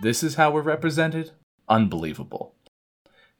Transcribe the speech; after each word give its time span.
This 0.00 0.22
is 0.22 0.34
how 0.34 0.50
we're 0.50 0.62
represented? 0.62 1.32
Unbelievable. 1.68 2.54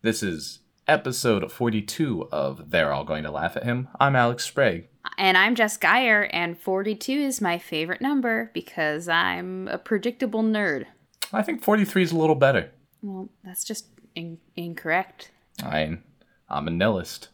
This 0.03 0.23
is 0.23 0.61
episode 0.89 1.51
42 1.53 2.29
of 2.33 2.71
They're 2.71 2.93
All 2.93 3.05
Going 3.05 3.25
to 3.25 3.31
Laugh 3.31 3.57
at 3.57 3.65
Him. 3.65 3.89
I'm 4.01 4.17
Alex 4.17 4.45
Sprague. 4.45 4.89
And 5.19 5.37
I'm 5.37 5.55
Jess 5.55 5.77
Geyer, 5.77 6.23
and 6.33 6.59
42 6.59 7.13
is 7.13 7.41
my 7.41 7.59
favorite 7.59 8.01
number 8.01 8.51
because 8.55 9.09
I'm 9.09 9.69
a 9.69 9.79
predictable 9.79 10.43
nerd. 10.43 10.87
I 11.33 11.43
think 11.43 11.63
43 11.63 12.03
is 12.03 12.13
a 12.13 12.17
little 12.17 12.35
better. 12.35 12.71
Well, 13.03 13.29
that's 13.45 13.65
just 13.65 13.89
in- 14.15 14.39
incorrect. 14.57 15.31
I, 15.63 15.99
I'm 16.49 16.69
a 16.69 16.71
nihilist. 16.71 17.29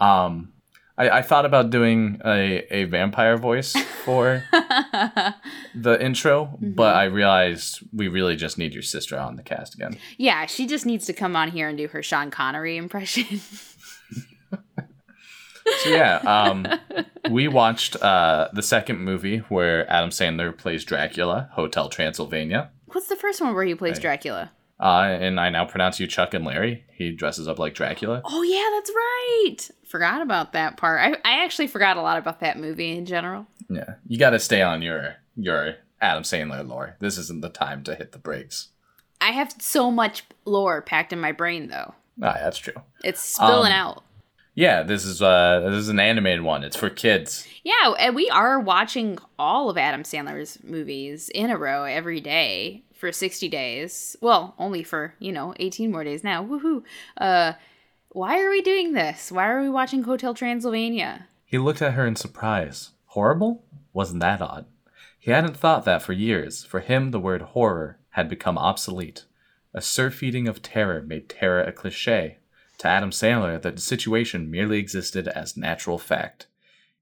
Um, 0.00 0.52
I, 0.98 1.10
I 1.10 1.22
thought 1.22 1.44
about 1.44 1.70
doing 1.70 2.20
a, 2.24 2.66
a 2.70 2.84
vampire 2.84 3.36
voice 3.36 3.76
for 4.04 4.44
the 5.74 5.98
intro, 6.00 6.56
but 6.60 6.96
I 6.96 7.04
realized 7.04 7.80
we 7.92 8.08
really 8.08 8.36
just 8.36 8.58
need 8.58 8.72
your 8.72 8.82
sister 8.82 9.18
on 9.18 9.36
the 9.36 9.42
cast 9.42 9.74
again. 9.74 9.98
Yeah, 10.16 10.46
she 10.46 10.66
just 10.66 10.86
needs 10.86 11.06
to 11.06 11.12
come 11.12 11.36
on 11.36 11.50
here 11.50 11.68
and 11.68 11.76
do 11.76 11.88
her 11.88 12.02
Sean 12.02 12.30
Connery 12.30 12.76
impression. 12.76 13.40
So 15.82 15.90
yeah, 15.90 16.18
um, 16.18 16.66
we 17.28 17.48
watched 17.48 18.00
uh, 18.00 18.48
the 18.52 18.62
second 18.62 19.00
movie 19.00 19.38
where 19.38 19.90
Adam 19.90 20.10
Sandler 20.10 20.56
plays 20.56 20.84
Dracula, 20.84 21.48
Hotel 21.54 21.88
Transylvania. 21.88 22.70
What's 22.86 23.08
the 23.08 23.16
first 23.16 23.40
one 23.40 23.52
where 23.52 23.64
he 23.64 23.74
plays 23.74 23.98
Dracula? 23.98 24.52
Uh, 24.78 25.16
and 25.20 25.40
I 25.40 25.48
now 25.48 25.64
pronounce 25.64 25.98
you 25.98 26.06
Chuck 26.06 26.34
and 26.34 26.44
Larry. 26.44 26.84
He 26.92 27.10
dresses 27.10 27.48
up 27.48 27.58
like 27.58 27.74
Dracula. 27.74 28.22
Oh, 28.24 28.42
yeah, 28.42 28.68
that's 28.74 28.90
right. 28.90 29.75
Forgot 29.86 30.22
about 30.22 30.52
that 30.52 30.76
part. 30.76 31.00
I, 31.00 31.12
I 31.24 31.44
actually 31.44 31.68
forgot 31.68 31.96
a 31.96 32.02
lot 32.02 32.18
about 32.18 32.40
that 32.40 32.58
movie 32.58 32.96
in 32.96 33.06
general. 33.06 33.46
Yeah, 33.70 33.94
you 34.06 34.18
got 34.18 34.30
to 34.30 34.38
stay 34.38 34.62
on 34.62 34.82
your 34.82 35.16
your 35.36 35.76
Adam 36.00 36.22
Sandler 36.22 36.66
lore. 36.66 36.96
This 37.00 37.18
isn't 37.18 37.40
the 37.42 37.48
time 37.48 37.82
to 37.84 37.94
hit 37.94 38.12
the 38.12 38.18
brakes. 38.18 38.68
I 39.20 39.30
have 39.30 39.54
so 39.58 39.90
much 39.90 40.24
lore 40.44 40.82
packed 40.82 41.12
in 41.12 41.20
my 41.20 41.32
brain, 41.32 41.68
though. 41.68 41.94
Ah, 42.22 42.36
that's 42.40 42.58
true. 42.58 42.74
It's 43.04 43.20
spilling 43.20 43.72
Um, 43.72 43.78
out. 43.78 44.02
Yeah, 44.54 44.82
this 44.82 45.04
is 45.04 45.20
uh 45.20 45.60
this 45.66 45.74
is 45.74 45.88
an 45.90 46.00
animated 46.00 46.40
one. 46.42 46.64
It's 46.64 46.76
for 46.76 46.88
kids. 46.90 47.46
Yeah, 47.62 47.92
and 47.98 48.14
we 48.16 48.30
are 48.30 48.58
watching 48.58 49.18
all 49.38 49.68
of 49.68 49.76
Adam 49.76 50.02
Sandler's 50.02 50.58
movies 50.64 51.28
in 51.28 51.50
a 51.50 51.58
row 51.58 51.84
every 51.84 52.20
day 52.20 52.82
for 52.94 53.12
60 53.12 53.48
days. 53.50 54.16
Well, 54.22 54.54
only 54.58 54.82
for, 54.82 55.12
you 55.18 55.30
know, 55.32 55.52
18 55.60 55.90
more 55.92 56.04
days 56.04 56.24
now. 56.24 56.42
Woohoo. 56.42 56.82
Uh 57.18 57.52
why 58.16 58.42
are 58.42 58.48
we 58.48 58.62
doing 58.62 58.94
this? 58.94 59.30
Why 59.30 59.46
are 59.46 59.60
we 59.60 59.68
watching 59.68 60.04
Hotel 60.04 60.32
Transylvania? 60.32 61.28
He 61.44 61.58
looked 61.58 61.82
at 61.82 61.92
her 61.92 62.06
in 62.06 62.16
surprise. 62.16 62.92
Horrible? 63.08 63.62
Wasn't 63.92 64.20
that 64.20 64.40
odd? 64.40 64.64
He 65.18 65.32
hadn't 65.32 65.58
thought 65.58 65.84
that 65.84 66.00
for 66.00 66.14
years. 66.14 66.64
For 66.64 66.80
him, 66.80 67.10
the 67.10 67.20
word 67.20 67.42
horror 67.42 67.98
had 68.12 68.30
become 68.30 68.56
obsolete. 68.56 69.26
A 69.74 69.82
surfeiting 69.82 70.48
of 70.48 70.62
terror 70.62 71.02
made 71.02 71.28
terror 71.28 71.60
a 71.62 71.72
cliche. 71.72 72.38
To 72.78 72.88
Adam 72.88 73.10
Sandler, 73.10 73.60
the 73.60 73.78
situation 73.78 74.50
merely 74.50 74.78
existed 74.78 75.28
as 75.28 75.58
natural 75.58 75.98
fact. 75.98 76.46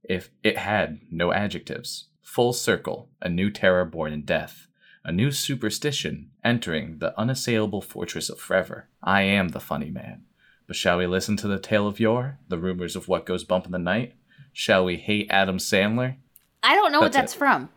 If 0.02 0.30
it 0.42 0.58
had 0.58 0.98
no 1.12 1.32
adjectives. 1.32 2.06
Full 2.22 2.52
circle, 2.52 3.08
a 3.22 3.28
new 3.28 3.52
terror 3.52 3.84
born 3.84 4.12
in 4.12 4.22
death. 4.22 4.66
A 5.04 5.12
new 5.12 5.30
superstition 5.30 6.32
entering 6.42 6.98
the 6.98 7.16
unassailable 7.16 7.82
fortress 7.82 8.28
of 8.28 8.40
forever. 8.40 8.88
I 9.00 9.22
am 9.22 9.50
the 9.50 9.60
funny 9.60 9.90
man. 9.90 10.24
But 10.66 10.76
shall 10.76 10.98
we 10.98 11.06
listen 11.06 11.36
to 11.38 11.48
the 11.48 11.58
tale 11.58 11.86
of 11.86 12.00
yore, 12.00 12.38
the 12.48 12.58
rumors 12.58 12.96
of 12.96 13.08
what 13.08 13.26
goes 13.26 13.44
bump 13.44 13.66
in 13.66 13.72
the 13.72 13.78
night? 13.78 14.14
Shall 14.52 14.84
we 14.84 14.96
hate 14.96 15.26
Adam 15.30 15.58
Sandler? 15.58 16.16
I 16.62 16.74
don't 16.74 16.92
know 16.92 17.00
what 17.00 17.12
That's 17.12 17.32
that's 17.32 17.34
it. 17.34 17.38
from. 17.38 17.68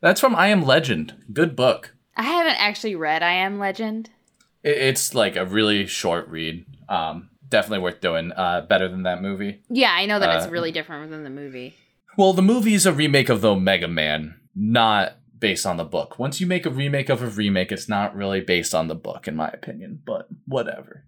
That's 0.00 0.20
from 0.20 0.34
I 0.36 0.48
Am 0.48 0.62
Legend. 0.62 1.14
Good 1.32 1.56
book. 1.56 1.94
I 2.16 2.22
haven't 2.22 2.60
actually 2.60 2.94
read 2.96 3.22
I 3.22 3.32
Am 3.32 3.58
Legend. 3.58 4.10
It's 4.62 5.14
like 5.14 5.36
a 5.36 5.46
really 5.46 5.86
short 5.86 6.28
read. 6.28 6.66
Um, 6.88 7.30
definitely 7.48 7.82
worth 7.82 8.00
doing. 8.00 8.32
Uh, 8.32 8.62
better 8.68 8.88
than 8.88 9.04
that 9.04 9.22
movie. 9.22 9.62
Yeah, 9.70 9.92
I 9.92 10.04
know 10.06 10.18
that 10.18 10.36
it's 10.36 10.46
Uh, 10.46 10.50
really 10.50 10.72
different 10.72 11.10
than 11.10 11.24
the 11.24 11.30
movie. 11.30 11.74
Well, 12.18 12.32
the 12.34 12.42
movie 12.42 12.74
is 12.74 12.84
a 12.86 12.92
remake 12.92 13.28
of 13.30 13.40
the 13.40 13.52
Omega 13.52 13.88
Man, 13.88 14.34
not 14.54 15.16
based 15.38 15.64
on 15.64 15.78
the 15.78 15.84
book. 15.84 16.18
Once 16.18 16.40
you 16.40 16.46
make 16.46 16.66
a 16.66 16.70
remake 16.70 17.08
of 17.08 17.22
a 17.22 17.26
remake, 17.28 17.72
it's 17.72 17.88
not 17.88 18.14
really 18.14 18.40
based 18.42 18.74
on 18.74 18.88
the 18.88 18.94
book, 18.94 19.26
in 19.28 19.36
my 19.36 19.48
opinion. 19.48 20.02
But 20.04 20.28
whatever. 20.46 21.04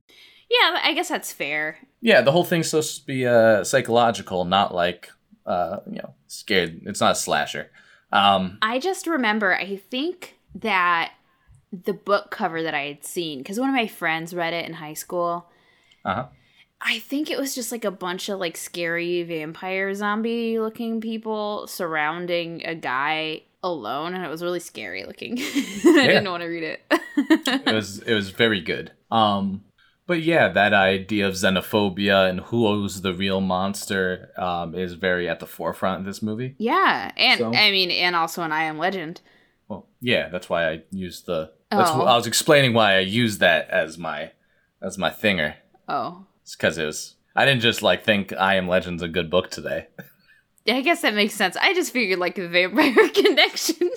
Yeah, 0.53 0.81
I 0.83 0.93
guess 0.93 1.09
that's 1.09 1.33
fair. 1.33 1.79
Yeah, 2.03 2.21
the 2.21 2.33
whole 2.33 2.45
thing's 2.45 2.69
supposed 2.69 3.01
to 3.01 3.07
be 3.07 3.27
uh, 3.27 3.65
psychological, 3.65 4.45
not 4.45 4.75
like 4.75 5.11
uh, 5.47 5.79
you 5.87 5.97
know, 5.97 6.15
scared. 6.27 6.83
It's 6.85 7.01
not 7.01 7.13
a 7.13 7.17
slasher. 7.17 7.71
Um, 8.13 8.59
I 8.61 8.79
just 8.79 9.07
remember, 9.07 9.55
I 9.55 9.77
think 9.77 10.39
that 10.57 11.13
the 11.73 11.95
book 11.95 12.31
cover 12.31 12.63
that 12.63 12.75
I 12.75 12.83
had 12.83 13.05
seen, 13.05 13.39
because 13.39 13.59
one 13.59 13.71
of 13.71 13.75
my 13.75 13.87
friends 13.87 14.35
read 14.35 14.53
it 14.53 14.67
in 14.67 14.75
high 14.75 14.95
school. 14.95 15.51
uh-huh. 16.05 16.27
I 16.85 16.99
think 16.99 17.31
it 17.31 17.39
was 17.39 17.55
just 17.55 17.71
like 17.71 17.85
a 17.85 17.93
bunch 17.93 18.29
of 18.29 18.41
like 18.41 18.57
scary 18.57 19.23
vampire 19.23 19.95
zombie 19.95 20.59
looking 20.59 21.01
people 21.01 21.69
surrounding 21.69 22.67
a 22.67 22.75
guy 22.75 23.43
alone, 23.63 24.15
and 24.15 24.25
it 24.25 24.29
was 24.29 24.43
really 24.43 24.59
scary 24.59 25.05
looking. 25.05 25.39
I 25.39 26.07
didn't 26.07 26.29
want 26.29 26.43
to 26.43 26.49
read 26.49 26.65
it. 26.65 26.81
it 27.17 27.73
was 27.73 28.01
it 28.01 28.15
was 28.15 28.31
very 28.31 28.61
good. 28.61 28.91
Um, 29.13 29.63
but 30.07 30.23
yeah, 30.23 30.49
that 30.49 30.73
idea 30.73 31.27
of 31.27 31.35
xenophobia 31.35 32.29
and 32.29 32.41
who's 32.41 33.01
the 33.03 33.15
real 33.15 33.41
monster 33.41 34.31
um, 34.37 34.75
is 34.75 34.95
very 34.95 35.29
at 35.29 35.41
the 35.41 35.47
forefront 35.47 36.01
of 36.01 36.07
this 36.07 36.23
movie. 36.23 36.55
yeah, 36.59 37.13
and 37.17 37.39
So- 37.39 37.55
I 37.55 37.71
mean, 37.71 37.91
and 37.91 38.15
also 38.17 38.43
in 38.43 38.53
I 38.53 38.65
Am 38.65 38.79
Legend. 38.79 39.21
Well, 39.69 39.87
yeah, 40.01 40.29
that's 40.29 40.49
why 40.51 40.69
I 40.71 40.83
used 40.91 41.27
the. 41.27 41.53
That's 41.71 41.91
Oh. 41.91 42.05
wh- 42.05 42.09
I 42.09 42.17
was 42.17 42.27
explaining 42.27 42.75
why 42.75 42.97
I 42.97 43.01
used 43.01 43.41
that 43.41 43.71
as 43.71 43.97
my 43.97 44.33
as 44.83 44.99
my 44.99 45.09
thinger. 45.11 45.55
Oh, 45.89 46.27
It's 46.43 46.55
because 46.57 46.77
it 46.79 46.85
was. 46.85 47.15
I 47.35 47.47
didn't 47.47 47.63
just 47.63 47.81
like 47.83 48.05
think 48.05 48.33
I 48.35 48.57
Am 48.57 48.69
Legend's 48.69 49.03
a 49.03 49.09
good 49.09 49.31
book 49.31 49.51
today. 49.51 49.87
Yeah, 50.67 50.75
I 50.77 50.81
guess 50.83 51.01
that 51.03 51.15
makes 51.15 51.35
sense. 51.35 51.57
I 51.57 51.73
just 51.75 51.93
figured 51.93 52.19
like 52.19 52.35
the 52.35 52.49
vampire 52.49 53.09
connection. 53.15 53.91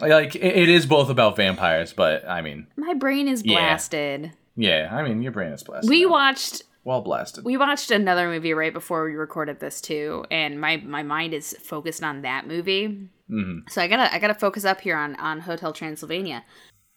Like 0.00 0.34
it, 0.34 0.42
it 0.44 0.68
is 0.68 0.86
both 0.86 1.08
about 1.08 1.36
vampires, 1.36 1.92
but 1.92 2.28
I 2.28 2.42
mean, 2.42 2.66
My 2.76 2.94
brain 2.94 3.28
is 3.28 3.42
blasted. 3.42 4.24
yeah, 4.24 4.30
I 4.58 5.02
mean 5.02 5.22
your 5.22 5.32
brain 5.32 5.52
is 5.52 5.62
blasted. 5.62 5.88
We 5.90 6.06
watched 6.06 6.62
well 6.84 7.00
blasted. 7.00 7.44
we 7.44 7.56
watched 7.56 7.90
another 7.90 8.28
movie 8.28 8.52
right 8.54 8.72
before 8.72 9.04
we 9.04 9.14
recorded 9.14 9.60
this 9.60 9.80
too, 9.80 10.24
and 10.30 10.60
my 10.60 10.76
my 10.78 11.02
mind 11.02 11.34
is 11.34 11.56
focused 11.62 12.02
on 12.02 12.22
that 12.22 12.46
movie. 12.46 13.08
hmm 13.28 13.60
So 13.68 13.80
I 13.82 13.88
gotta 13.88 14.12
I 14.14 14.18
gotta 14.18 14.34
focus 14.34 14.64
up 14.64 14.80
here 14.80 14.96
on 14.96 15.16
on 15.16 15.40
Hotel 15.40 15.72
Transylvania. 15.72 16.44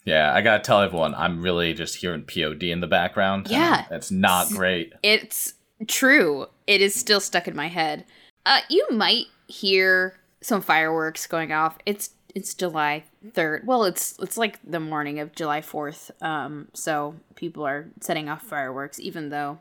Yeah, 0.06 0.34
I 0.34 0.41
gotta 0.41 0.63
tell 0.63 0.81
everyone, 0.81 1.13
I'm 1.16 1.41
really 1.41 1.73
just 1.73 1.96
hearing 1.97 2.23
POD 2.23 2.63
in 2.63 2.79
the 2.79 2.88
background. 2.88 3.47
Yeah. 3.50 3.85
it's 3.91 4.09
not 4.12 4.47
great. 4.50 4.94
It's 5.03 5.53
true. 5.88 6.46
It 6.66 6.81
is 6.81 6.96
still 6.96 7.19
stuck 7.19 7.47
in 7.47 7.56
my 7.56 7.67
head. 7.67 8.06
Uh, 8.46 8.62
you 8.69 8.88
might 8.91 9.25
hear 9.47 10.17
some 10.41 10.62
fireworks 10.62 11.28
going 11.28 11.51
off. 11.51 11.78
It's 11.85 12.12
it's 12.35 12.53
July 12.53 13.03
third. 13.34 13.66
Well, 13.66 13.84
it's 13.86 14.16
it's 14.20 14.38
like 14.38 14.60
the 14.70 14.80
morning 14.80 15.20
of 15.20 15.34
July 15.36 15.62
fourth. 15.62 16.12
Um, 16.22 16.68
so 16.74 17.16
people 17.36 17.66
are 17.66 17.88
setting 18.02 18.30
off 18.30 18.44
fireworks, 18.44 19.00
even 19.00 19.30
though 19.30 19.60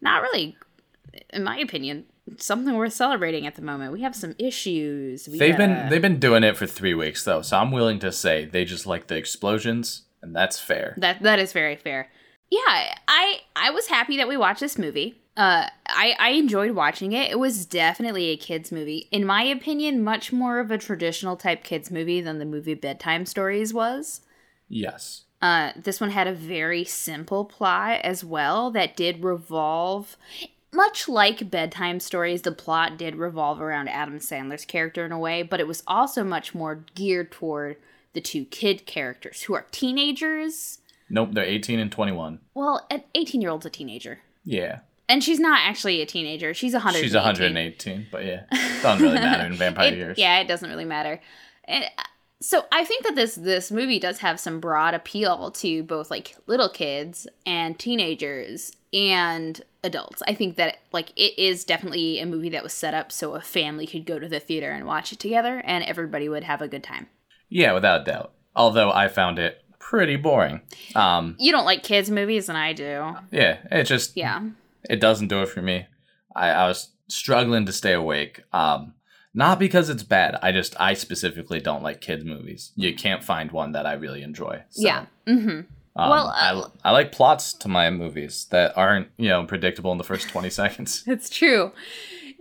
not 0.00 0.22
really, 0.22 0.56
in 1.32 1.44
my 1.44 1.58
opinion, 1.58 2.04
something 2.38 2.74
worth 2.76 2.92
celebrating 2.92 3.46
at 3.46 3.54
the 3.56 3.62
moment. 3.62 3.92
We 3.92 4.02
have 4.02 4.14
some 4.14 4.34
issues. 4.38 5.28
We 5.28 5.38
They've 5.38 5.56
been 5.56 5.74
gotta- 5.74 5.88
they've 5.90 6.02
been 6.02 6.18
doing 6.20 6.44
it 6.44 6.56
for 6.56 6.66
three 6.66 6.94
weeks 6.94 7.24
though, 7.24 7.42
so 7.42 7.56
I'm 7.58 7.70
willing 7.72 7.98
to 8.00 8.12
say 8.12 8.44
they 8.44 8.64
just 8.64 8.86
like 8.86 9.06
the 9.08 9.16
explosions, 9.16 10.02
and 10.22 10.34
that's 10.34 10.58
fair. 10.60 10.94
That 10.98 11.22
that 11.22 11.38
is 11.38 11.52
very 11.52 11.76
fair. 11.76 12.10
Yeah, 12.50 12.94
I 13.08 13.40
I 13.56 13.70
was 13.70 13.86
happy 13.86 14.16
that 14.16 14.28
we 14.28 14.36
watched 14.36 14.60
this 14.60 14.78
movie. 14.78 15.16
Uh, 15.36 15.66
I 15.86 16.14
I 16.18 16.30
enjoyed 16.30 16.72
watching 16.72 17.12
it. 17.12 17.30
It 17.30 17.38
was 17.38 17.66
definitely 17.66 18.26
a 18.26 18.36
kids 18.36 18.72
movie, 18.72 19.08
in 19.10 19.24
my 19.24 19.42
opinion, 19.42 20.02
much 20.02 20.32
more 20.32 20.58
of 20.58 20.70
a 20.70 20.78
traditional 20.78 21.36
type 21.36 21.62
kids 21.64 21.90
movie 21.90 22.20
than 22.20 22.38
the 22.38 22.44
movie 22.44 22.74
Bedtime 22.74 23.26
Stories 23.26 23.72
was. 23.72 24.22
Yes. 24.68 25.24
Uh, 25.42 25.72
this 25.76 26.00
one 26.00 26.10
had 26.10 26.26
a 26.26 26.34
very 26.34 26.84
simple 26.84 27.44
plot 27.44 28.00
as 28.02 28.22
well 28.22 28.70
that 28.70 28.96
did 28.96 29.24
revolve. 29.24 30.16
Much 30.72 31.08
like 31.08 31.50
bedtime 31.50 31.98
stories, 31.98 32.42
the 32.42 32.52
plot 32.52 32.96
did 32.96 33.16
revolve 33.16 33.60
around 33.60 33.88
Adam 33.88 34.18
Sandler's 34.18 34.64
character 34.64 35.04
in 35.04 35.10
a 35.12 35.18
way, 35.18 35.42
but 35.42 35.58
it 35.58 35.66
was 35.66 35.82
also 35.86 36.22
much 36.22 36.54
more 36.54 36.84
geared 36.94 37.32
toward 37.32 37.76
the 38.12 38.20
two 38.20 38.44
kid 38.44 38.86
characters 38.86 39.42
who 39.42 39.54
are 39.54 39.66
teenagers. 39.72 40.78
Nope, 41.08 41.30
they're 41.32 41.44
18 41.44 41.80
and 41.80 41.90
21. 41.90 42.40
Well, 42.54 42.86
an 42.90 43.02
18 43.14 43.40
year 43.40 43.50
old's 43.50 43.66
a 43.66 43.70
teenager. 43.70 44.20
Yeah. 44.44 44.80
And 45.10 45.22
she's 45.24 45.40
not 45.40 45.60
actually 45.62 46.00
a 46.00 46.06
teenager. 46.06 46.54
She's 46.54 46.72
100. 46.72 46.98
She's 47.00 47.14
118, 47.14 48.06
but 48.12 48.24
yeah. 48.24 48.44
Doesn't 48.82 49.02
really 49.02 49.16
matter 49.18 49.44
in 49.46 49.54
vampire 49.64 49.88
It- 49.92 49.96
years. 49.98 50.18
Yeah, 50.18 50.38
it 50.40 50.48
doesn't 50.48 50.68
really 50.70 50.84
matter. 50.84 51.20
And 51.64 51.84
uh, 51.84 52.02
so 52.40 52.64
I 52.72 52.84
think 52.84 53.04
that 53.04 53.14
this 53.16 53.34
this 53.34 53.70
movie 53.70 53.98
does 53.98 54.18
have 54.20 54.40
some 54.40 54.60
broad 54.60 54.94
appeal 54.94 55.50
to 55.50 55.82
both 55.82 56.10
like 56.10 56.36
little 56.46 56.68
kids 56.70 57.26
and 57.44 57.78
teenagers 57.78 58.72
and 58.92 59.60
adults. 59.84 60.22
I 60.26 60.34
think 60.34 60.56
that 60.56 60.78
like 60.92 61.10
it 61.16 61.38
is 61.38 61.64
definitely 61.64 62.18
a 62.20 62.26
movie 62.26 62.48
that 62.50 62.62
was 62.62 62.72
set 62.72 62.94
up 62.94 63.12
so 63.12 63.34
a 63.34 63.40
family 63.40 63.86
could 63.86 64.06
go 64.06 64.18
to 64.18 64.28
the 64.28 64.40
theater 64.40 64.70
and 64.70 64.86
watch 64.86 65.12
it 65.12 65.18
together 65.18 65.60
and 65.64 65.84
everybody 65.84 66.28
would 66.28 66.44
have 66.44 66.62
a 66.62 66.68
good 66.68 66.82
time. 66.84 67.08
Yeah, 67.48 67.72
without 67.72 68.02
a 68.02 68.04
doubt. 68.04 68.32
Although 68.56 68.90
I 68.90 69.08
found 69.08 69.38
it 69.38 69.62
pretty 69.78 70.16
boring. 70.16 70.60
Um, 70.94 71.36
You 71.38 71.52
don't 71.52 71.64
like 71.64 71.82
kids 71.82 72.10
movies, 72.10 72.48
and 72.48 72.56
I 72.56 72.72
do. 72.72 73.16
yeah, 73.30 73.58
it 73.70 73.84
just 73.84 74.16
Yeah. 74.16 74.40
It 74.88 75.00
doesn't 75.00 75.28
do 75.28 75.42
it 75.42 75.48
for 75.48 75.62
me. 75.62 75.86
I, 76.34 76.50
I 76.50 76.68
was 76.68 76.90
struggling 77.08 77.66
to 77.66 77.72
stay 77.72 77.92
awake. 77.92 78.42
Um, 78.52 78.94
not 79.32 79.58
because 79.58 79.88
it's 79.88 80.02
bad. 80.02 80.36
I 80.42 80.52
just 80.52 80.74
I 80.80 80.94
specifically 80.94 81.60
don't 81.60 81.82
like 81.82 82.00
kids 82.00 82.24
movies. 82.24 82.72
You 82.74 82.94
can't 82.94 83.22
find 83.22 83.52
one 83.52 83.72
that 83.72 83.86
I 83.86 83.92
really 83.92 84.22
enjoy. 84.22 84.62
So, 84.70 84.82
Yeah. 84.86 85.06
Mm-hmm. 85.26 85.60
Um, 85.96 86.10
Well, 86.10 86.26
uh, 86.28 86.68
I 86.84 86.88
I 86.88 86.92
like 86.92 87.12
plots 87.12 87.52
to 87.54 87.68
my 87.68 87.90
movies 87.90 88.46
that 88.50 88.76
aren't 88.76 89.08
you 89.16 89.28
know 89.28 89.44
predictable 89.44 89.92
in 89.92 89.98
the 89.98 90.04
first 90.04 90.28
twenty 90.28 90.50
seconds. 90.50 91.02
That's 91.06 91.30
true. 91.30 91.72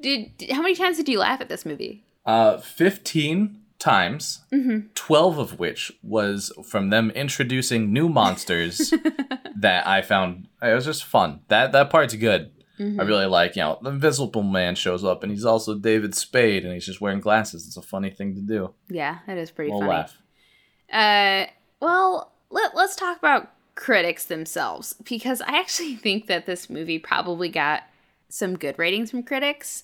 Did 0.01 0.31
how 0.51 0.61
many 0.61 0.75
times 0.75 0.97
did 0.97 1.09
you 1.09 1.19
laugh 1.19 1.41
at 1.41 1.49
this 1.49 1.65
movie? 1.65 2.03
Uh, 2.25 2.57
fifteen 2.57 3.61
times, 3.79 4.41
Mm-hmm. 4.51 4.87
twelve 4.93 5.37
of 5.37 5.57
which 5.59 5.91
was 6.03 6.51
from 6.65 6.89
them 6.89 7.09
introducing 7.11 7.91
new 7.93 8.09
monsters 8.09 8.93
that 9.55 9.87
I 9.87 10.01
found 10.01 10.47
it 10.61 10.73
was 10.73 10.85
just 10.85 11.03
fun. 11.05 11.41
That 11.47 11.71
that 11.71 11.89
part's 11.89 12.15
good. 12.15 12.51
Mm-hmm. 12.79 12.99
I 12.99 13.03
really 13.03 13.25
like, 13.25 13.55
you 13.57 13.61
know, 13.61 13.77
the 13.81 13.89
Invisible 13.89 14.43
Man 14.43 14.73
shows 14.75 15.03
up 15.03 15.21
and 15.23 15.31
he's 15.31 15.43
also 15.43 15.75
David 15.75 16.15
Spade 16.15 16.63
and 16.63 16.73
he's 16.73 16.85
just 16.85 17.01
wearing 17.01 17.19
glasses. 17.19 17.67
It's 17.67 17.75
a 17.75 17.81
funny 17.81 18.09
thing 18.09 18.35
to 18.35 18.41
do. 18.41 18.73
Yeah, 18.87 19.19
that 19.27 19.37
is 19.37 19.51
pretty 19.51 19.69
We'll 19.71 19.81
funny. 19.81 19.91
laugh. 19.91 20.17
Uh, 20.91 21.45
well, 21.81 22.31
let, 22.49 22.75
let's 22.75 22.95
talk 22.95 23.17
about 23.17 23.51
critics 23.75 24.25
themselves 24.25 24.93
because 25.03 25.41
I 25.41 25.57
actually 25.57 25.95
think 26.05 26.27
that 26.27 26.45
this 26.45 26.69
movie 26.69 26.99
probably 26.99 27.49
got 27.49 27.83
some 28.29 28.57
good 28.57 28.77
ratings 28.79 29.11
from 29.11 29.23
critics. 29.23 29.83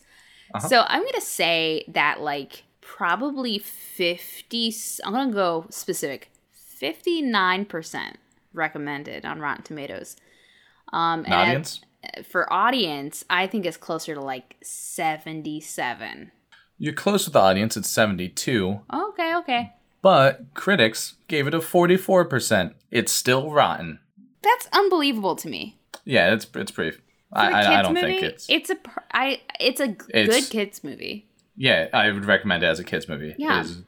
Uh-huh. 0.53 0.68
So 0.68 0.83
I'm 0.88 1.03
gonna 1.03 1.19
say 1.21 1.83
that 1.89 2.21
like 2.21 2.63
probably 2.86 3.58
fifty. 3.60 4.74
I'm 5.04 5.14
gonna 5.14 5.32
go 5.34 5.66
specific. 5.70 6.32
Fifty 6.52 7.22
nine 7.22 7.66
percent 7.66 8.18
recommended 8.54 9.26
on 9.26 9.40
Rotten 9.40 9.64
Tomatoes. 9.64 10.16
Um, 10.94 11.22
An 11.22 11.26
and 11.26 11.34
audience? 11.34 11.82
for 12.24 12.52
audience, 12.52 13.26
I 13.30 13.48
think 13.48 13.66
it's 13.66 13.78
closer 13.78 14.14
to 14.16 14.22
like 14.22 14.56
seventy 14.64 15.60
seven. 15.60 16.32
You're 16.78 16.94
close 16.94 17.26
with 17.26 17.34
the 17.34 17.40
audience, 17.40 17.78
it's 17.78 17.90
72, 17.90 18.82
Okay, 18.94 19.34
okay. 19.38 19.74
but 20.02 20.42
critics 20.56 21.14
gave 21.30 21.48
it 21.48 21.54
a 21.54 21.60
44%. 21.60 22.74
It's 22.92 23.14
still 23.14 23.50
rotten. 23.50 24.00
That's 24.42 24.68
unbelievable 24.74 25.38
to 25.38 25.48
me. 25.48 25.78
Yeah, 26.04 26.34
it's 26.34 26.46
it's 26.54 26.72
pretty. 26.72 26.98
I, 27.32 27.50
I, 27.52 27.80
I 27.80 27.82
don't 27.82 27.94
movie, 27.94 28.06
think 28.20 28.24
it's. 28.24 28.46
It's 28.50 28.70
a 28.70 28.78
I. 29.12 29.40
It's 29.60 29.80
a 29.80 29.96
It's- 30.14 30.28
good 30.28 30.50
kids 30.52 30.84
movie. 30.84 31.28
Yeah, 31.57 31.88
I 31.94 32.12
would 32.12 32.25
recommend 32.25 32.63
it 32.63 32.68
as 32.68 32.80
a 32.80 32.84
kids 32.84 33.07
movie. 33.07 33.36
Yeah. 33.38 33.60
It 33.60 33.66
is 33.66 33.81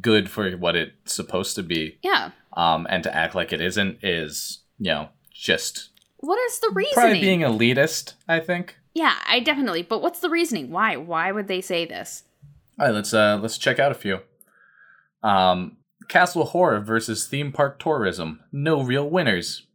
good 0.00 0.30
for 0.30 0.50
what 0.52 0.76
it's 0.76 1.14
supposed 1.14 1.56
to 1.56 1.62
be. 1.62 1.98
Yeah. 2.02 2.30
Um, 2.52 2.86
and 2.90 3.02
to 3.04 3.14
act 3.14 3.34
like 3.34 3.52
it 3.52 3.60
isn't 3.60 3.98
is, 4.02 4.60
you 4.78 4.90
know, 4.92 5.08
just 5.32 5.90
What 6.18 6.38
is 6.46 6.58
the 6.60 6.70
reasoning? 6.74 6.94
probably 6.94 7.20
being 7.20 7.40
elitist, 7.40 8.14
I 8.28 8.40
think. 8.40 8.76
yeah, 8.94 9.14
I 9.26 9.40
definitely. 9.40 9.82
But 9.82 10.02
what's 10.02 10.20
the 10.20 10.30
reasoning? 10.30 10.70
Why? 10.70 10.96
Why 10.96 11.32
would 11.32 11.48
they 11.48 11.60
say 11.60 11.84
this? 11.86 12.24
All 12.78 12.86
right, 12.86 12.94
let's 12.94 13.12
uh 13.14 13.38
let's 13.40 13.58
check 13.58 13.78
out 13.78 13.92
a 13.92 13.94
few. 13.94 14.20
Um, 15.22 15.76
Castle 16.08 16.44
Horror 16.46 16.80
versus 16.80 17.26
Theme 17.26 17.52
Park 17.52 17.78
Tourism. 17.78 18.40
No 18.52 18.82
real 18.82 19.08
winners. 19.08 19.66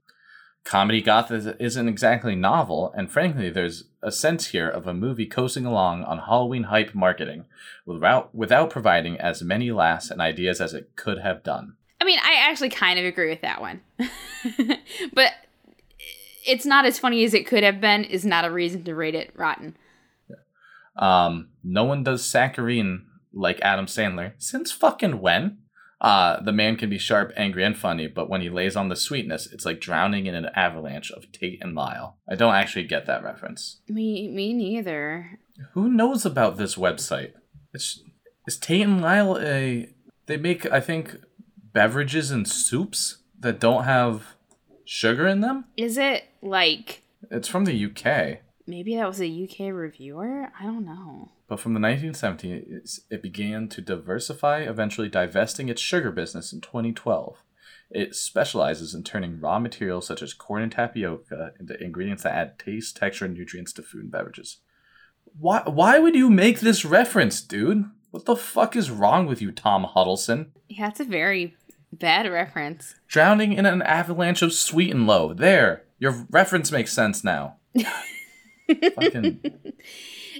Comedy 0.64 1.02
goth 1.02 1.32
is- 1.32 1.46
isn't 1.60 1.88
exactly 1.88 2.36
novel, 2.36 2.92
and 2.98 3.12
frankly, 3.12 3.50
there's 3.50 3.84
a 4.06 4.12
sense 4.12 4.48
here 4.48 4.70
of 4.70 4.86
a 4.86 4.94
movie 4.94 5.26
coasting 5.26 5.66
along 5.66 6.04
on 6.04 6.20
Halloween 6.20 6.64
hype 6.64 6.94
marketing, 6.94 7.46
without 7.86 8.34
without 8.34 8.70
providing 8.70 9.20
as 9.20 9.42
many 9.42 9.72
laughs 9.72 10.12
and 10.12 10.22
ideas 10.22 10.62
as 10.62 10.74
it 10.74 10.96
could 10.96 11.18
have 11.20 11.44
done. 11.44 11.76
I 12.00 12.06
mean, 12.06 12.20
I 12.20 12.36
actually 12.36 12.70
kind 12.70 13.00
of 13.00 13.06
agree 13.06 13.30
with 13.30 13.42
that 13.42 13.62
one. 13.62 13.82
but 15.14 15.32
it's 16.46 16.66
not 16.66 16.86
as 16.86 17.00
funny 17.00 17.24
as 17.24 17.34
it 17.34 17.48
could 17.48 17.64
have 17.64 17.82
been. 17.82 18.04
Is 18.04 18.26
not 18.26 18.46
a 18.46 18.52
reason 18.52 18.84
to 18.84 18.94
rate 18.94 19.16
it 19.16 19.32
rotten. 19.36 19.76
Um, 20.96 21.50
no 21.64 21.84
one 21.84 22.04
does 22.04 22.24
saccharine 22.24 23.08
like 23.34 23.60
Adam 23.62 23.88
Sandler. 23.88 24.34
Since 24.38 24.72
fucking 24.72 25.20
when? 25.20 25.58
Uh, 26.06 26.40
the 26.40 26.52
man 26.52 26.76
can 26.76 26.88
be 26.88 27.00
sharp, 27.00 27.34
angry, 27.36 27.64
and 27.64 27.76
funny, 27.76 28.06
but 28.06 28.30
when 28.30 28.40
he 28.42 28.48
lays 28.48 28.76
on 28.76 28.90
the 28.90 28.96
sweetness, 28.96 29.48
it's 29.52 29.66
like 29.66 29.82
drowning 29.82 30.28
in 30.28 30.36
an 30.36 30.46
avalanche 30.56 31.10
of 31.10 31.32
Tate 31.32 31.58
and 31.64 31.74
Lyle. 31.74 32.18
I 32.30 32.36
don't 32.36 32.54
actually 32.54 32.84
get 32.84 33.08
that 33.08 33.24
reference. 33.24 33.82
Me, 33.90 34.28
me 34.28 34.54
neither. 34.54 35.40
Who 35.74 35.90
knows 35.90 36.24
about 36.24 36.58
this 36.58 36.76
website? 36.76 37.32
It's, 37.74 38.04
is 38.46 38.56
Tate 38.58 38.84
and 38.84 39.02
Lyle 39.02 39.40
a. 39.40 39.90
They 40.28 40.38
make, 40.38 40.72
I 40.72 40.80
think, 40.80 41.18
beverages 41.74 42.30
and 42.30 42.48
soups 42.48 43.18
that 43.40 43.60
don't 43.60 43.86
have 43.86 44.36
sugar 44.86 45.28
in 45.28 45.42
them? 45.42 45.66
Is 45.76 45.98
it 45.98 46.26
like 46.44 47.02
It's 47.32 47.48
from 47.48 47.66
the 47.66 47.86
UK. 47.86 48.42
maybe 48.68 48.96
that 48.96 49.08
was 49.08 49.22
a 49.22 49.44
UK 49.44 49.74
reviewer? 49.74 50.52
I 50.60 50.66
don't 50.66 50.86
know. 50.86 51.32
But 51.48 51.60
from 51.60 51.74
the 51.74 51.80
1970s, 51.80 53.02
it 53.10 53.22
began 53.22 53.68
to 53.70 53.82
diversify, 53.82 54.62
eventually 54.62 55.10
divesting 55.10 55.70
its 55.70 55.82
sugar 55.82 56.12
business 56.12 56.52
in 56.52 56.62
2012. 56.62 57.38
It 57.92 58.16
specializes 58.16 58.96
in 58.96 59.04
turning 59.04 59.40
raw 59.40 59.60
materials 59.60 60.08
such 60.08 60.24
as 60.24 60.34
corn 60.34 60.64
and 60.64 60.72
tapioca 60.72 61.52
into 61.60 61.82
ingredients 61.82 62.24
that 62.24 62.34
add 62.34 62.60
taste, 62.60 62.98
texture, 62.98 63.26
and 63.26 63.36
nutrients 63.36 63.74
to 63.74 63.84
food 63.84 64.04
and 64.04 64.12
beverages. 64.12 64.58
Why, 65.40 65.62
why 65.66 66.00
would 66.00 66.16
you 66.16 66.30
make 66.30 66.62
this 66.62 66.84
reference, 66.84 67.42
dude? 67.42 67.86
What 68.10 68.26
the 68.26 68.36
fuck 68.36 68.76
is 68.76 68.90
wrong 68.90 69.28
with 69.28 69.42
you, 69.42 69.52
Tom 69.52 69.84
Huddleston? 69.84 70.52
Yeah, 70.68 70.88
it's 70.88 71.00
a 71.00 71.06
very 71.06 71.56
bad 71.92 72.30
reference. 72.32 72.96
Drowning 73.08 73.54
in 73.54 73.66
an 73.66 73.82
avalanche 73.84 74.42
of 74.42 74.54
sweet 74.54 74.92
and 74.92 75.06
low. 75.06 75.34
There, 75.34 75.84
your 76.00 76.26
reference 76.32 76.72
makes 76.72 76.92
sense 76.92 77.24
now. 77.24 77.58
Fucking 78.96 79.42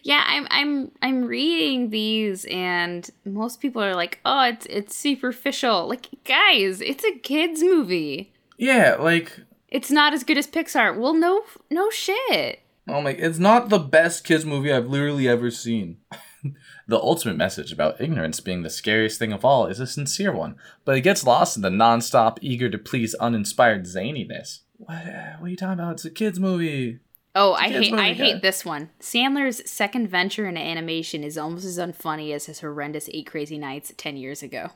Yeah, 0.06 0.24
I'm 0.24 0.48
I'm 0.52 0.92
I'm 1.02 1.26
reading 1.26 1.90
these 1.90 2.46
and 2.46 3.10
most 3.26 3.60
people 3.60 3.82
are 3.82 3.96
like, 3.96 4.20
"Oh, 4.24 4.44
it's 4.44 4.68
it's 4.68 4.96
superficial." 4.96 5.88
Like, 5.90 6.10
guys, 6.24 6.80
it's 6.80 7.04
a 7.04 7.18
kids 7.18 7.64
movie. 7.64 8.32
yeah, 8.60 8.98
like 9.00 9.40
It's 9.68 9.90
not 9.90 10.14
as 10.14 10.24
good 10.24 10.38
as 10.38 10.46
Pixar. 10.46 10.96
Well, 10.96 11.16
no 11.16 11.42
no 11.72 11.90
shit. 11.90 12.60
Oh 12.88 13.02
my, 13.02 13.12
it's 13.14 13.40
not 13.40 13.70
the 13.70 13.80
best 13.80 14.24
kids 14.24 14.46
movie 14.46 14.72
I've 14.72 14.86
literally 14.86 15.28
ever 15.28 15.50
seen. 15.50 15.98
the 16.88 17.00
ultimate 17.00 17.36
message 17.36 17.72
about 17.72 18.00
ignorance 18.00 18.40
being 18.40 18.62
the 18.62 18.70
scariest 18.70 19.18
thing 19.18 19.34
of 19.34 19.44
all 19.44 19.66
is 19.66 19.80
a 19.80 19.88
sincere 19.88 20.32
one, 20.32 20.56
but 20.86 20.96
it 20.96 21.02
gets 21.02 21.26
lost 21.26 21.56
in 21.56 21.64
the 21.64 21.72
non-stop, 21.72 22.38
eager 22.44 22.70
to 22.70 22.78
please, 22.78 23.16
uninspired 23.16 23.86
zaniness. 23.86 24.60
What, 24.78 24.98
uh, 24.98 25.38
what 25.40 25.48
are 25.48 25.50
you 25.50 25.56
talking 25.58 25.80
about? 25.80 25.94
It's 25.94 26.06
a 26.06 26.12
kids 26.12 26.40
movie. 26.40 27.00
Oh, 27.38 27.54
I 27.54 27.68
hate 27.68 27.94
I 27.94 28.14
guy. 28.14 28.14
hate 28.14 28.42
this 28.42 28.64
one. 28.64 28.90
Sandler's 29.02 29.70
second 29.70 30.08
venture 30.08 30.48
in 30.48 30.56
animation 30.56 31.22
is 31.22 31.38
almost 31.38 31.66
as 31.66 31.78
unfunny 31.78 32.34
as 32.34 32.46
his 32.46 32.62
horrendous 32.62 33.10
Eight 33.12 33.28
Crazy 33.28 33.58
Nights 33.58 33.94
10 33.98 34.16
years 34.16 34.42
ago. 34.42 34.70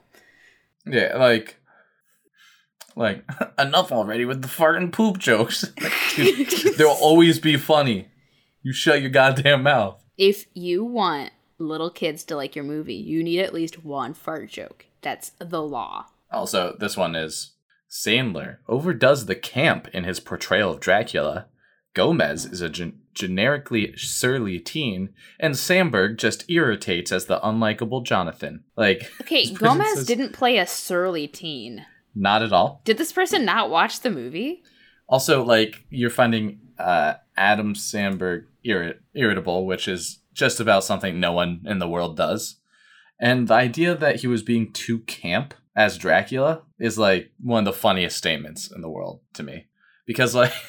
Yeah, 0.86 1.16
like, 1.18 1.56
like 2.98 3.24
enough 3.60 3.94
already 3.94 4.25
with 4.25 4.42
the 4.42 4.50
fart 4.50 4.75
and 4.75 4.92
poop 4.92 5.20
jokes. 5.20 5.62
They'll 6.78 6.89
always 6.89 7.39
be 7.39 7.56
funny. 7.56 8.10
You 8.62 8.74
shut 8.74 9.01
your 9.01 9.10
goddamn 9.10 9.63
mouth. 9.63 10.04
If 10.18 10.46
you 10.54 10.84
want 10.84 11.32
little 11.60 11.89
kids 11.89 12.25
to 12.25 12.36
like 12.36 12.58
your 12.58 12.66
movie, 12.66 12.94
you 12.96 13.24
need 13.24 13.39
at 13.39 13.54
least 13.54 13.86
one 13.86 14.13
fart 14.13 14.50
joke. 14.50 14.86
That's 15.01 15.32
the 15.39 15.62
law. 15.62 16.08
Also, 16.30 16.75
this 16.78 16.98
one 16.98 17.16
is 17.16 17.54
Sandler 17.89 18.58
overdoes 18.68 19.25
the 19.28 19.36
camp 19.36 19.88
in 19.94 20.04
his 20.04 20.20
portrayal 20.20 20.72
of 20.72 20.82
Dracula. 20.82 21.48
Gomez 22.00 22.46
is 22.46 22.62
a 22.62 22.70
gen- 22.70 22.98
generically 23.13 23.94
surly 23.98 24.58
teen, 24.58 25.10
and 25.38 25.56
Samberg 25.56 26.15
just 26.18 26.50
irritates 26.50 27.12
as 27.12 27.25
the 27.25 27.41
unlikable 27.41 28.06
Jonathan. 28.06 28.63
Like, 28.77 29.12
Okay, 29.22 29.53
Gomez 29.53 29.96
says- 29.96 30.06
didn't 30.08 30.32
play 30.32 30.58
a 30.60 30.65
surly 30.65 31.27
teen. 31.27 31.86
not 32.15 32.41
at 32.41 32.53
all. 32.53 32.82
Did 32.86 32.98
this 32.98 33.12
person 33.12 33.44
not 33.44 33.70
watch 33.70 34.00
the 34.00 34.10
movie? 34.10 34.63
Also, 35.10 35.44
like, 35.44 35.84
you're 35.89 36.10
finding 36.10 36.60
uh, 36.77 37.15
Adam 37.36 37.75
Sandberg 37.75 38.46
irrit- 38.65 39.00
irritable, 39.13 39.65
which 39.65 39.89
is 39.89 40.20
just 40.34 40.62
about 40.62 40.86
something 40.86 41.20
no 41.20 41.34
one 41.34 41.63
in 41.65 41.79
the 41.79 41.89
world 41.89 42.15
does. 42.15 42.62
And 43.20 43.50
the 43.50 43.56
idea 43.56 43.94
that 43.96 44.22
he 44.22 44.27
was 44.27 44.41
being 44.41 44.72
too 44.72 45.00
camp 45.00 45.53
as 45.75 45.98
Dracula 45.98 46.62
is 46.79 46.98
like 46.98 47.32
one 47.44 47.68
of 47.68 47.74
the 47.74 47.77
funniest 47.77 48.15
statements 48.15 48.72
in 48.74 48.79
the 48.79 48.89
world 48.89 49.20
to 49.34 49.44
me. 49.44 49.65
Because, 50.06 50.34
like, 50.34 50.53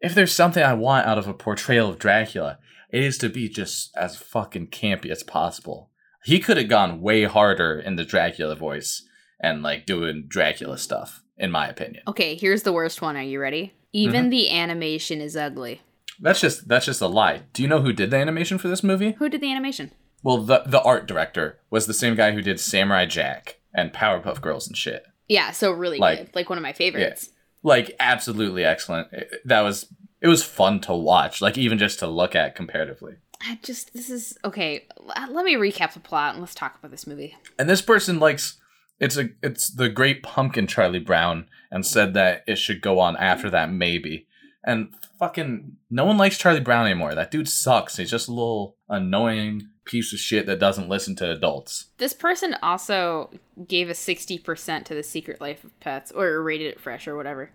if 0.00 0.14
there's 0.14 0.32
something 0.32 0.62
I 0.62 0.74
want 0.74 1.06
out 1.06 1.18
of 1.18 1.26
a 1.26 1.34
portrayal 1.34 1.88
of 1.90 1.98
Dracula, 1.98 2.58
it 2.90 3.02
is 3.02 3.18
to 3.18 3.28
be 3.28 3.48
just 3.48 3.90
as 3.96 4.16
fucking 4.16 4.68
campy 4.68 5.10
as 5.10 5.22
possible. 5.22 5.90
He 6.24 6.40
could 6.40 6.56
have 6.56 6.68
gone 6.68 7.00
way 7.00 7.24
harder 7.24 7.78
in 7.78 7.96
the 7.96 8.04
Dracula 8.04 8.56
voice 8.56 9.06
and, 9.40 9.62
like, 9.62 9.86
doing 9.86 10.24
Dracula 10.28 10.78
stuff, 10.78 11.22
in 11.36 11.50
my 11.50 11.68
opinion. 11.68 12.02
Okay, 12.08 12.36
here's 12.36 12.62
the 12.62 12.72
worst 12.72 13.00
one. 13.00 13.16
Are 13.16 13.22
you 13.22 13.40
ready? 13.40 13.74
Even 13.92 14.22
mm-hmm. 14.22 14.30
the 14.30 14.50
animation 14.50 15.20
is 15.20 15.36
ugly. 15.36 15.82
That's 16.20 16.40
just 16.40 16.66
that's 16.66 16.86
just 16.86 17.02
a 17.02 17.06
lie. 17.06 17.42
Do 17.52 17.62
you 17.62 17.68
know 17.68 17.82
who 17.82 17.92
did 17.92 18.10
the 18.10 18.16
animation 18.16 18.58
for 18.58 18.68
this 18.68 18.82
movie? 18.82 19.12
Who 19.18 19.28
did 19.28 19.40
the 19.40 19.52
animation? 19.52 19.92
Well, 20.22 20.38
the 20.38 20.62
the 20.66 20.82
art 20.82 21.06
director 21.06 21.58
was 21.70 21.86
the 21.86 21.94
same 21.94 22.14
guy 22.14 22.32
who 22.32 22.42
did 22.42 22.58
Samurai 22.58 23.04
Jack 23.06 23.60
and 23.74 23.92
Powerpuff 23.92 24.40
Girls 24.40 24.66
and 24.66 24.76
shit. 24.76 25.04
Yeah, 25.28 25.50
so 25.50 25.72
really 25.72 25.98
Like- 25.98 26.18
good. 26.18 26.34
Like 26.34 26.48
one 26.48 26.58
of 26.58 26.62
my 26.62 26.72
favorites. 26.72 27.30
Like 27.62 27.94
absolutely 27.98 28.64
excellent. 28.64 29.08
It- 29.12 29.30
that 29.44 29.60
was 29.62 29.86
it 30.20 30.28
was 30.28 30.42
fun 30.42 30.80
to 30.80 30.94
watch, 30.94 31.40
like 31.40 31.58
even 31.58 31.78
just 31.78 31.98
to 32.00 32.06
look 32.06 32.34
at 32.34 32.54
comparatively. 32.56 33.14
I 33.42 33.58
just 33.62 33.92
this 33.92 34.08
is 34.10 34.36
okay. 34.44 34.86
Let 35.30 35.44
me 35.44 35.54
recap 35.56 35.92
the 35.92 36.00
plot 36.00 36.34
and 36.34 36.40
let's 36.42 36.54
talk 36.54 36.78
about 36.78 36.90
this 36.90 37.06
movie. 37.06 37.36
And 37.58 37.68
this 37.68 37.82
person 37.82 38.18
likes 38.18 38.58
it's 38.98 39.16
a 39.16 39.28
it's 39.42 39.68
the 39.68 39.88
Great 39.90 40.22
Pumpkin 40.22 40.66
Charlie 40.66 40.98
Brown 41.00 41.46
and 41.70 41.84
said 41.84 42.14
that 42.14 42.44
it 42.46 42.56
should 42.56 42.80
go 42.80 42.98
on 42.98 43.16
after 43.16 43.50
that 43.50 43.70
maybe. 43.70 44.26
And 44.64 44.94
fucking 45.18 45.76
no 45.90 46.04
one 46.06 46.16
likes 46.18 46.38
Charlie 46.38 46.60
Brown 46.60 46.86
anymore. 46.86 47.14
That 47.14 47.30
dude 47.30 47.48
sucks. 47.48 47.98
He's 47.98 48.10
just 48.10 48.28
a 48.28 48.32
little 48.32 48.76
annoying 48.88 49.68
piece 49.86 50.12
of 50.12 50.18
shit 50.18 50.44
that 50.46 50.58
doesn't 50.58 50.88
listen 50.88 51.16
to 51.16 51.30
adults. 51.30 51.86
This 51.98 52.12
person 52.12 52.56
also 52.62 53.30
gave 53.66 53.88
a 53.88 53.94
sixty 53.94 54.38
percent 54.38 54.84
to 54.86 54.94
the 54.94 55.02
Secret 55.02 55.40
Life 55.40 55.64
of 55.64 55.78
Pets, 55.80 56.12
or 56.12 56.42
rated 56.42 56.66
it 56.66 56.80
fresh, 56.80 57.08
or 57.08 57.16
whatever. 57.16 57.50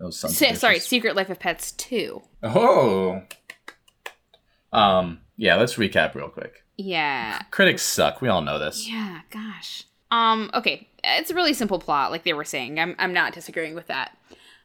Of 0.00 0.14
Se- 0.14 0.54
sorry. 0.54 0.78
Secret 0.78 1.16
Life 1.16 1.28
of 1.28 1.38
Pets 1.38 1.72
two. 1.72 2.22
Oh. 2.42 3.22
Um. 4.72 5.20
Yeah. 5.36 5.56
Let's 5.56 5.74
recap 5.74 6.14
real 6.14 6.28
quick. 6.28 6.64
Yeah, 6.80 7.42
Critics 7.50 7.82
suck. 7.82 8.20
We 8.22 8.28
all 8.28 8.40
know 8.40 8.58
this. 8.60 8.88
yeah. 8.88 9.20
Gosh. 9.30 9.84
Um. 10.10 10.50
Okay, 10.54 10.88
it's 11.02 11.30
a 11.30 11.34
really 11.34 11.52
simple 11.54 11.78
plot, 11.80 12.10
like 12.12 12.22
they 12.22 12.32
were 12.34 12.44
saying. 12.44 12.78
I'm 12.78 12.94
I'm 12.98 13.12
not 13.12 13.32
disagreeing 13.34 13.74
with 13.74 13.88
that. 13.88 14.16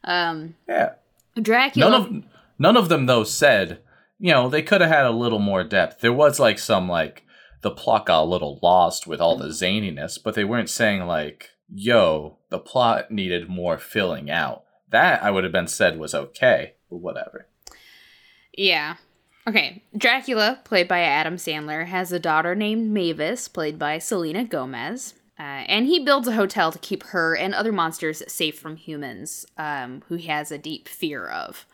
Um, 0.04 0.56
Yeah. 0.68 0.94
Dracula. 1.42 1.90
None 1.90 2.02
of 2.18 2.24
none 2.60 2.78
of 2.78 2.90
them 2.90 3.08
though 3.08 3.24
said, 3.24 3.80
you 4.20 4.32
know, 4.32 4.50
they 4.50 4.62
could 4.62 4.82
have 4.82 4.90
had 4.90 5.06
a 5.06 5.12
little 5.12 5.40
more 5.40 5.64
depth. 5.64 6.02
There 6.02 6.14
was 6.14 6.40
like 6.40 6.60
some 6.60 6.88
like 6.88 7.26
the 7.62 7.72
plot 7.72 8.06
got 8.06 8.24
a 8.24 8.26
little 8.26 8.60
lost 8.62 9.08
with 9.08 9.20
all 9.20 9.38
the 9.38 9.48
zaniness, 9.48 10.22
but 10.22 10.36
they 10.36 10.44
weren't 10.44 10.70
saying 10.70 11.06
like, 11.06 11.52
yo, 11.74 12.38
the 12.50 12.60
plot 12.60 13.10
needed 13.12 13.50
more 13.50 13.78
filling 13.78 14.30
out. 14.30 14.64
That 14.90 15.24
I 15.24 15.32
would 15.32 15.44
have 15.44 15.54
been 15.54 15.68
said 15.68 15.98
was 15.98 16.14
okay, 16.14 16.74
but 16.90 16.98
whatever. 16.98 17.48
Yeah. 18.56 18.98
Okay. 19.48 19.84
Dracula, 19.98 20.60
played 20.64 20.88
by 20.88 21.00
Adam 21.00 21.38
Sandler, 21.38 21.88
has 21.88 22.12
a 22.12 22.20
daughter 22.20 22.54
named 22.56 22.92
Mavis, 22.92 23.48
played 23.48 23.80
by 23.80 23.98
Selena 23.98 24.46
Gomez. 24.46 25.16
Uh, 25.40 25.66
and 25.68 25.88
he 25.88 26.00
builds 26.00 26.28
a 26.28 26.34
hotel 26.34 26.72
to 26.72 26.80
keep 26.80 27.04
her 27.04 27.36
and 27.36 27.56
other 27.56 27.72
monsters 27.72 28.22
safe 28.28 28.58
from 28.58 28.76
humans, 28.76 29.46
um, 29.58 30.04
who 30.08 30.16
he 30.16 30.28
has 30.28 30.52
a 30.52 30.58
deep 30.58 30.88
fear 30.88 31.28
of. 31.28 31.66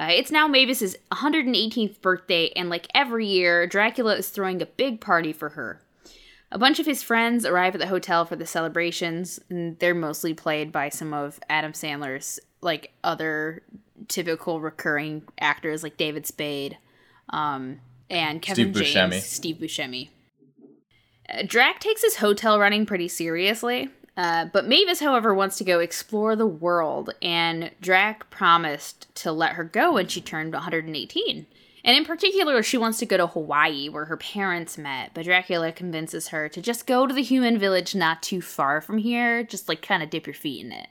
Uh, 0.00 0.08
it's 0.12 0.30
now 0.30 0.48
Mavis's 0.48 0.96
118th 1.12 2.00
birthday, 2.00 2.50
and 2.56 2.70
like 2.70 2.86
every 2.94 3.26
year, 3.26 3.66
Dracula 3.66 4.16
is 4.16 4.30
throwing 4.30 4.62
a 4.62 4.66
big 4.66 4.98
party 4.98 5.30
for 5.30 5.50
her. 5.50 5.82
A 6.50 6.58
bunch 6.58 6.80
of 6.80 6.86
his 6.86 7.02
friends 7.02 7.44
arrive 7.44 7.74
at 7.74 7.80
the 7.80 7.86
hotel 7.86 8.24
for 8.24 8.34
the 8.34 8.46
celebrations, 8.46 9.38
and 9.50 9.78
they're 9.78 9.94
mostly 9.94 10.32
played 10.32 10.72
by 10.72 10.88
some 10.88 11.12
of 11.12 11.38
Adam 11.50 11.72
Sandler's 11.72 12.40
like 12.62 12.94
other 13.04 13.62
typical 14.08 14.62
recurring 14.62 15.22
actors 15.38 15.82
like 15.82 15.98
David 15.98 16.26
Spade, 16.26 16.78
um, 17.28 17.80
and 18.08 18.40
Kevin 18.40 18.72
Steve 18.72 18.82
James, 18.86 19.14
Buscemi. 19.14 19.20
Steve 19.20 19.56
Buscemi. 19.56 20.08
Uh, 21.28 21.42
Drac 21.46 21.78
takes 21.78 22.00
his 22.00 22.16
hotel 22.16 22.58
running 22.58 22.86
pretty 22.86 23.08
seriously, 23.08 23.90
uh, 24.20 24.44
but 24.52 24.68
Mavis, 24.68 25.00
however, 25.00 25.32
wants 25.32 25.56
to 25.56 25.64
go 25.64 25.80
explore 25.80 26.36
the 26.36 26.46
world, 26.46 27.08
and 27.22 27.70
Drac 27.80 28.28
promised 28.28 29.06
to 29.14 29.32
let 29.32 29.54
her 29.54 29.64
go 29.64 29.94
when 29.94 30.08
she 30.08 30.20
turned 30.20 30.52
118. 30.52 31.46
And 31.82 31.96
in 31.96 32.04
particular, 32.04 32.62
she 32.62 32.76
wants 32.76 32.98
to 32.98 33.06
go 33.06 33.16
to 33.16 33.28
Hawaii, 33.28 33.88
where 33.88 34.04
her 34.04 34.18
parents 34.18 34.76
met, 34.76 35.12
but 35.14 35.24
Dracula 35.24 35.72
convinces 35.72 36.28
her 36.28 36.50
to 36.50 36.60
just 36.60 36.86
go 36.86 37.06
to 37.06 37.14
the 37.14 37.22
human 37.22 37.56
village 37.56 37.94
not 37.94 38.22
too 38.22 38.42
far 38.42 38.82
from 38.82 38.98
here, 38.98 39.42
just 39.42 39.70
like 39.70 39.80
kind 39.80 40.02
of 40.02 40.10
dip 40.10 40.26
your 40.26 40.34
feet 40.34 40.66
in 40.66 40.72
it. 40.72 40.88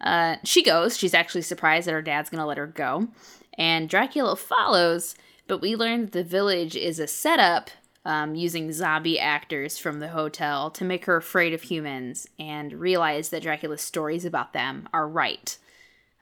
Uh, 0.00 0.36
she 0.42 0.64
goes. 0.64 0.98
She's 0.98 1.14
actually 1.14 1.42
surprised 1.42 1.86
that 1.86 1.92
her 1.92 2.02
dad's 2.02 2.30
going 2.30 2.40
to 2.40 2.46
let 2.46 2.58
her 2.58 2.66
go. 2.66 3.06
And 3.54 3.88
Dracula 3.88 4.34
follows, 4.34 5.14
but 5.46 5.60
we 5.60 5.76
learn 5.76 6.00
that 6.00 6.12
the 6.12 6.24
village 6.24 6.74
is 6.74 6.98
a 6.98 7.06
setup 7.06 7.70
um, 8.04 8.34
using 8.34 8.72
zombie 8.72 9.18
actors 9.18 9.78
from 9.78 10.00
the 10.00 10.08
hotel 10.08 10.70
to 10.70 10.84
make 10.84 11.04
her 11.04 11.16
afraid 11.16 11.52
of 11.52 11.62
humans 11.62 12.26
and 12.38 12.72
realize 12.72 13.28
that 13.28 13.42
Dracula's 13.42 13.82
stories 13.82 14.24
about 14.24 14.52
them 14.52 14.88
are 14.92 15.08
right. 15.08 15.58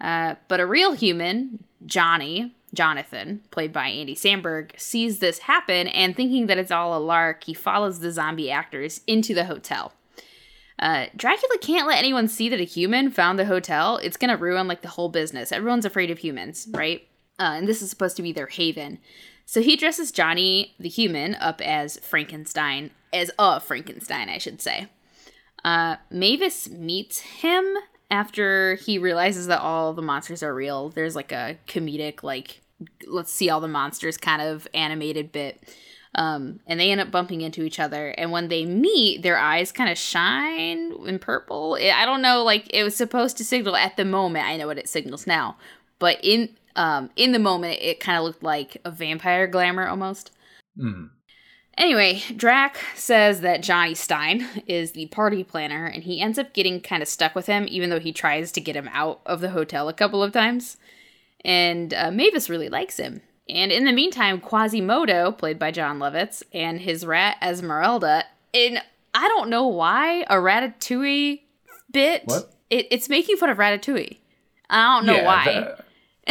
Uh, 0.00 0.34
but 0.48 0.60
a 0.60 0.66
real 0.66 0.92
human, 0.92 1.64
Johnny, 1.86 2.54
Jonathan, 2.74 3.42
played 3.50 3.72
by 3.72 3.88
Andy 3.88 4.14
Samberg, 4.14 4.78
sees 4.78 5.18
this 5.18 5.40
happen 5.40 5.86
and 5.88 6.14
thinking 6.14 6.46
that 6.46 6.58
it's 6.58 6.70
all 6.70 6.96
a 6.96 7.00
lark, 7.00 7.44
he 7.44 7.54
follows 7.54 8.00
the 8.00 8.12
zombie 8.12 8.50
actors 8.50 9.00
into 9.06 9.34
the 9.34 9.44
hotel. 9.44 9.92
Uh, 10.78 11.06
Dracula 11.16 11.58
can't 11.60 11.88
let 11.88 11.98
anyone 11.98 12.28
see 12.28 12.48
that 12.48 12.60
a 12.60 12.64
human 12.64 13.10
found 13.10 13.38
the 13.38 13.46
hotel. 13.46 13.96
It's 13.96 14.16
gonna 14.16 14.36
ruin 14.36 14.68
like 14.68 14.82
the 14.82 14.88
whole 14.88 15.08
business. 15.08 15.50
Everyone's 15.50 15.84
afraid 15.84 16.10
of 16.10 16.18
humans, 16.18 16.68
right? 16.70 17.06
Uh, 17.40 17.54
and 17.56 17.68
this 17.68 17.82
is 17.82 17.90
supposed 17.90 18.16
to 18.16 18.22
be 18.22 18.32
their 18.32 18.46
haven. 18.46 18.98
So 19.48 19.62
he 19.62 19.76
dresses 19.76 20.12
Johnny 20.12 20.74
the 20.78 20.90
human 20.90 21.34
up 21.36 21.62
as 21.62 21.98
Frankenstein, 22.00 22.90
as 23.14 23.30
a 23.38 23.58
Frankenstein, 23.60 24.28
I 24.28 24.36
should 24.36 24.60
say. 24.60 24.88
Uh, 25.64 25.96
Mavis 26.10 26.68
meets 26.68 27.20
him 27.20 27.64
after 28.10 28.74
he 28.74 28.98
realizes 28.98 29.46
that 29.46 29.62
all 29.62 29.94
the 29.94 30.02
monsters 30.02 30.42
are 30.42 30.54
real. 30.54 30.90
There's 30.90 31.16
like 31.16 31.32
a 31.32 31.56
comedic, 31.66 32.22
like, 32.22 32.60
let's 33.06 33.32
see 33.32 33.48
all 33.48 33.62
the 33.62 33.68
monsters 33.68 34.18
kind 34.18 34.42
of 34.42 34.68
animated 34.74 35.32
bit. 35.32 35.62
Um, 36.14 36.60
and 36.66 36.78
they 36.78 36.90
end 36.90 37.00
up 37.00 37.10
bumping 37.10 37.40
into 37.40 37.62
each 37.62 37.80
other. 37.80 38.10
And 38.18 38.30
when 38.30 38.48
they 38.48 38.66
meet, 38.66 39.22
their 39.22 39.38
eyes 39.38 39.72
kind 39.72 39.90
of 39.90 39.96
shine 39.96 40.92
in 41.06 41.18
purple. 41.18 41.78
I 41.80 42.02
I 42.02 42.04
don't 42.04 42.22
know, 42.22 42.42
like 42.42 42.66
it 42.68 42.82
was 42.82 42.94
supposed 42.94 43.38
to 43.38 43.44
signal 43.44 43.76
at 43.76 43.96
the 43.96 44.04
moment. 44.04 44.46
I 44.46 44.58
know 44.58 44.66
what 44.66 44.78
it 44.78 44.90
signals 44.90 45.26
now, 45.26 45.56
but 45.98 46.18
in 46.22 46.50
um 46.76 47.10
in 47.16 47.32
the 47.32 47.38
moment, 47.38 47.78
it 47.80 48.00
kind 48.00 48.18
of 48.18 48.24
looked 48.24 48.42
like 48.42 48.76
a 48.84 48.90
vampire 48.90 49.46
glamour 49.46 49.86
almost. 49.86 50.30
Mhm. 50.78 51.10
Anyway, 51.76 52.20
Drac 52.34 52.76
says 52.96 53.40
that 53.42 53.62
Johnny 53.62 53.94
Stein 53.94 54.44
is 54.66 54.92
the 54.92 55.06
party 55.06 55.44
planner, 55.44 55.86
and 55.86 56.02
he 56.02 56.20
ends 56.20 56.36
up 56.36 56.52
getting 56.52 56.80
kind 56.80 57.02
of 57.02 57.08
stuck 57.08 57.36
with 57.36 57.46
him, 57.46 57.66
even 57.68 57.88
though 57.88 58.00
he 58.00 58.12
tries 58.12 58.50
to 58.52 58.60
get 58.60 58.74
him 58.74 58.88
out 58.92 59.20
of 59.24 59.40
the 59.40 59.50
hotel 59.50 59.88
a 59.88 59.92
couple 59.92 60.20
of 60.20 60.32
times. 60.32 60.76
And 61.44 61.94
uh, 61.94 62.10
Mavis 62.10 62.50
really 62.50 62.68
likes 62.68 62.96
him. 62.96 63.20
And 63.48 63.70
in 63.70 63.84
the 63.84 63.92
meantime, 63.92 64.40
Quasimodo, 64.40 65.30
played 65.30 65.58
by 65.58 65.70
Jon 65.70 66.00
Lovitz, 66.00 66.42
and 66.52 66.80
his 66.80 67.06
rat 67.06 67.36
Esmeralda, 67.40 68.24
in 68.52 68.80
I 69.14 69.28
don't 69.28 69.48
know 69.48 69.68
why 69.68 70.22
a 70.28 70.34
Ratatouille 70.34 71.42
bit. 71.92 72.22
What? 72.24 72.52
It, 72.70 72.88
it's 72.90 73.08
making 73.08 73.36
fun 73.36 73.50
of 73.50 73.56
Ratatouille. 73.58 74.16
I 74.68 74.96
don't 74.96 75.06
know 75.06 75.14
Yeah, 75.16 75.24
why. 75.24 75.74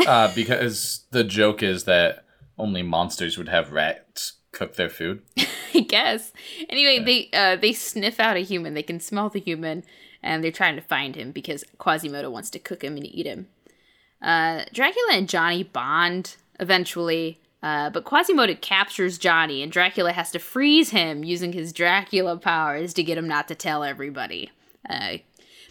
Uh, 0.06 0.34
because 0.34 1.06
the 1.12 1.24
joke 1.24 1.64
is 1.64 1.86
that 1.86 2.26
only 2.58 2.84
monsters 2.84 3.38
would 3.38 3.50
have 3.50 3.72
rats 3.72 4.34
cook 4.52 4.76
their 4.76 4.90
food. 4.90 5.22
I 5.74 5.82
guess. 5.82 6.34
Anyway, 6.70 7.04
they 7.04 7.38
uh, 7.38 7.56
they 7.56 7.74
sniff 7.74 8.20
out 8.20 8.38
a 8.38 8.42
human. 8.42 8.74
They 8.74 8.84
can 8.84 9.00
smell 9.00 9.30
the 9.30 9.40
human, 9.40 9.84
and 10.24 10.44
they're 10.44 10.52
trying 10.52 10.76
to 10.76 10.82
find 10.82 11.16
him 11.16 11.32
because 11.32 11.64
Quasimodo 11.78 12.30
wants 12.30 12.50
to 12.52 12.60
cook 12.60 12.84
him 12.84 12.98
and 12.98 13.06
eat 13.06 13.26
him. 13.26 13.48
Uh, 14.22 14.64
Dracula 14.74 15.14
and 15.14 15.30
Johnny 15.30 15.64
bond 15.64 16.38
eventually, 16.60 17.40
uh, 17.62 17.92
but 17.92 18.06
Quasimodo 18.06 18.56
captures 18.56 19.20
Johnny, 19.20 19.62
and 19.62 19.72
Dracula 19.72 20.12
has 20.12 20.32
to 20.32 20.40
freeze 20.40 20.90
him 20.90 21.24
using 21.24 21.54
his 21.54 21.72
Dracula 21.72 22.38
powers 22.38 22.94
to 22.96 23.04
get 23.04 23.18
him 23.18 23.28
not 23.28 23.48
to 23.50 23.56
tell 23.56 23.84
everybody. 23.84 24.52
Uh, 24.90 25.18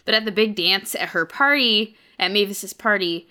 but 0.05 0.13
at 0.13 0.23
the 0.23 0.31
big 0.31 0.55
dance 0.55 0.95
at 0.95 1.09
her 1.09 1.25
party, 1.25 1.97
at 2.17 2.31
Mavis's 2.31 2.71
party, 2.71 3.27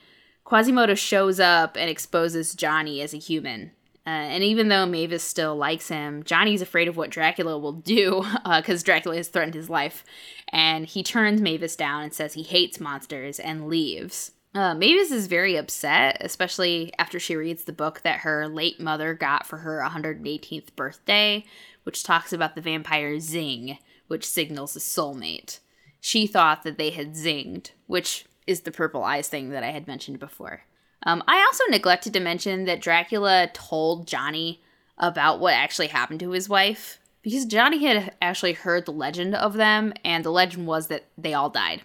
Quasimodo 0.46 0.94
shows 0.94 1.40
up 1.40 1.76
and 1.76 1.90
exposes 1.90 2.54
Johnny 2.54 3.02
as 3.02 3.12
a 3.12 3.18
human. 3.18 3.72
Uh, 4.06 4.10
and 4.10 4.44
even 4.44 4.68
though 4.68 4.86
Mavis 4.86 5.24
still 5.24 5.56
likes 5.56 5.88
him, 5.88 6.22
Johnny's 6.22 6.62
afraid 6.62 6.86
of 6.86 6.96
what 6.96 7.10
Dracula 7.10 7.58
will 7.58 7.72
do 7.72 8.24
because 8.56 8.84
Dracula 8.84 9.16
has 9.16 9.26
threatened 9.26 9.54
his 9.54 9.68
life. 9.68 10.04
And 10.52 10.86
he 10.86 11.02
turns 11.02 11.40
Mavis 11.40 11.74
down 11.74 12.04
and 12.04 12.14
says 12.14 12.34
he 12.34 12.44
hates 12.44 12.78
monsters 12.78 13.40
and 13.40 13.66
leaves. 13.66 14.30
Uh, 14.54 14.72
Mavis 14.72 15.10
is 15.10 15.26
very 15.26 15.56
upset, 15.56 16.18
especially 16.20 16.92
after 16.96 17.18
she 17.18 17.34
reads 17.34 17.64
the 17.64 17.72
book 17.72 18.02
that 18.02 18.20
her 18.20 18.46
late 18.46 18.78
mother 18.78 19.14
got 19.14 19.48
for 19.48 19.58
her 19.58 19.84
118th 19.84 20.76
birthday, 20.76 21.44
which 21.82 22.04
talks 22.04 22.32
about 22.32 22.54
the 22.54 22.60
vampire 22.60 23.18
Zing, 23.18 23.78
which 24.06 24.24
signals 24.24 24.76
a 24.76 24.78
soulmate. 24.78 25.58
She 26.00 26.28
thought 26.28 26.62
that 26.62 26.78
they 26.78 26.90
had 26.90 27.14
zinged, 27.14 27.72
which 27.88 28.26
is 28.46 28.62
the 28.62 28.72
purple 28.72 29.02
eyes 29.02 29.28
thing 29.28 29.50
that 29.50 29.62
I 29.62 29.70
had 29.70 29.86
mentioned 29.86 30.18
before. 30.18 30.62
Um, 31.02 31.22
I 31.28 31.38
also 31.38 31.64
neglected 31.70 32.12
to 32.14 32.20
mention 32.20 32.64
that 32.64 32.80
Dracula 32.80 33.50
told 33.52 34.06
Johnny 34.06 34.62
about 34.98 35.40
what 35.40 35.54
actually 35.54 35.88
happened 35.88 36.20
to 36.20 36.30
his 36.30 36.48
wife 36.48 36.98
because 37.26 37.44
Johnny 37.44 37.84
had 37.84 38.14
actually 38.22 38.52
heard 38.52 38.86
the 38.86 38.92
legend 38.92 39.34
of 39.34 39.54
them, 39.54 39.92
and 40.04 40.24
the 40.24 40.30
legend 40.30 40.68
was 40.68 40.86
that 40.86 41.06
they 41.18 41.34
all 41.34 41.50
died. 41.50 41.82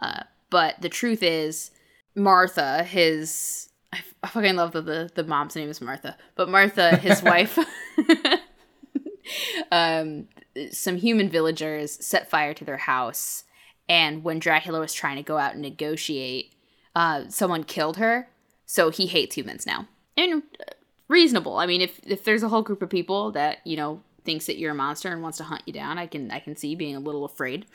Uh, 0.00 0.22
but 0.48 0.80
the 0.80 0.88
truth 0.88 1.22
is, 1.22 1.70
Martha, 2.14 2.82
his 2.82 3.68
I, 3.92 3.98
f- 3.98 4.14
I 4.22 4.28
fucking 4.28 4.56
love 4.56 4.72
that 4.72 4.86
the 4.86 5.10
the 5.14 5.24
mom's 5.24 5.56
name 5.56 5.68
is 5.68 5.82
Martha, 5.82 6.16
but 6.36 6.48
Martha, 6.48 6.96
his 6.96 7.22
wife, 7.22 7.58
um, 9.72 10.28
some 10.70 10.96
human 10.96 11.28
villagers 11.28 12.02
set 12.04 12.30
fire 12.30 12.54
to 12.54 12.64
their 12.64 12.78
house, 12.78 13.44
and 13.92 14.24
when 14.24 14.38
Dracula 14.38 14.80
was 14.80 14.94
trying 14.94 15.16
to 15.16 15.22
go 15.22 15.36
out 15.36 15.52
and 15.52 15.60
negotiate, 15.60 16.54
uh, 16.96 17.24
someone 17.28 17.62
killed 17.62 17.98
her, 17.98 18.30
so 18.64 18.88
he 18.88 19.06
hates 19.06 19.36
humans 19.36 19.66
now. 19.66 19.86
And 20.16 20.44
uh, 20.58 20.72
reasonable. 21.08 21.58
I 21.58 21.66
mean, 21.66 21.82
if 21.82 22.00
if 22.02 22.24
there's 22.24 22.42
a 22.42 22.48
whole 22.48 22.62
group 22.62 22.80
of 22.80 22.88
people 22.88 23.32
that 23.32 23.58
you 23.64 23.76
know 23.76 24.00
thinks 24.24 24.46
that 24.46 24.56
you're 24.56 24.70
a 24.70 24.74
monster 24.74 25.12
and 25.12 25.20
wants 25.20 25.36
to 25.38 25.44
hunt 25.44 25.60
you 25.66 25.74
down, 25.74 25.98
I 25.98 26.06
can 26.06 26.30
I 26.30 26.38
can 26.38 26.56
see 26.56 26.74
being 26.74 26.96
a 26.96 27.00
little 27.00 27.26
afraid. 27.26 27.66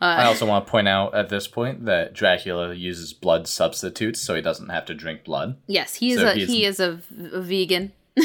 Uh, 0.00 0.16
I 0.18 0.24
also 0.24 0.46
want 0.46 0.66
to 0.66 0.70
point 0.70 0.88
out 0.88 1.14
at 1.14 1.28
this 1.28 1.46
point 1.46 1.84
that 1.84 2.14
Dracula 2.14 2.72
uses 2.72 3.12
blood 3.12 3.46
substitutes, 3.46 4.22
so 4.22 4.34
he 4.34 4.40
doesn't 4.40 4.70
have 4.70 4.86
to 4.86 4.94
drink 4.94 5.24
blood. 5.24 5.58
yes, 5.66 5.96
he 5.96 6.12
is 6.12 6.20
so 6.20 6.28
a 6.28 6.34
he 6.34 6.64
is 6.64 6.80
a 6.80 7.02
vegan. 7.10 7.92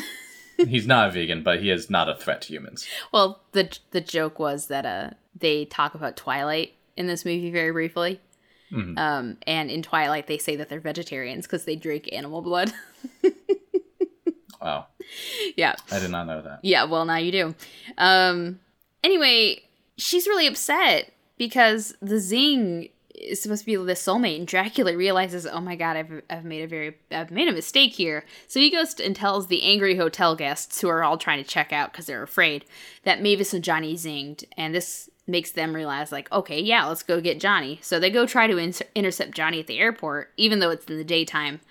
He's 0.58 0.88
not 0.88 1.10
a 1.10 1.12
vegan, 1.12 1.44
but 1.44 1.60
he 1.60 1.70
is 1.70 1.90
not 1.90 2.08
a 2.08 2.16
threat 2.16 2.44
to 2.44 2.54
humans. 2.54 2.88
Well, 3.12 3.42
the 3.52 3.78
the 3.90 4.00
joke 4.00 4.40
was 4.40 4.68
that 4.68 4.86
uh 4.86 5.10
they 5.38 5.66
talk 5.66 5.96
about 5.96 6.16
Twilight 6.16 6.76
in 7.02 7.08
this 7.08 7.26
movie 7.26 7.52
very 7.52 7.72
briefly. 7.72 8.22
Mhm. 8.72 8.98
Um, 8.98 9.38
and 9.46 9.70
in 9.70 9.82
Twilight, 9.84 10.28
they 10.28 10.38
say 10.38 10.56
that 10.56 10.70
they're 10.70 10.80
vegetarians 10.80 11.46
because 11.46 11.66
they 11.66 11.76
drink 11.76 12.08
animal 12.14 12.42
blood. 12.42 12.72
Wow, 14.62 14.86
yeah, 15.58 15.76
I 15.92 16.00
did 16.00 16.12
not 16.12 16.28
know 16.28 16.42
that. 16.42 16.60
yeah. 16.62 16.84
Well, 16.86 17.04
now 17.06 17.18
you 17.18 17.32
do. 17.32 17.56
Um, 17.98 18.60
anyway, 19.04 19.64
she's 19.98 20.28
really 20.28 20.46
upset 20.46 21.12
because 21.38 21.96
the 22.00 22.20
Zing 22.20 22.90
is 23.16 23.42
supposed 23.42 23.62
to 23.62 23.66
be 23.66 23.76
the 23.76 23.94
soulmate, 23.94 24.38
and 24.38 24.46
Dracula 24.48 24.96
realizes, 24.96 25.48
oh 25.48 25.62
my 25.62 25.76
god, 25.76 25.98
I've 25.98 26.22
I've 26.30 26.46
made 26.46 26.62
a 26.62 26.68
very 26.68 26.96
I've 27.10 27.32
made 27.32 27.48
a 27.48 27.52
mistake 27.54 27.94
here. 27.94 28.24
So 28.48 28.60
he 28.60 28.70
goes 28.70 28.94
and 29.00 29.16
tells 29.16 29.48
the 29.48 29.64
angry 29.64 29.96
hotel 29.96 30.36
guests 30.36 30.80
who 30.80 30.88
are 30.90 31.04
all 31.04 31.18
trying 31.18 31.44
to 31.44 31.50
check 31.50 31.74
out 31.74 31.92
because 31.92 32.06
they're 32.06 32.22
afraid 32.24 32.64
that 33.04 33.20
Mavis 33.22 33.54
and 33.56 33.64
Johnny 33.64 33.96
zinged, 33.96 34.44
and 34.56 34.76
this 34.76 35.10
makes 35.28 35.52
them 35.52 35.76
realize 35.76 36.12
like, 36.12 36.32
okay, 36.32 36.60
yeah, 36.60 36.86
let's 36.86 37.04
go 37.04 37.22
get 37.22 37.40
Johnny. 37.40 37.80
So 37.82 38.00
they 38.00 38.10
go 38.10 38.26
try 38.26 38.48
to 38.48 38.58
inter- 38.58 38.86
intercept 38.96 39.32
Johnny 39.32 39.60
at 39.60 39.68
the 39.68 39.80
airport, 39.80 40.32
even 40.38 40.60
though 40.60 40.72
it's 40.72 40.86
in 40.86 40.98
the 40.98 41.04
daytime. 41.04 41.62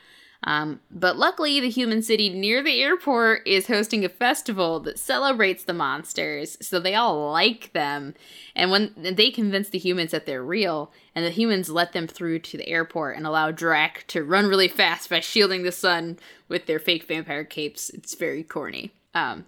Um, 0.45 0.80
but 0.90 1.19
luckily, 1.19 1.61
the 1.61 1.69
human 1.69 2.02
city 2.02 2.30
near 2.30 2.62
the 2.62 2.80
airport 2.80 3.47
is 3.47 3.66
hosting 3.66 4.04
a 4.04 4.09
festival 4.09 4.80
that 4.80 4.99
celebrates 4.99 5.64
the 5.64 5.75
monsters, 5.75 6.57
so 6.66 6.80
they 6.80 6.95
all 6.95 7.30
like 7.30 7.73
them. 7.75 8.14
And 8.57 8.71
when 8.71 8.95
they 8.97 9.30
convince 9.30 9.69
the 9.69 9.78
humans 9.78 10.12
that 10.12 10.25
they're 10.25 10.42
real, 10.42 10.92
and 11.14 11.26
the 11.26 11.30
humans 11.30 11.69
let 11.69 11.92
them 11.92 12.07
through 12.07 12.38
to 12.38 12.57
the 12.57 12.69
airport 12.69 13.16
and 13.16 13.26
allow 13.26 13.50
Drac 13.50 14.07
to 14.09 14.25
run 14.25 14.47
really 14.47 14.69
fast 14.69 15.11
by 15.11 15.21
shielding 15.21 15.62
the 15.62 15.73
sun 15.73 16.19
with 16.49 16.64
their 16.64 16.78
fake 16.78 17.04
vampire 17.04 17.45
capes, 17.45 17.90
it's 17.90 18.14
very 18.14 18.42
corny. 18.42 18.92
Um, 19.14 19.45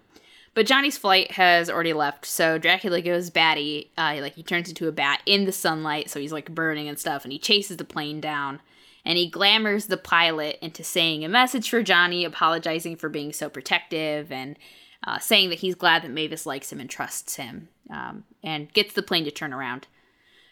but 0.53 0.65
Johnny's 0.65 0.97
flight 0.97 1.31
has 1.31 1.69
already 1.69 1.93
left, 1.93 2.25
so 2.25 2.57
Dracula 2.57 3.01
goes 3.01 3.29
batty. 3.29 3.91
Uh, 3.97 4.17
like 4.21 4.35
he 4.35 4.43
turns 4.43 4.69
into 4.69 4.87
a 4.87 4.91
bat 4.91 5.21
in 5.25 5.45
the 5.45 5.51
sunlight, 5.51 6.09
so 6.09 6.19
he's 6.19 6.33
like 6.33 6.53
burning 6.53 6.87
and 6.87 6.99
stuff, 6.99 7.23
and 7.23 7.31
he 7.31 7.39
chases 7.39 7.77
the 7.77 7.85
plane 7.85 8.21
down. 8.21 8.61
And 9.05 9.17
he 9.17 9.29
glamours 9.29 9.87
the 9.87 9.97
pilot 9.97 10.59
into 10.61 10.83
saying 10.83 11.25
a 11.25 11.29
message 11.29 11.69
for 11.69 11.83
Johnny, 11.83 12.23
apologizing 12.23 12.95
for 12.95 13.09
being 13.09 13.33
so 13.33 13.49
protective, 13.49 14.31
and 14.31 14.57
uh, 15.05 15.19
saying 15.19 15.49
that 15.49 15.59
he's 15.59 15.75
glad 15.75 16.03
that 16.03 16.11
Mavis 16.11 16.45
likes 16.45 16.71
him 16.71 16.79
and 16.79 16.89
trusts 16.89 17.35
him, 17.35 17.69
um, 17.89 18.23
and 18.43 18.71
gets 18.73 18.93
the 18.93 19.03
plane 19.03 19.25
to 19.25 19.31
turn 19.31 19.53
around. 19.53 19.87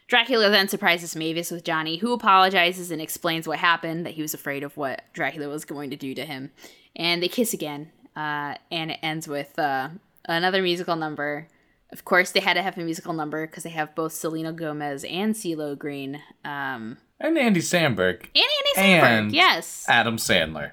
Dracula 0.07 0.49
then 0.49 0.67
surprises 0.67 1.15
Mavis 1.15 1.51
with 1.51 1.63
Johnny, 1.63 1.97
who 1.97 2.11
apologizes 2.11 2.91
and 2.91 3.01
explains 3.01 3.47
what 3.47 3.59
happened, 3.59 4.05
that 4.05 4.15
he 4.15 4.21
was 4.21 4.33
afraid 4.33 4.63
of 4.63 4.75
what 4.75 5.03
Dracula 5.13 5.47
was 5.47 5.63
going 5.63 5.89
to 5.89 5.95
do 5.95 6.13
to 6.13 6.25
him. 6.25 6.51
And 6.97 7.23
they 7.23 7.29
kiss 7.29 7.53
again, 7.53 7.91
uh, 8.15 8.55
and 8.71 8.91
it 8.91 8.99
ends 9.01 9.27
with 9.27 9.57
uh, 9.59 9.89
another 10.25 10.61
musical 10.61 10.95
number. 10.95 11.47
Of 11.91 12.05
course, 12.05 12.31
they 12.31 12.39
had 12.39 12.53
to 12.53 12.61
have 12.61 12.77
a 12.77 12.81
musical 12.81 13.13
number 13.13 13.45
because 13.45 13.63
they 13.63 13.69
have 13.71 13.93
both 13.95 14.13
Selena 14.13 14.53
Gomez 14.53 15.03
and 15.03 15.35
CeeLo 15.35 15.77
Green. 15.77 16.21
Um, 16.45 16.97
And 17.19 17.37
Andy 17.37 17.59
Samberg, 17.61 18.21
and 18.33 18.35
Andy 18.35 18.73
Samberg, 18.77 19.03
And- 19.03 19.31
yes. 19.33 19.85
Adam 19.89 20.17
Sandler. 20.17 20.71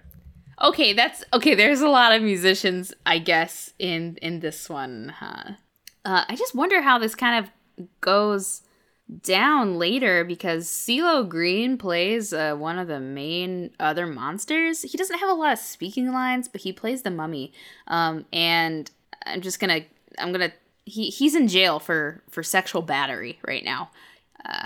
Okay, 0.61 0.93
that's 0.93 1.23
okay. 1.33 1.55
There's 1.55 1.81
a 1.81 1.89
lot 1.89 2.13
of 2.13 2.21
musicians, 2.23 2.93
I 3.07 3.19
guess, 3.19 3.73
in 3.79 4.17
in 4.23 4.41
this 4.41 4.69
one. 4.69 5.13
Huh? 5.17 5.53
Uh, 6.05 6.25
I 6.29 6.35
just 6.37 6.55
wonder 6.55 6.83
how 6.83 6.99
this 6.99 7.15
kind 7.15 7.45
of 7.45 7.87
goes 8.01 8.63
down 9.23 9.79
later 9.79 10.25
because 10.25 10.67
CeeLo 10.69 11.27
Green 11.29 11.79
plays 11.79 12.33
uh, 12.33 12.55
one 12.55 12.79
of 12.79 12.89
the 12.89 13.01
main 13.01 13.71
other 13.81 14.07
monsters. 14.07 14.83
He 14.83 14.99
doesn't 14.99 15.19
have 15.19 15.31
a 15.31 15.35
lot 15.35 15.55
of 15.55 15.59
speaking 15.59 16.13
lines, 16.13 16.49
but 16.49 16.61
he 16.61 16.73
plays 16.73 17.03
the 17.03 17.11
mummy. 17.11 17.53
Um, 17.87 18.27
and 18.33 18.91
I'm 19.27 19.41
just 19.41 19.61
gonna, 19.61 19.81
I'm 20.19 20.33
gonna. 20.33 20.53
He 20.85 21.11
he's 21.11 21.35
in 21.35 21.49
jail 21.49 21.79
for 21.81 22.23
for 22.31 22.43
sexual 22.43 22.83
battery 22.83 23.39
right 23.47 23.65
now. 23.65 23.91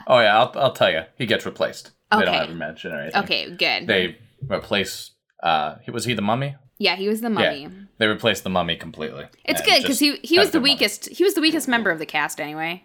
Oh 0.06 0.20
yeah, 0.20 0.38
I'll, 0.38 0.52
I'll 0.56 0.72
tell 0.72 0.90
you. 0.92 1.02
He 1.16 1.26
gets 1.26 1.44
replaced. 1.46 1.90
They 2.10 2.18
don't 2.18 2.28
Okay. 2.28 2.38
ever 2.38 2.54
mention 2.54 2.92
or 2.92 3.00
anything. 3.00 3.22
Okay, 3.24 3.50
good. 3.50 3.86
They 3.86 4.16
replace. 4.48 5.10
Uh, 5.42 5.76
was 5.90 6.04
he 6.04 6.14
the 6.14 6.22
mummy? 6.22 6.54
yeah, 6.78 6.94
he 6.96 7.08
was 7.08 7.20
the 7.20 7.30
mummy. 7.30 7.62
Yeah, 7.62 7.68
they 7.98 8.06
replaced 8.06 8.44
the 8.44 8.50
mummy 8.50 8.76
completely. 8.76 9.26
It's 9.44 9.62
good 9.62 9.82
because 9.82 9.98
he 9.98 10.16
he 10.22 10.38
was 10.38 10.48
have 10.48 10.52
the 10.52 10.60
mummy. 10.60 10.72
weakest. 10.74 11.08
He 11.08 11.24
was 11.24 11.34
the 11.34 11.40
weakest 11.40 11.66
member 11.68 11.90
of 11.90 11.98
the 11.98 12.06
cast 12.06 12.40
anyway. 12.40 12.82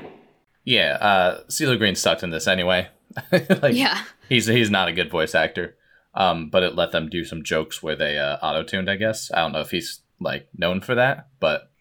Yeah, 0.69 0.97
uh, 0.99 1.43
CeeLo 1.47 1.77
Green 1.77 1.95
sucked 1.95 2.23
in 2.23 2.29
this 2.29 2.45
anyway. 2.45 2.89
like, 3.31 3.73
Yeah. 3.73 4.03
he's 4.27 4.47
he's 4.47 4.69
not 4.69 4.89
a 4.89 4.93
good 4.93 5.09
voice 5.09 5.33
actor. 5.33 5.75
Um, 6.13 6.49
but 6.49 6.61
it 6.63 6.75
let 6.75 6.91
them 6.91 7.09
do 7.09 7.23
some 7.23 7.41
jokes 7.43 7.81
where 7.81 7.95
they 7.95 8.17
uh, 8.17 8.35
auto 8.41 8.63
tuned. 8.63 8.89
I 8.89 8.95
guess 8.97 9.31
I 9.33 9.37
don't 9.41 9.53
know 9.53 9.61
if 9.61 9.71
he's 9.71 10.01
like 10.19 10.49
known 10.57 10.81
for 10.81 10.93
that, 10.95 11.27
but 11.39 11.71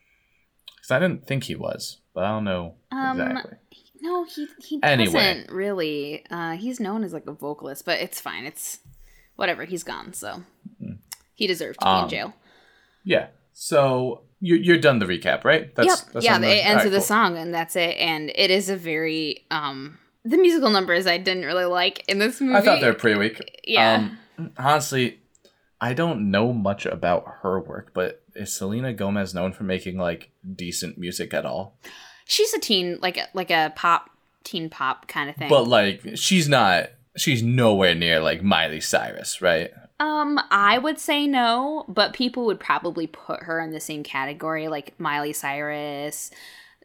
because 0.76 0.90
I 0.92 0.98
didn't 1.00 1.26
think 1.26 1.44
he 1.44 1.56
was, 1.56 1.98
but 2.14 2.22
I 2.24 2.28
don't 2.28 2.44
know 2.44 2.74
Um, 2.92 3.20
exactly. 3.20 3.56
No, 4.02 4.24
he 4.24 4.46
he 4.62 4.78
Anyway. 4.84 5.12
doesn't 5.12 5.50
really. 5.50 6.24
Uh, 6.30 6.52
he's 6.52 6.78
known 6.78 7.02
as 7.02 7.12
like 7.12 7.26
a 7.26 7.32
vocalist, 7.32 7.84
but 7.86 7.98
it's 8.00 8.20
fine. 8.20 8.44
It's 8.44 8.78
whatever. 9.34 9.64
He's 9.64 9.82
gone, 9.82 10.12
so 10.12 10.42
he 11.34 11.46
deserved 11.48 11.80
to 11.80 11.86
be 11.86 11.90
in 11.90 11.96
Um, 12.04 12.08
jail. 12.08 12.34
Yeah. 13.04 13.28
So 13.58 14.24
you're 14.40 14.58
you're 14.58 14.76
done 14.76 14.98
the 14.98 15.06
recap, 15.06 15.42
right? 15.42 15.72
yep. 15.78 15.98
that's 16.12 16.22
yeah. 16.22 16.38
the- 16.38 16.46
It 16.46 16.58
ends 16.58 16.68
alright, 16.68 16.84
with 16.84 16.92
a 16.92 16.98
cool. 16.98 17.06
song, 17.06 17.38
and 17.38 17.54
that's 17.54 17.74
it. 17.74 17.96
And 17.96 18.30
it 18.34 18.50
is 18.50 18.68
a 18.68 18.76
very 18.76 19.46
um. 19.50 19.98
The 20.26 20.36
musical 20.36 20.68
numbers 20.68 21.06
I 21.06 21.16
didn't 21.16 21.44
really 21.44 21.64
like 21.64 22.04
in 22.06 22.18
this 22.18 22.38
movie. 22.40 22.54
I 22.54 22.60
thought 22.60 22.80
they 22.80 22.88
were 22.88 22.94
pretty 22.94 23.18
weak. 23.18 23.60
Yeah. 23.64 24.08
Um, 24.38 24.50
honestly, 24.58 25.20
I 25.80 25.94
don't 25.94 26.30
know 26.30 26.52
much 26.52 26.84
about 26.84 27.24
her 27.42 27.58
work, 27.60 27.92
but 27.94 28.22
is 28.34 28.54
Selena 28.54 28.92
Gomez 28.92 29.32
known 29.32 29.52
for 29.52 29.64
making 29.64 29.96
like 29.96 30.32
decent 30.54 30.98
music 30.98 31.32
at 31.32 31.46
all? 31.46 31.78
She's 32.26 32.52
a 32.52 32.58
teen, 32.60 32.98
like 33.00 33.16
a 33.16 33.28
like 33.32 33.50
a 33.50 33.72
pop 33.74 34.10
teen 34.44 34.68
pop 34.68 35.08
kind 35.08 35.30
of 35.30 35.36
thing. 35.36 35.48
But 35.48 35.66
like, 35.66 36.02
she's 36.16 36.46
not. 36.46 36.90
She's 37.16 37.42
nowhere 37.42 37.94
near 37.94 38.20
like 38.20 38.42
Miley 38.42 38.80
Cyrus, 38.80 39.40
right? 39.40 39.70
Um, 39.98 40.38
I 40.50 40.78
would 40.78 40.98
say 40.98 41.26
no, 41.26 41.84
but 41.88 42.12
people 42.12 42.44
would 42.46 42.60
probably 42.60 43.06
put 43.06 43.44
her 43.44 43.60
in 43.60 43.70
the 43.70 43.80
same 43.80 44.02
category, 44.02 44.68
like 44.68 44.98
Miley 45.00 45.32
Cyrus, 45.32 46.30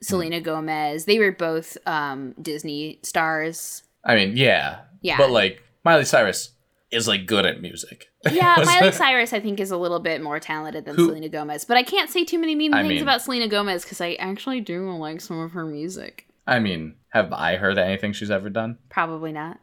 Selena 0.02 0.40
Gomez. 0.42 1.06
They 1.06 1.20
were 1.20 1.32
both 1.32 1.78
um 1.86 2.34
Disney 2.42 3.00
stars. 3.04 3.84
I 4.06 4.16
mean, 4.16 4.36
yeah, 4.38 4.80
Yeah. 5.02 5.18
But 5.18 5.30
like, 5.32 5.62
Miley 5.84 6.06
Cyrus 6.06 6.52
is 6.92 7.08
like 7.08 7.26
good 7.26 7.46
at 7.46 7.62
music. 7.62 8.08
Yeah, 8.32 8.56
Miley 8.64 8.92
Cyrus 8.92 9.34
I 9.34 9.40
think 9.40 9.60
is 9.60 9.72
a 9.72 9.78
little 9.78 10.00
bit 10.00 10.22
more 10.22 10.40
talented 10.40 10.86
than 10.86 10.96
Who- 10.96 11.08
Selena 11.08 11.28
Gomez, 11.30 11.66
but 11.66 11.76
I 11.76 11.84
can't 11.84 12.10
say 12.10 12.24
too 12.24 12.38
many 12.40 12.56
mean 12.56 12.74
I 12.74 12.82
things 12.82 12.90
mean- 12.94 13.02
about 13.04 13.22
Selena 13.22 13.48
Gomez 13.48 13.84
because 13.84 14.00
I 14.00 14.14
actually 14.14 14.62
do 14.62 14.90
like 14.98 15.22
some 15.22 15.40
of 15.40 15.52
her 15.52 15.66
music. 15.66 16.28
I 16.48 16.60
mean, 16.60 16.96
have 17.10 17.34
I 17.34 17.58
heard 17.58 17.78
anything 17.78 18.14
she's 18.14 18.32
ever 18.32 18.50
done? 18.50 18.78
Probably 18.90 19.32
not. 19.32 19.60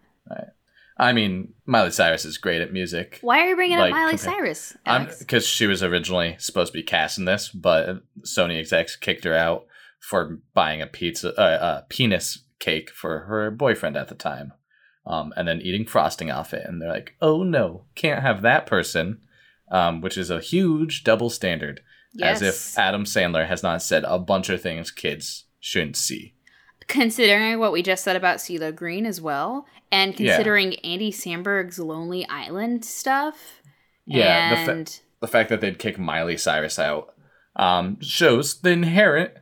I 0.98 1.12
mean, 1.12 1.54
Miley 1.64 1.92
Cyrus 1.92 2.24
is 2.24 2.38
great 2.38 2.60
at 2.60 2.72
music. 2.72 3.18
Why 3.20 3.40
are 3.40 3.48
you 3.50 3.56
bringing 3.56 3.78
Like, 3.78 3.92
up 3.92 3.96
Miley 3.96 4.16
Cyrus? 4.16 4.76
Because 5.20 5.46
she 5.46 5.66
was 5.66 5.82
originally 5.82 6.36
supposed 6.38 6.72
to 6.72 6.78
be 6.78 6.82
cast 6.82 7.18
in 7.18 7.24
this, 7.24 7.48
but 7.50 8.00
Sony 8.22 8.58
execs 8.58 8.96
kicked 8.96 9.24
her 9.24 9.34
out 9.34 9.66
for 10.00 10.40
buying 10.54 10.82
a 10.82 10.86
pizza, 10.86 11.38
uh, 11.38 11.82
a 11.82 11.86
penis 11.88 12.44
cake 12.58 12.90
for 12.90 13.20
her 13.20 13.50
boyfriend 13.50 13.96
at 13.96 14.08
the 14.08 14.14
time, 14.16 14.52
um, 15.06 15.32
and 15.36 15.46
then 15.46 15.60
eating 15.60 15.86
frosting 15.86 16.30
off 16.30 16.52
it. 16.52 16.66
And 16.66 16.82
they're 16.82 16.88
like, 16.88 17.14
"Oh 17.20 17.42
no, 17.44 17.84
can't 17.94 18.22
have 18.22 18.42
that 18.42 18.66
person," 18.66 19.20
um, 19.70 20.00
which 20.00 20.18
is 20.18 20.30
a 20.30 20.40
huge 20.40 21.04
double 21.04 21.30
standard. 21.30 21.80
yes. 22.14 22.42
As 22.42 22.74
if 22.74 22.78
Adam 22.78 23.04
Sandler 23.04 23.46
has 23.46 23.62
not 23.62 23.82
said 23.82 24.02
a 24.06 24.18
bunch 24.18 24.48
of 24.48 24.60
things 24.62 24.90
kids 24.90 25.44
shouldn't 25.60 25.96
see. 25.96 26.34
Considering 26.88 27.58
what 27.58 27.72
we 27.72 27.82
just 27.82 28.02
said 28.02 28.16
about 28.16 28.38
CeeLo 28.38 28.74
Green 28.74 29.06
as 29.06 29.20
well, 29.20 29.66
and 29.92 30.18
Yeah. 30.18 30.34
considering 30.34 30.74
Andy 30.80 31.12
Samberg's 31.12 31.78
Lonely 31.78 32.26
Island 32.28 32.84
stuff. 32.84 33.62
Yeah, 34.06 34.50
the 34.60 34.64
fa- 34.64 34.70
and 34.72 35.00
the 35.20 35.28
fact 35.28 35.50
that 35.50 35.60
they'd 35.60 35.78
kick 35.78 35.98
Miley 35.98 36.36
Cyrus 36.36 36.78
out 36.78 37.14
um, 37.56 38.00
shows 38.00 38.60
the 38.60 38.70
inherent 38.70 39.32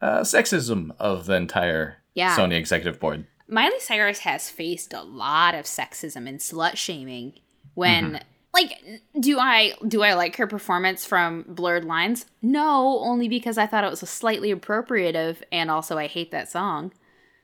uh, 0.00 0.20
sexism 0.20 0.90
of 0.98 1.26
the 1.26 1.34
entire 1.34 1.96
Yeah. 2.14 2.36
Sony 2.36 2.54
executive 2.58 3.00
board. 3.00 3.26
Miley 3.48 3.78
Cyrus 3.80 4.20
has 4.20 4.50
faced 4.50 4.92
a 4.92 5.02
lot 5.02 5.54
of 5.54 5.64
sexism 5.66 6.28
and 6.28 6.38
slut 6.38 6.76
shaming 6.76 7.34
when 7.74 8.04
Mm-hmm. 8.04 8.16
Like 8.56 8.82
do 9.20 9.38
I 9.38 9.74
do 9.86 10.02
I 10.02 10.14
like 10.14 10.36
her 10.36 10.46
performance 10.46 11.04
from 11.04 11.44
Blurred 11.46 11.84
Lines? 11.84 12.26
No, 12.42 12.98
only 13.00 13.28
because 13.28 13.58
I 13.58 13.66
thought 13.66 13.84
it 13.84 13.90
was 13.90 14.02
a 14.02 14.06
slightly 14.06 14.52
appropriative 14.52 15.42
and 15.52 15.70
also 15.70 15.98
I 15.98 16.06
hate 16.06 16.30
that 16.32 16.50
song. 16.50 16.92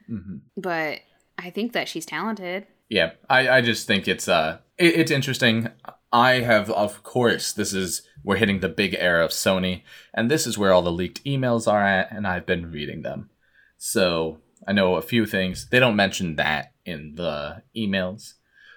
hmm 0.09 0.39
But 0.57 1.01
I 1.39 1.51
think 1.51 1.73
that 1.73 1.89
she's 1.89 2.07
talented. 2.07 2.67
Yeah, 2.89 3.13
I, 3.29 3.49
I 3.49 3.61
just 3.61 3.87
think 3.87 4.09
it's 4.09 4.29
uh 4.29 4.59
it, 4.79 4.97
it's 4.97 5.11
interesting. 5.11 5.69
I 6.13 6.41
have 6.41 6.71
of 6.71 7.03
course 7.03 7.53
this 7.53 7.73
is 7.73 8.03
we're 8.25 8.37
hitting 8.37 8.61
the 8.61 8.69
big 8.69 8.95
era 8.99 9.25
of 9.25 9.33
Sony, 9.33 9.83
and 10.15 10.31
this 10.31 10.47
is 10.47 10.57
where 10.57 10.73
all 10.73 10.83
the 10.83 10.93
leaked 10.93 11.25
emails 11.25 11.71
are 11.71 11.85
at, 11.85 12.13
and 12.13 12.27
I've 12.27 12.47
been 12.47 12.71
reading 12.71 13.03
them. 13.03 13.31
So 13.79 14.39
I 14.67 14.73
know 14.73 14.95
a 14.95 15.03
few 15.03 15.27
things. 15.27 15.69
They 15.69 15.81
don't 15.81 15.97
mention 15.97 16.37
that 16.37 16.73
in 16.85 17.15
the 17.17 17.63
emails, 17.77 18.35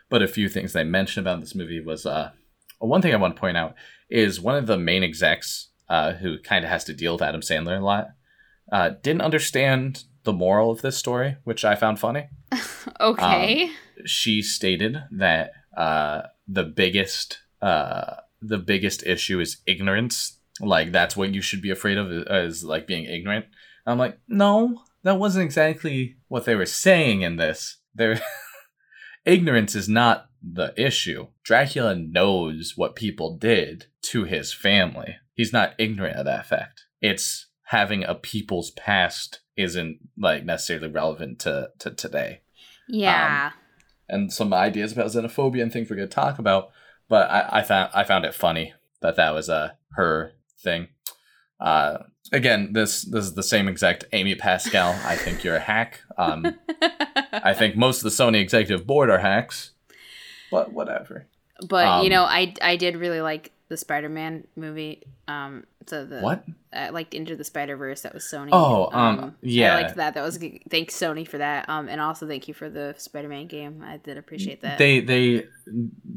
but 0.10 0.22
a 0.22 0.28
few 0.28 0.50
things 0.50 0.74
they 0.74 0.84
mentioned 0.84 1.26
about 1.26 1.39
this 1.39 1.56
movie 1.56 1.82
was 1.82 2.06
uh 2.06 2.32
one 2.80 3.02
thing 3.02 3.13
I 3.13 3.18
want 3.18 3.36
to 3.36 3.39
point 3.39 3.58
out 3.58 3.76
is 4.10 4.39
one 4.39 4.56
of 4.56 4.68
the 4.68 4.78
main 4.78 5.04
execs 5.04 5.70
uh, 5.89 6.13
who 6.13 6.39
kind 6.39 6.65
of 6.65 6.70
has 6.70 6.84
to 6.86 6.94
deal 6.94 7.13
with 7.13 7.22
Adam 7.22 7.41
Sandler 7.41 7.80
a 7.80 7.84
lot 7.84 8.10
uh, 8.72 8.91
didn't 9.02 9.22
understand 9.22 10.04
the 10.24 10.34
moral 10.34 10.72
of 10.72 10.82
this 10.82 10.98
story, 10.98 11.38
which 11.44 11.63
I 11.63 11.76
found 11.76 12.00
funny. 12.00 12.28
okay. 13.00 13.65
Um, 13.65 13.72
she 14.06 14.41
stated 14.41 15.04
that 15.12 15.52
uh, 15.78 16.24
the 16.48 16.63
biggest 16.63 17.39
uh, 17.62 18.15
the 18.41 18.58
biggest 18.58 19.06
issue 19.06 19.39
is 19.39 19.58
ignorance. 19.65 20.39
Like 20.60 20.91
that's 20.91 21.15
what 21.15 21.34
you 21.34 21.41
should 21.41 21.62
be 21.62 21.70
afraid 21.70 21.98
of 21.98 22.12
is 22.12 22.63
like 22.63 22.88
being 22.88 23.06
ignorant. 23.06 23.46
I'm 23.86 24.00
like, 24.00 24.18
no, 24.28 24.82
that 25.04 25.20
wasn't 25.20 25.46
exactly 25.46 26.18
what 26.28 26.46
they 26.46 26.56
were 26.56 26.65
saying 26.65 27.22
in 27.22 27.36
this. 27.36 27.78
There, 27.94 28.20
ignorance 29.26 29.76
is 29.76 29.90
not 29.90 30.30
the 30.42 30.74
issue. 30.78 31.28
Dracula 31.44 31.96
knows 31.96 32.74
what 32.76 32.96
people 32.96 33.38
did 33.38 33.88
to 34.04 34.24
his 34.24 34.54
family. 34.54 35.18
He's 35.34 35.52
not 35.52 35.74
ignorant 35.78 36.18
of 36.18 36.26
that 36.26 36.46
fact. 36.46 36.86
It's 37.02 37.48
having 37.64 38.04
a 38.04 38.16
people's 38.16 38.72
past 38.72 39.40
isn't 39.58 40.00
like 40.18 40.46
necessarily 40.46 40.88
relevant 40.88 41.40
to 41.40 41.70
to 41.80 41.92
today. 41.92 42.42
Yeah. 42.88 43.52
Um, 43.54 43.60
and 44.08 44.34
some 44.34 44.54
ideas 44.54 44.92
about 44.92 45.08
xenophobia 45.08 45.64
and 45.64 45.74
things 45.74 45.90
we're 45.90 45.96
going 45.96 46.08
to 46.08 46.14
talk 46.16 46.38
about. 46.38 46.70
But 47.10 47.30
I, 47.30 47.60
I 47.60 47.64
found 47.64 47.92
I 47.94 48.04
found 48.04 48.26
it 48.26 48.34
funny 48.34 48.74
that 49.02 49.16
that 49.16 49.34
was 49.34 49.50
a 49.50 49.56
uh, 49.56 49.70
her 49.94 50.34
thing. 50.64 50.90
Uh, 51.60 52.00
again, 52.32 52.74
this 52.74 53.04
this 53.04 53.26
is 53.26 53.34
the 53.34 53.44
same 53.44 53.68
exact 53.68 54.06
Amy 54.14 54.36
Pascal. 54.36 54.96
I 55.06 55.16
think 55.16 55.44
you're 55.44 55.56
a 55.56 55.60
hack. 55.60 56.02
Um, 56.18 56.56
I 57.32 57.54
think 57.54 57.76
most 57.76 57.98
of 57.98 58.04
the 58.04 58.10
Sony 58.10 58.40
executive 58.40 58.86
board 58.88 59.10
are 59.10 59.20
hacks, 59.20 59.72
but 60.52 60.72
whatever. 60.72 61.28
But 61.68 61.88
um, 61.88 62.04
you 62.04 62.10
know, 62.10 62.24
I 62.24 62.54
I 62.62 62.76
did 62.76 62.98
really 62.98 63.22
like 63.22 63.52
the 63.70 63.78
Spider-Man 63.78 64.46
movie. 64.56 65.04
Um, 65.28 65.66
so 65.88 66.06
the 66.06 66.22
what? 66.22 66.44
Uh, 66.74 66.90
like 66.92 67.14
Into 67.14 67.36
the 67.36 67.44
Spider 67.44 67.78
Verse. 67.78 68.02
That 68.02 68.14
was 68.14 68.24
Sony. 68.24 68.50
Oh, 68.52 68.90
um, 68.92 69.20
um, 69.20 69.36
yeah. 69.42 69.76
I 69.76 69.82
liked 69.82 69.96
that. 69.96 70.14
That 70.16 70.24
was 70.24 70.38
thanks 70.70 70.96
Sony 70.96 71.28
for 71.28 71.38
that. 71.38 71.70
Um, 71.70 71.88
and 71.88 72.02
also 72.02 72.28
thank 72.28 72.48
you 72.48 72.54
for 72.54 72.70
the 72.70 72.96
Spider-Man 72.98 73.48
game. 73.48 73.84
I 73.84 73.98
did 73.98 74.18
appreciate 74.18 74.62
that. 74.62 74.78
They 74.78 75.00
they 75.00 75.48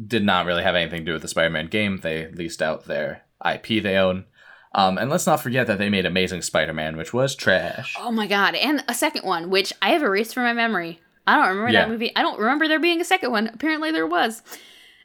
did 0.06 0.24
not 0.24 0.46
really 0.46 0.62
have 0.62 0.74
anything 0.74 1.00
to 1.00 1.04
do 1.04 1.12
with 1.12 1.22
the 1.22 1.28
Spider-Man 1.28 1.68
game. 1.68 1.98
They 1.98 2.30
leased 2.30 2.62
out 2.62 2.86
their 2.86 3.22
IP 3.44 3.82
they 3.82 3.96
own. 3.96 4.24
Um, 4.72 4.98
and 4.98 5.10
let's 5.10 5.26
not 5.26 5.40
forget 5.40 5.66
that 5.66 5.78
they 5.78 5.88
made 5.88 6.06
Amazing 6.06 6.42
Spider-Man, 6.42 6.96
which 6.96 7.14
was 7.14 7.34
trash. 7.34 7.96
Oh 7.98 8.10
my 8.10 8.26
god! 8.26 8.54
And 8.54 8.84
a 8.88 8.94
second 8.94 9.24
one, 9.24 9.50
which 9.50 9.72
I 9.80 9.90
have 9.90 10.02
erased 10.02 10.34
from 10.34 10.44
my 10.44 10.52
memory. 10.52 11.00
I 11.26 11.36
don't 11.36 11.48
remember 11.48 11.72
yeah. 11.72 11.80
that 11.80 11.90
movie. 11.90 12.14
I 12.16 12.22
don't 12.22 12.38
remember 12.38 12.68
there 12.68 12.80
being 12.80 13.00
a 13.00 13.04
second 13.04 13.30
one. 13.30 13.48
Apparently, 13.48 13.90
there 13.90 14.06
was. 14.06 14.42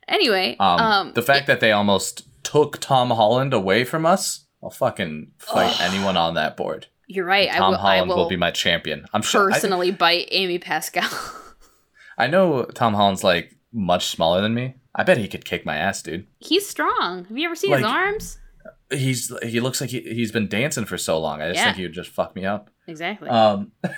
Anyway, 0.07 0.57
um, 0.59 0.79
um 0.79 1.13
the 1.13 1.21
fact 1.21 1.43
it, 1.43 1.47
that 1.47 1.59
they 1.59 1.71
almost 1.71 2.27
took 2.43 2.77
Tom 2.79 3.09
Holland 3.09 3.53
away 3.53 3.83
from 3.83 4.05
us, 4.05 4.45
I'll 4.61 4.69
fucking 4.69 5.31
fight 5.37 5.79
anyone 5.81 6.17
on 6.17 6.33
that 6.35 6.57
board. 6.57 6.87
You're 7.07 7.25
right. 7.25 7.49
Tom 7.49 7.61
I 7.61 7.69
will, 7.69 7.77
Holland 7.77 8.11
I 8.11 8.13
will, 8.13 8.23
will 8.23 8.29
be 8.29 8.37
my 8.37 8.51
champion. 8.51 9.05
I'm 9.13 9.21
sure. 9.21 9.49
Personally, 9.49 9.89
I, 9.89 9.95
bite 9.95 10.27
Amy 10.31 10.59
Pascal. 10.59 11.09
I 12.17 12.27
know 12.27 12.63
Tom 12.65 12.93
Holland's 12.93 13.23
like 13.23 13.55
much 13.71 14.07
smaller 14.07 14.41
than 14.41 14.53
me. 14.53 14.75
I 14.95 15.03
bet 15.03 15.17
he 15.17 15.27
could 15.27 15.45
kick 15.45 15.65
my 15.65 15.77
ass, 15.77 16.01
dude. 16.01 16.27
He's 16.39 16.67
strong. 16.67 17.25
Have 17.25 17.37
you 17.37 17.45
ever 17.45 17.55
seen 17.55 17.71
like, 17.71 17.79
his 17.79 17.89
arms? 17.89 18.37
He's 18.93 19.33
he 19.43 19.59
looks 19.59 19.81
like 19.81 19.89
he, 19.89 20.01
he's 20.01 20.31
been 20.31 20.47
dancing 20.47 20.85
for 20.85 20.97
so 20.97 21.19
long. 21.19 21.41
I 21.41 21.49
just 21.49 21.57
yeah. 21.57 21.65
think 21.65 21.77
he 21.77 21.83
would 21.83 21.93
just 21.93 22.09
fuck 22.09 22.35
me 22.35 22.45
up. 22.45 22.69
Exactly. 22.87 23.29
Um, 23.29 23.71
but 23.81 23.95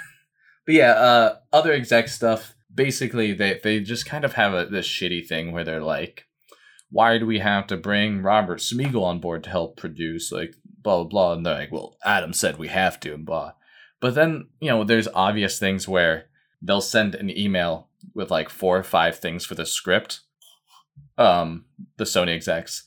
yeah, 0.67 0.91
uh, 0.91 1.36
other 1.53 1.71
exec 1.71 2.08
stuff. 2.08 2.55
Basically, 2.73 3.34
they 3.34 3.60
they 3.63 3.79
just 3.79 4.05
kind 4.05 4.25
of 4.25 4.34
have 4.34 4.53
a 4.53 4.65
this 4.65 4.88
shitty 4.88 5.27
thing 5.27 5.51
where 5.51 5.63
they're 5.63 5.81
like, 5.81 6.25
why 6.89 7.17
do 7.17 7.25
we 7.25 7.39
have 7.39 7.67
to 7.67 7.77
bring 7.77 8.21
Robert 8.21 8.60
Smigel 8.60 9.03
on 9.03 9.19
board 9.19 9.43
to 9.43 9.49
help 9.49 9.77
produce? 9.77 10.31
Like, 10.31 10.55
blah, 10.81 11.03
blah, 11.03 11.10
blah. 11.10 11.34
And 11.34 11.45
they're 11.45 11.55
like, 11.55 11.71
well, 11.71 11.97
Adam 12.05 12.34
said 12.34 12.58
we 12.58 12.69
have 12.69 12.99
to, 13.01 13.13
and 13.13 13.25
blah. 13.25 13.53
But 13.99 14.15
then, 14.15 14.47
you 14.60 14.69
know, 14.69 14.84
there's 14.84 15.08
obvious 15.13 15.60
things 15.60 15.88
where 15.88 16.25
they'll 16.62 16.81
send 16.81 17.15
an 17.15 17.36
email 17.36 17.89
with 18.13 18.31
like 18.31 18.49
four 18.49 18.77
or 18.77 18.84
five 18.84 19.19
things 19.19 19.45
for 19.45 19.55
the 19.55 19.65
script, 19.65 20.21
um, 21.17 21.65
the 21.97 22.03
Sony 22.03 22.36
execs. 22.36 22.84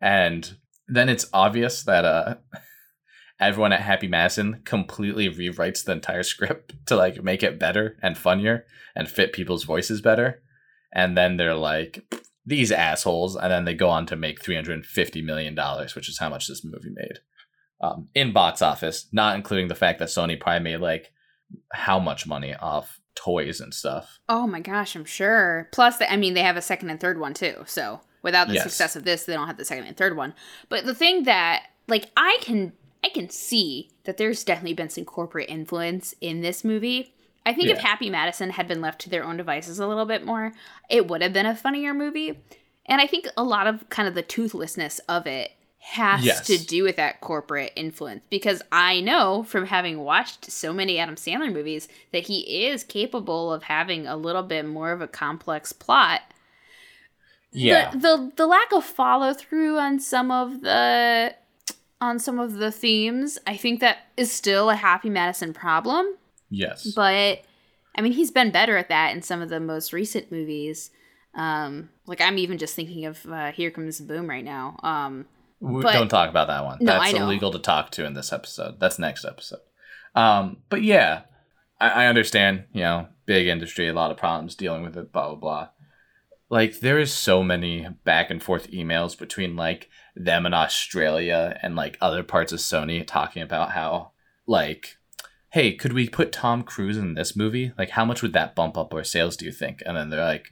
And 0.00 0.56
then 0.88 1.08
it's 1.08 1.26
obvious 1.32 1.82
that, 1.84 2.04
uh, 2.04 2.34
everyone 3.40 3.72
at 3.72 3.82
Happy 3.82 4.08
Madison 4.08 4.62
completely 4.64 5.28
rewrites 5.28 5.84
the 5.84 5.92
entire 5.92 6.22
script 6.22 6.74
to 6.86 6.96
like 6.96 7.22
make 7.22 7.42
it 7.42 7.58
better 7.58 7.96
and 8.02 8.18
funnier 8.18 8.64
and 8.96 9.08
fit 9.08 9.32
people's 9.32 9.64
voices 9.64 10.00
better. 10.00 10.42
And 10.92 11.16
then 11.16 11.36
they're 11.36 11.54
like, 11.54 12.04
these 12.46 12.72
assholes, 12.72 13.36
and 13.36 13.52
then 13.52 13.66
they 13.66 13.74
go 13.74 13.90
on 13.90 14.06
to 14.06 14.16
make 14.16 14.42
three 14.42 14.54
hundred 14.54 14.72
and 14.72 14.86
fifty 14.86 15.20
million 15.20 15.54
dollars, 15.54 15.94
which 15.94 16.08
is 16.08 16.18
how 16.18 16.30
much 16.30 16.48
this 16.48 16.64
movie 16.64 16.90
made 16.90 17.18
um, 17.80 18.08
in 18.14 18.32
box 18.32 18.62
office, 18.62 19.06
not 19.12 19.36
including 19.36 19.68
the 19.68 19.74
fact 19.74 19.98
that 19.98 20.08
Sony 20.08 20.38
probably 20.38 20.60
made 20.64 20.78
like 20.78 21.12
how 21.72 21.98
much 21.98 22.26
money 22.26 22.54
off 22.54 23.00
toys 23.14 23.60
and 23.60 23.72
stuff. 23.74 24.18
Oh 24.28 24.46
my 24.46 24.60
gosh, 24.60 24.94
I'm 24.94 25.04
sure. 25.04 25.68
Plus, 25.72 26.00
I 26.06 26.16
mean, 26.16 26.34
they 26.34 26.42
have 26.42 26.56
a 26.56 26.62
second 26.62 26.90
and 26.90 27.00
third 27.00 27.18
one 27.18 27.34
too. 27.34 27.64
So 27.66 28.00
without 28.22 28.48
the 28.48 28.54
yes. 28.54 28.64
success 28.64 28.96
of 28.96 29.04
this, 29.04 29.24
they 29.24 29.34
don't 29.34 29.46
have 29.46 29.56
the 29.56 29.64
second 29.64 29.84
and 29.84 29.96
third 29.96 30.16
one. 30.16 30.34
But 30.68 30.84
the 30.84 30.94
thing 30.94 31.24
that, 31.24 31.64
like, 31.86 32.10
I 32.16 32.38
can 32.40 32.72
I 33.04 33.08
can 33.08 33.30
see 33.30 33.90
that 34.04 34.16
there's 34.16 34.44
definitely 34.44 34.74
been 34.74 34.90
some 34.90 35.04
corporate 35.04 35.48
influence 35.48 36.14
in 36.20 36.40
this 36.40 36.64
movie. 36.64 37.14
I 37.46 37.52
think 37.52 37.68
yeah. 37.68 37.74
if 37.74 37.80
Happy 37.80 38.10
Madison 38.10 38.50
had 38.50 38.68
been 38.68 38.80
left 38.80 39.00
to 39.02 39.10
their 39.10 39.24
own 39.24 39.36
devices 39.36 39.78
a 39.78 39.86
little 39.86 40.04
bit 40.04 40.24
more, 40.24 40.52
it 40.90 41.06
would 41.08 41.22
have 41.22 41.32
been 41.32 41.46
a 41.46 41.56
funnier 41.56 41.94
movie. 41.94 42.38
And 42.86 43.00
I 43.00 43.06
think 43.06 43.28
a 43.36 43.42
lot 43.42 43.66
of 43.66 43.88
kind 43.88 44.08
of 44.08 44.14
the 44.14 44.22
toothlessness 44.22 44.98
of 45.08 45.26
it 45.26 45.52
has 45.78 46.24
yes. 46.24 46.46
to 46.46 46.58
do 46.58 46.82
with 46.82 46.96
that 46.96 47.20
corporate 47.20 47.72
influence 47.76 48.22
because 48.28 48.60
I 48.70 49.00
know 49.00 49.44
from 49.44 49.66
having 49.66 50.00
watched 50.00 50.50
so 50.50 50.72
many 50.72 50.98
Adam 50.98 51.14
Sandler 51.14 51.52
movies 51.52 51.88
that 52.12 52.26
he 52.26 52.66
is 52.66 52.84
capable 52.84 53.52
of 53.52 53.62
having 53.62 54.06
a 54.06 54.16
little 54.16 54.42
bit 54.42 54.66
more 54.66 54.92
of 54.92 55.00
a 55.00 55.08
complex 55.08 55.72
plot. 55.72 56.20
Yeah. 57.52 57.90
The 57.90 57.98
the, 57.98 58.32
the 58.36 58.46
lack 58.46 58.72
of 58.72 58.84
follow 58.84 59.34
through 59.34 59.78
on 59.78 60.00
some 60.00 60.30
of 60.30 60.60
the 60.60 61.34
on 62.00 62.18
some 62.18 62.38
of 62.38 62.54
the 62.54 62.70
themes, 62.70 63.38
I 63.46 63.56
think 63.56 63.80
that 63.80 63.98
is 64.16 64.30
still 64.30 64.70
a 64.70 64.76
Happy 64.76 65.10
Madison 65.10 65.52
problem. 65.52 66.14
Yes. 66.50 66.92
But 66.94 67.42
I 67.96 68.00
mean, 68.00 68.12
he's 68.12 68.30
been 68.30 68.50
better 68.50 68.76
at 68.76 68.88
that 68.88 69.14
in 69.14 69.22
some 69.22 69.42
of 69.42 69.48
the 69.48 69.60
most 69.60 69.92
recent 69.92 70.30
movies. 70.30 70.90
Um, 71.34 71.90
like 72.06 72.20
I'm 72.20 72.38
even 72.38 72.58
just 72.58 72.74
thinking 72.74 73.06
of 73.06 73.24
uh, 73.26 73.52
Here 73.52 73.70
Comes 73.70 73.98
the 73.98 74.04
Boom 74.04 74.28
right 74.28 74.44
now. 74.44 74.78
Um, 74.82 75.26
but, 75.60 75.92
don't 75.92 76.08
talk 76.08 76.30
about 76.30 76.46
that 76.46 76.64
one. 76.64 76.78
No, 76.80 76.92
That's 77.00 77.12
illegal 77.12 77.50
to 77.50 77.58
talk 77.58 77.90
to 77.92 78.04
in 78.04 78.14
this 78.14 78.32
episode. 78.32 78.78
That's 78.78 78.98
next 78.98 79.24
episode. 79.24 79.60
Um, 80.14 80.58
but 80.68 80.82
yeah, 80.82 81.22
I, 81.80 82.04
I 82.04 82.06
understand. 82.06 82.64
You 82.72 82.82
know, 82.82 83.08
big 83.26 83.48
industry, 83.48 83.88
a 83.88 83.92
lot 83.92 84.10
of 84.10 84.16
problems 84.16 84.54
dealing 84.54 84.82
with 84.82 84.96
it. 84.96 85.12
Blah 85.12 85.34
blah 85.34 85.36
blah. 85.36 85.68
Like 86.50 86.80
there 86.80 86.98
is 86.98 87.12
so 87.12 87.42
many 87.42 87.86
back 88.04 88.30
and 88.30 88.42
forth 88.42 88.70
emails 88.70 89.18
between 89.18 89.56
like 89.56 89.88
them 90.16 90.46
in 90.46 90.54
Australia 90.54 91.58
and 91.62 91.76
like 91.76 91.98
other 92.00 92.22
parts 92.22 92.52
of 92.52 92.58
Sony 92.58 93.06
talking 93.06 93.42
about 93.42 93.72
how 93.72 94.12
like 94.46 94.98
hey, 95.50 95.72
could 95.72 95.92
we 95.92 96.08
put 96.08 96.32
Tom 96.32 96.62
Cruise 96.62 96.96
in 96.96 97.14
this 97.14 97.34
movie? 97.34 97.72
Like, 97.78 97.90
how 97.90 98.04
much 98.04 98.22
would 98.22 98.32
that 98.34 98.54
bump 98.54 98.76
up 98.76 98.92
our 98.92 99.04
sales, 99.04 99.36
do 99.36 99.46
you 99.46 99.52
think? 99.52 99.82
And 99.86 99.96
then 99.96 100.10
they're 100.10 100.24
like, 100.24 100.48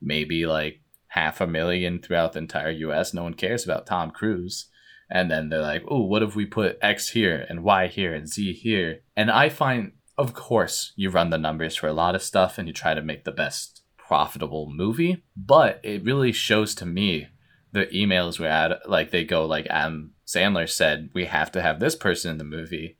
maybe 0.00 0.46
like 0.46 0.80
half 1.08 1.40
a 1.40 1.46
million 1.46 2.00
throughout 2.00 2.32
the 2.32 2.40
entire 2.40 2.70
US. 2.70 3.14
No 3.14 3.22
one 3.22 3.34
cares 3.34 3.64
about 3.64 3.86
Tom 3.86 4.10
Cruise. 4.10 4.68
And 5.10 5.30
then 5.30 5.48
they're 5.48 5.60
like, 5.60 5.82
oh, 5.88 6.02
what 6.02 6.22
if 6.22 6.36
we 6.36 6.46
put 6.46 6.78
X 6.80 7.10
here 7.10 7.44
and 7.48 7.64
Y 7.64 7.88
here 7.88 8.14
and 8.14 8.28
Z 8.28 8.52
here? 8.54 9.00
And 9.16 9.30
I 9.30 9.48
find, 9.48 9.92
of 10.16 10.34
course, 10.34 10.92
you 10.96 11.10
run 11.10 11.30
the 11.30 11.38
numbers 11.38 11.76
for 11.76 11.88
a 11.88 11.92
lot 11.92 12.14
of 12.14 12.22
stuff 12.22 12.58
and 12.58 12.68
you 12.68 12.74
try 12.74 12.94
to 12.94 13.02
make 13.02 13.24
the 13.24 13.32
best 13.32 13.79
profitable 14.10 14.68
movie. 14.68 15.22
But 15.36 15.78
it 15.84 16.02
really 16.02 16.32
shows 16.32 16.74
to 16.76 16.86
me 16.86 17.28
the 17.70 17.86
emails 17.86 18.40
were 18.40 18.46
at, 18.46 18.90
like, 18.90 19.12
they 19.12 19.22
go, 19.22 19.46
like 19.46 19.68
Adam 19.70 20.14
Sandler 20.26 20.68
said, 20.68 21.10
we 21.14 21.26
have 21.26 21.52
to 21.52 21.62
have 21.62 21.78
this 21.78 21.94
person 21.94 22.32
in 22.32 22.38
the 22.38 22.44
movie 22.44 22.96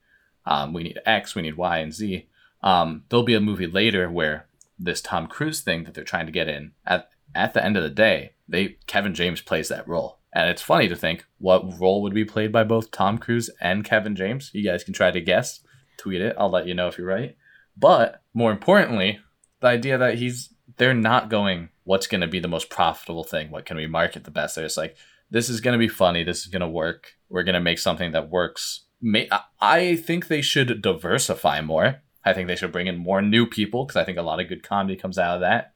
um, 0.47 0.73
we 0.73 0.83
need 0.83 0.99
X, 1.05 1.35
we 1.35 1.43
need 1.43 1.57
Y, 1.57 1.79
and 1.79 1.93
Z. 1.93 2.29
Um, 2.63 3.05
there'll 3.09 3.25
be 3.25 3.35
a 3.35 3.41
movie 3.41 3.67
later 3.67 4.11
where 4.11 4.47
this 4.79 5.01
Tom 5.01 5.27
Cruise 5.27 5.61
thing 5.61 5.85
that 5.85 5.95
they're 5.95 6.05
trying 6.05 6.27
to 6.27 6.33
get 6.33 6.49
in 6.49 6.73
at 6.87 7.09
at 7.35 7.55
the 7.55 7.65
end 7.65 7.77
of 7.77 7.83
the 7.83 7.91
day, 7.91 8.33
they 8.49 8.77
Kevin 8.87 9.15
James 9.15 9.41
plays 9.41 9.69
that 9.69 9.87
role. 9.87 10.19
And 10.33 10.49
it's 10.49 10.63
funny 10.63 10.89
to 10.89 10.97
think 10.97 11.25
what 11.39 11.81
role 11.81 12.03
would 12.03 12.15
be 12.15 12.25
played 12.25 12.53
by 12.53 12.65
both 12.65 12.91
Tom 12.91 13.19
Cruise 13.19 13.51
and 13.61 13.85
Kevin 13.85 14.17
James. 14.17 14.51
You 14.53 14.65
guys 14.65 14.85
can 14.85 14.95
try 14.95 15.11
to 15.11 15.21
guess. 15.21 15.61
Tweet 15.97 16.21
it. 16.21 16.37
I'll 16.39 16.51
let 16.51 16.67
you 16.67 16.75
know 16.75 16.89
if 16.89 16.99
you're 16.99 17.07
right. 17.07 17.37
But 17.77 18.23
more 18.33 18.53
importantly, 18.53 19.21
the 19.61 19.69
idea 19.69 19.99
that 19.99 20.19
he's 20.19 20.53
they're 20.81 20.95
not 20.95 21.29
going 21.29 21.69
what's 21.85 22.07
going 22.07 22.23
to 22.23 22.27
be 22.27 22.41
the 22.41 22.49
most 22.49 22.71
profitable 22.71 23.23
thing? 23.23 23.51
What 23.51 23.67
can 23.67 23.77
we 23.77 23.87
market 23.87 24.25
the 24.25 24.31
best? 24.31 24.57
They're 24.57 24.65
just 24.65 24.79
like 24.79 24.97
this 25.31 25.51
is 25.51 25.61
going 25.61 25.79
to 25.79 25.79
be 25.79 25.89
funny. 25.89 26.25
This 26.25 26.41
is 26.41 26.47
going 26.47 26.63
to 26.63 26.69
work. 26.69 27.17
We're 27.29 27.43
going 27.45 27.55
to 27.55 27.61
make 27.61 27.79
something 27.79 28.13
that 28.13 28.31
works. 28.31 28.87
I 29.61 29.97
think 29.97 30.27
they 30.27 30.41
should 30.41 30.81
diversify 30.83 31.61
more. 31.61 32.01
I 32.25 32.33
think 32.33 32.49
they 32.49 32.57
should 32.57 32.73
bring 32.73 32.87
in 32.87 32.97
more 32.97 33.23
new 33.23 33.47
people 33.47 33.85
because 33.85 33.97
i 33.97 34.05
think 34.05 34.19
a 34.19 34.23
lot 34.23 34.41
of 34.41 34.49
good 34.49 34.63
comedy 34.63 34.97
comes 34.97 35.19
out 35.19 35.35
of 35.35 35.41
that. 35.43 35.75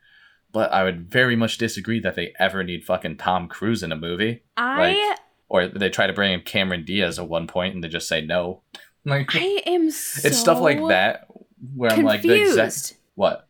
But 0.52 0.72
i 0.72 0.82
would 0.82 1.10
very 1.10 1.36
much 1.36 1.58
disagree 1.58 2.00
that 2.00 2.14
they 2.14 2.32
ever 2.38 2.64
need 2.64 2.84
fucking 2.84 3.18
tom 3.18 3.46
cruise 3.46 3.82
in 3.82 3.92
a 3.92 3.96
movie. 3.96 4.42
I 4.56 4.92
like, 4.92 5.18
or 5.50 5.68
they 5.68 5.90
try 5.90 6.06
to 6.06 6.14
bring 6.14 6.32
in 6.32 6.40
cameron 6.40 6.84
diaz 6.84 7.18
at 7.18 7.28
one 7.28 7.46
point 7.46 7.74
and 7.74 7.84
they 7.84 7.88
just 7.88 8.08
say 8.08 8.22
no. 8.22 8.62
Like 9.06 9.36
I 9.36 9.60
am 9.66 9.90
so 9.90 10.26
it's 10.26 10.38
stuff 10.38 10.60
like 10.60 10.78
that 10.88 11.26
where 11.74 11.90
i'm 11.90 12.06
like 12.06 12.22
the 12.22 12.28
confused. 12.28 12.58
exact 12.58 12.98
what 13.16 13.46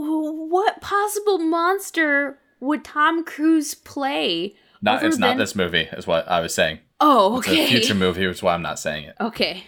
what 0.00 0.80
possible 0.80 1.38
monster 1.38 2.38
would 2.60 2.84
Tom 2.84 3.24
Cruise 3.24 3.74
play? 3.74 4.54
Not 4.82 5.02
it's 5.02 5.18
not 5.18 5.38
this 5.38 5.54
movie, 5.54 5.88
is 5.92 6.06
what 6.06 6.28
I 6.28 6.40
was 6.40 6.54
saying. 6.54 6.80
Oh, 7.00 7.38
It's 7.38 7.48
okay. 7.48 7.64
a 7.64 7.68
future 7.68 7.94
movie, 8.06 8.26
which 8.26 8.36
is 8.38 8.42
why 8.42 8.54
I'm 8.54 8.62
not 8.62 8.78
saying 8.78 9.04
it. 9.04 9.16
Okay. 9.20 9.64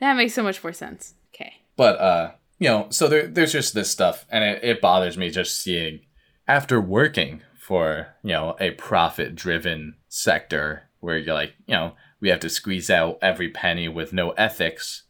That 0.00 0.16
makes 0.16 0.34
so 0.34 0.42
much 0.42 0.62
more 0.62 0.72
sense. 0.72 1.14
Okay. 1.34 1.54
But 1.76 1.98
uh, 2.00 2.32
you 2.58 2.68
know, 2.68 2.86
so 2.90 3.08
there, 3.08 3.26
there's 3.26 3.52
just 3.52 3.74
this 3.74 3.90
stuff, 3.90 4.26
and 4.30 4.44
it, 4.44 4.62
it 4.64 4.80
bothers 4.80 5.16
me 5.16 5.30
just 5.30 5.60
seeing 5.60 6.00
after 6.46 6.80
working 6.80 7.42
for 7.58 8.08
you 8.22 8.32
know 8.32 8.56
a 8.60 8.72
profit-driven 8.72 9.94
sector 10.08 10.90
where 11.00 11.16
you're 11.18 11.34
like, 11.34 11.54
you 11.66 11.74
know, 11.74 11.94
we 12.20 12.28
have 12.28 12.40
to 12.40 12.50
squeeze 12.50 12.90
out 12.90 13.18
every 13.22 13.48
penny 13.48 13.88
with 13.88 14.12
no 14.12 14.30
ethics. 14.32 15.03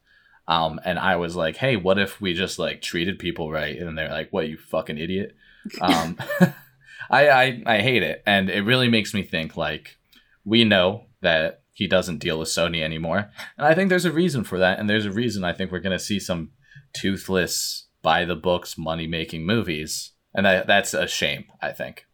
Um, 0.46 0.78
and 0.84 0.98
I 0.98 1.16
was 1.16 1.36
like, 1.36 1.56
hey, 1.56 1.76
what 1.76 1.98
if 1.98 2.20
we 2.20 2.34
just 2.34 2.58
like 2.58 2.82
treated 2.82 3.18
people 3.18 3.50
right? 3.50 3.76
And 3.76 3.96
they're 3.96 4.10
like, 4.10 4.30
what, 4.30 4.48
you 4.48 4.58
fucking 4.58 4.98
idiot? 4.98 5.34
Um, 5.80 6.18
I, 7.10 7.28
I 7.28 7.62
I 7.66 7.78
hate 7.80 8.02
it, 8.02 8.22
and 8.26 8.50
it 8.50 8.62
really 8.62 8.88
makes 8.88 9.14
me 9.14 9.22
think 9.22 9.56
like 9.56 9.96
we 10.44 10.64
know 10.64 11.06
that 11.20 11.62
he 11.72 11.86
doesn't 11.86 12.18
deal 12.18 12.38
with 12.38 12.48
Sony 12.48 12.82
anymore, 12.82 13.30
and 13.58 13.66
I 13.66 13.74
think 13.74 13.88
there's 13.88 14.04
a 14.04 14.12
reason 14.12 14.44
for 14.44 14.58
that, 14.58 14.78
and 14.78 14.88
there's 14.88 15.06
a 15.06 15.12
reason 15.12 15.44
I 15.44 15.52
think 15.52 15.70
we're 15.70 15.80
gonna 15.80 15.98
see 15.98 16.18
some 16.18 16.52
toothless, 16.94 17.88
by 18.02 18.24
the 18.24 18.36
books, 18.36 18.78
money 18.78 19.06
making 19.06 19.44
movies, 19.44 20.12
and 20.34 20.46
that 20.46 20.66
that's 20.66 20.94
a 20.94 21.06
shame. 21.06 21.44
I 21.60 21.72
think. 21.72 22.06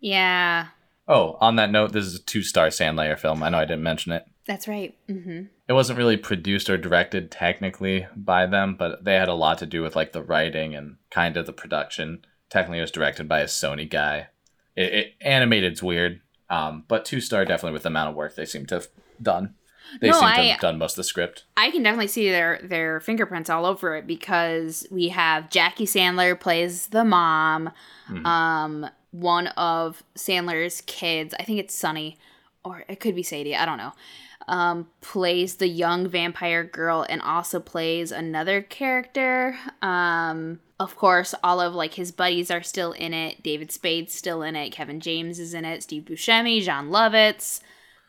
Yeah, 0.00 0.68
Oh, 1.10 1.36
on 1.40 1.56
that 1.56 1.72
note, 1.72 1.90
this 1.90 2.04
is 2.04 2.14
a 2.14 2.22
two 2.22 2.44
star 2.44 2.68
Sandlayer 2.68 3.18
film. 3.18 3.42
I 3.42 3.48
know 3.48 3.58
I 3.58 3.64
didn't 3.64 3.82
mention 3.82 4.12
it. 4.12 4.24
That's 4.46 4.66
right. 4.66 4.96
Mm-hmm. 5.08 5.42
It 5.68 5.72
wasn't 5.72 5.98
really 5.98 6.16
produced 6.16 6.68
or 6.70 6.76
directed 6.76 7.30
technically 7.30 8.06
by 8.16 8.46
them, 8.46 8.74
but 8.78 9.04
they 9.04 9.14
had 9.14 9.28
a 9.28 9.34
lot 9.34 9.58
to 9.58 9.66
do 9.66 9.82
with 9.82 9.94
like 9.96 10.12
the 10.12 10.22
writing 10.22 10.74
and 10.74 10.96
kind 11.10 11.36
of 11.36 11.46
the 11.46 11.52
production. 11.52 12.24
Technically, 12.48 12.78
it 12.78 12.82
was 12.82 12.90
directed 12.90 13.28
by 13.28 13.40
a 13.40 13.46
Sony 13.46 13.88
guy. 13.88 14.28
It, 14.76 14.92
it 14.92 15.14
animated's 15.20 15.82
weird, 15.82 16.20
um, 16.48 16.84
but 16.88 17.04
two 17.04 17.20
star 17.20 17.44
definitely 17.44 17.74
with 17.74 17.82
the 17.84 17.88
amount 17.90 18.10
of 18.10 18.16
work 18.16 18.34
they 18.34 18.46
seem 18.46 18.66
to 18.66 18.74
have 18.76 18.88
done. 19.22 19.54
They 20.00 20.08
No, 20.08 20.14
seem 20.20 20.28
to 20.28 20.34
I- 20.40 20.44
have 20.46 20.60
done 20.60 20.78
most 20.78 20.92
of 20.92 20.96
the 20.98 21.04
script. 21.04 21.44
I 21.56 21.70
can 21.70 21.82
definitely 21.82 22.06
see 22.08 22.28
their 22.30 22.60
their 22.62 23.00
fingerprints 23.00 23.50
all 23.50 23.66
over 23.66 23.96
it 23.96 24.06
because 24.06 24.86
we 24.90 25.08
have 25.08 25.50
Jackie 25.50 25.86
Sandler 25.86 26.38
plays 26.38 26.88
the 26.88 27.04
mom. 27.04 27.70
Mhm. 28.08 28.24
Um, 28.26 28.90
one 29.12 29.48
of 29.48 30.02
Sandler's 30.16 30.80
kids, 30.82 31.34
I 31.38 31.42
think 31.42 31.58
it's 31.58 31.74
Sunny, 31.74 32.18
or 32.64 32.84
it 32.88 33.00
could 33.00 33.14
be 33.16 33.22
Sadie. 33.24 33.56
I 33.56 33.64
don't 33.66 33.78
know. 33.78 33.92
Um, 34.48 34.88
plays 35.00 35.56
the 35.56 35.68
young 35.68 36.08
vampire 36.08 36.64
girl 36.64 37.06
and 37.08 37.22
also 37.22 37.60
plays 37.60 38.10
another 38.10 38.62
character. 38.62 39.56
Um, 39.82 40.60
of 40.80 40.96
course, 40.96 41.34
all 41.44 41.60
of 41.60 41.74
like 41.74 41.94
his 41.94 42.10
buddies 42.10 42.50
are 42.50 42.62
still 42.62 42.92
in 42.92 43.14
it. 43.14 43.42
David 43.42 43.70
Spade's 43.70 44.14
still 44.14 44.42
in 44.42 44.56
it. 44.56 44.70
Kevin 44.70 44.98
James 44.98 45.38
is 45.38 45.54
in 45.54 45.64
it. 45.64 45.82
Steve 45.84 46.04
Buscemi, 46.04 46.62
Jon 46.62 46.88
Lovitz. 46.90 47.60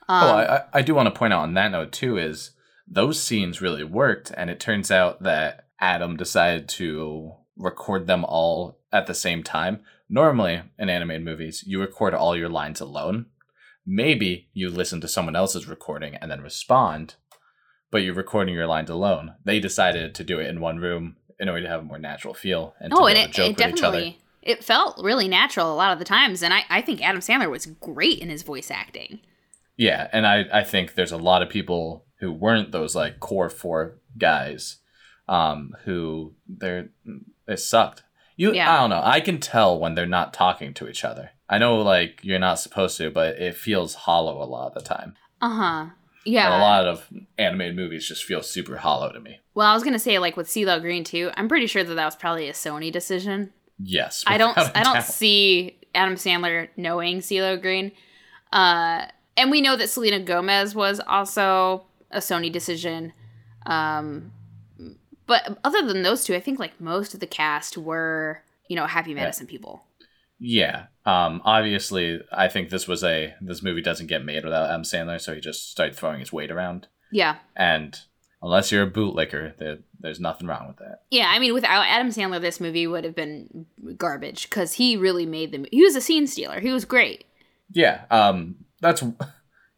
Um, 0.10 0.24
oh, 0.24 0.28
I, 0.36 0.56
I- 0.58 0.64
I 0.76 0.82
do 0.82 0.96
want 0.96 1.08
to 1.14 1.18
point 1.18 1.34
out 1.34 1.44
on 1.44 1.54
that 1.56 1.72
note 1.72 1.92
too 1.92 2.18
is 2.18 2.52
those 2.88 3.22
scenes 3.22 3.62
really 3.62 3.84
worked, 3.84 4.32
and 4.36 4.50
it 4.50 4.60
turns 4.60 4.90
out 4.90 5.22
that 5.24 5.68
Adam 5.80 6.18
decided 6.18 6.68
to 6.70 7.34
record 7.58 8.08
them 8.08 8.26
all 8.26 8.80
at 8.92 9.06
the 9.06 9.14
same 9.14 9.44
time. 9.44 9.82
Normally, 10.10 10.62
in 10.80 10.90
animated 10.90 11.24
movies, 11.24 11.64
you 11.68 11.80
record 11.80 12.14
all 12.14 12.36
your 12.36 12.50
lines 12.50 12.82
alone. 12.82 13.28
Maybe 13.86 14.50
you 14.54 14.70
listen 14.70 15.02
to 15.02 15.08
someone 15.08 15.36
else's 15.36 15.68
recording 15.68 16.16
and 16.16 16.30
then 16.30 16.42
respond, 16.42 17.16
but 17.90 18.04
you're 18.04 18.14
recording 18.14 18.54
your 18.54 18.68
lines 18.68 18.90
alone. 18.90 19.36
They 19.44 19.60
decided 19.60 20.14
to 20.16 20.24
do 20.24 20.40
it 20.40 20.48
in 20.48 20.60
one 20.60 20.78
room 20.78 21.16
in 21.40 21.50
order 21.50 21.64
to 21.64 21.70
have 21.70 21.82
a 21.82 21.84
more 21.84 21.98
natural 21.98 22.34
feel 22.34 22.76
and 22.80 22.94
Oh, 22.94 23.08
and 23.08 23.18
it, 23.18 23.22
it 23.22 23.28
with 23.28 23.60
each 23.60 23.62
other. 23.62 23.72
definitely 23.72 24.20
it 24.42 24.64
felt 24.64 25.00
really 25.04 25.28
natural 25.28 25.72
a 25.72 25.76
lot 25.76 25.94
of 25.94 26.00
the 26.00 26.06
times, 26.06 26.42
and 26.42 26.54
I, 26.54 26.64
I 26.70 26.82
think 26.82 27.02
Adam 27.02 27.22
Sandler 27.22 27.50
was 27.50 27.68
great 27.68 28.20
in 28.20 28.30
his 28.30 28.42
voice 28.44 28.72
acting. 28.72 29.20
Yeah, 29.78 30.08
and 30.12 30.26
I, 30.26 30.46
I 30.52 30.64
think 30.64 30.94
there's 30.96 31.12
a 31.12 31.18
lot 31.18 31.42
of 31.42 31.50
people 31.50 32.06
who 32.20 32.32
weren't 32.32 32.72
those 32.72 32.96
like 32.96 33.20
core 33.20 33.50
four 33.50 34.00
guys, 34.18 34.78
um, 35.28 35.74
who 35.86 36.34
they're 36.48 36.90
it 37.48 37.58
sucked. 37.60 38.04
You 38.42 38.56
Yeah. 38.56 38.74
I 38.74 38.80
don't 38.80 38.90
know. 38.90 39.02
I 39.04 39.22
can 39.22 39.40
tell 39.40 39.80
when 39.80 39.94
they're 39.94 40.08
not 40.08 40.34
talking 40.34 40.74
to 40.74 40.90
each 40.90 41.06
other. 41.06 41.30
I 41.48 41.60
know 41.60 41.76
like 41.82 42.22
you're 42.24 42.40
not 42.40 42.58
supposed 42.60 42.98
to, 42.98 43.12
but 43.12 43.38
it 43.38 43.56
feels 43.56 43.94
hollow 43.94 44.42
a 44.42 44.46
lot 44.46 44.70
of 44.70 44.74
the 44.74 44.82
time. 44.82 45.14
Uh 45.40 45.50
huh. 45.50 45.86
Yeah. 46.26 46.46
And 46.46 46.56
a 46.56 46.66
lot 46.66 46.88
of 46.88 47.08
animated 47.38 47.76
movies 47.76 48.08
just 48.08 48.24
feel 48.24 48.42
super 48.42 48.78
hollow 48.78 49.12
to 49.12 49.20
me. 49.20 49.42
Well, 49.54 49.68
I 49.68 49.76
was 49.76 49.84
gonna 49.84 50.00
say 50.00 50.18
like 50.18 50.38
with 50.38 50.48
CeeLo 50.48 50.82
Green 50.82 51.04
too. 51.04 51.30
I'm 51.36 51.48
pretty 51.48 51.68
sure 51.68 51.84
that 51.84 51.94
that 51.94 52.06
was 52.06 52.16
probably 52.16 52.50
a 52.50 52.54
Sony 52.54 52.92
decision. 52.92 53.54
Yes. 53.78 54.24
I 54.26 54.40
don't. 54.40 54.58
I 54.58 54.82
don't 54.82 55.04
see 55.04 55.78
Adam 55.94 56.16
Sandler 56.16 56.70
knowing 56.76 57.20
CeeLo 57.20 57.62
Green. 57.62 57.92
Uh, 58.52 59.06
and 59.38 59.52
we 59.52 59.62
know 59.62 59.76
that 59.76 59.90
Selena 59.90 60.20
Gomez 60.20 60.74
was 60.74 61.00
also 61.06 61.86
a 62.10 62.20
Sony 62.20 62.52
decision. 62.52 63.14
Um, 63.68 64.32
but 65.32 65.60
other 65.64 65.82
than 65.88 66.04
those 66.04 66.26
two, 66.26 66.36
I 66.36 66.42
think 66.42 66.60
like 66.60 66.82
most 66.82 67.14
of 67.14 67.22
the 67.22 67.26
cast 67.26 67.78
were 67.78 68.44
you 68.68 68.76
know 68.76 68.86
Happy 68.86 69.14
Madison 69.14 69.48
people. 69.48 69.82
Yeah. 70.40 70.88
Um. 71.06 71.42
Obviously, 71.46 72.20
I 72.34 72.50
think 72.50 72.70
this 72.70 72.86
was 72.86 73.02
a 73.02 73.34
this 73.40 73.64
movie 73.64 73.82
doesn't 73.82 74.08
get 74.08 74.26
made 74.26 74.44
without 74.44 74.70
Adam 74.70 74.82
Sandler, 74.82 75.22
so 75.22 75.34
he 75.34 75.40
just 75.40 75.72
started 75.72 75.96
throwing 75.96 76.20
his 76.20 76.34
weight 76.34 76.52
around. 76.52 76.88
Yeah. 77.14 77.38
And 77.56 77.98
unless 78.42 78.74
you're 78.74 78.84
a 78.84 78.92
bootlicker, 78.92 79.58
there, 79.58 79.78
there's 80.02 80.20
nothing 80.20 80.48
wrong 80.48 80.68
with 80.68 80.78
that. 80.80 81.04
Yeah, 81.10 81.30
I 81.30 81.40
mean, 81.40 81.54
without 81.54 81.86
Adam 81.88 82.10
Sandler, 82.10 82.42
this 82.42 82.60
movie 82.60 82.86
would 82.86 83.06
have 83.06 83.16
been 83.16 83.66
garbage 83.98 84.50
because 84.50 84.74
he 84.74 84.98
really 84.98 85.26
made 85.26 85.54
the. 85.54 85.66
He 85.72 85.82
was 85.82 85.96
a 85.96 86.02
scene 86.02 86.28
stealer. 86.28 86.60
He 86.60 86.72
was 86.72 86.84
great. 86.84 87.24
Yeah, 87.72 88.02
um, 88.12 88.66
that's 88.82 89.02
you 89.02 89.16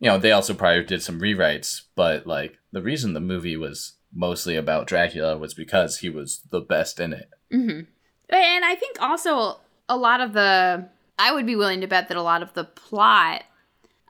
know 0.02 0.18
they 0.18 0.32
also 0.32 0.56
probably 0.56 0.84
did 0.84 1.04
some 1.04 1.22
rewrites, 1.22 1.84
but 1.96 2.26
like 2.26 2.58
the 2.72 2.82
reason 2.82 3.13
the 3.13 3.20
movie 3.20 3.56
was 3.56 3.94
mostly 4.13 4.56
about 4.56 4.88
Dracula 4.88 5.38
was 5.38 5.54
because 5.54 5.99
he 5.99 6.10
was 6.10 6.41
the 6.52 6.62
best 6.62 6.99
in 6.99 7.13
it. 7.13 7.30
hmm 7.52 7.82
And 8.30 8.65
I 8.65 8.76
think 8.76 9.02
also 9.02 9.60
a 9.89 9.97
lot 9.97 10.21
of 10.21 10.34
the. 10.34 10.88
I 11.19 11.32
would 11.32 11.45
be 11.45 11.56
willing 11.56 11.82
to 11.82 11.88
bet 11.88 12.08
that 12.08 12.17
a 12.17 12.23
lot 12.23 12.41
of 12.41 12.54
the 12.54 12.63
plot 12.63 13.43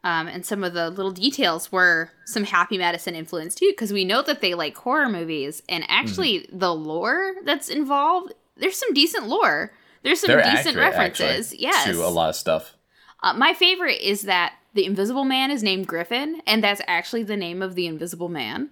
um, 0.03 0.27
and 0.27 0.45
some 0.45 0.63
of 0.63 0.73
the 0.73 0.89
little 0.89 1.11
details 1.11 1.71
were 1.71 2.11
some 2.25 2.43
Happy 2.43 2.77
Madison 2.77 3.15
influence 3.15 3.55
too, 3.55 3.69
because 3.71 3.93
we 3.93 4.03
know 4.03 4.21
that 4.21 4.41
they 4.41 4.53
like 4.53 4.75
horror 4.75 5.09
movies, 5.09 5.63
and 5.69 5.85
actually 5.87 6.47
the 6.51 6.73
lore 6.73 7.35
that's 7.45 7.69
involved. 7.69 8.33
There's 8.57 8.77
some 8.77 8.93
decent 8.93 9.27
lore. 9.27 9.71
There's 10.03 10.19
some 10.19 10.27
They're 10.29 10.43
decent 10.43 10.77
accurate, 10.77 10.95
references. 10.95 11.53
actually, 11.53 11.61
yes. 11.61 11.85
to 11.85 12.05
a 12.05 12.09
lot 12.09 12.29
of 12.29 12.35
stuff. 12.35 12.75
Uh, 13.21 13.33
my 13.33 13.53
favorite 13.53 14.01
is 14.01 14.23
that 14.23 14.53
the 14.73 14.85
Invisible 14.85 15.23
Man 15.23 15.49
is 15.49 15.63
named 15.63 15.87
Griffin, 15.87 16.41
and 16.45 16.61
that's 16.61 16.81
actually 16.87 17.23
the 17.23 17.37
name 17.37 17.61
of 17.61 17.75
the 17.75 17.87
Invisible 17.87 18.27
Man. 18.29 18.69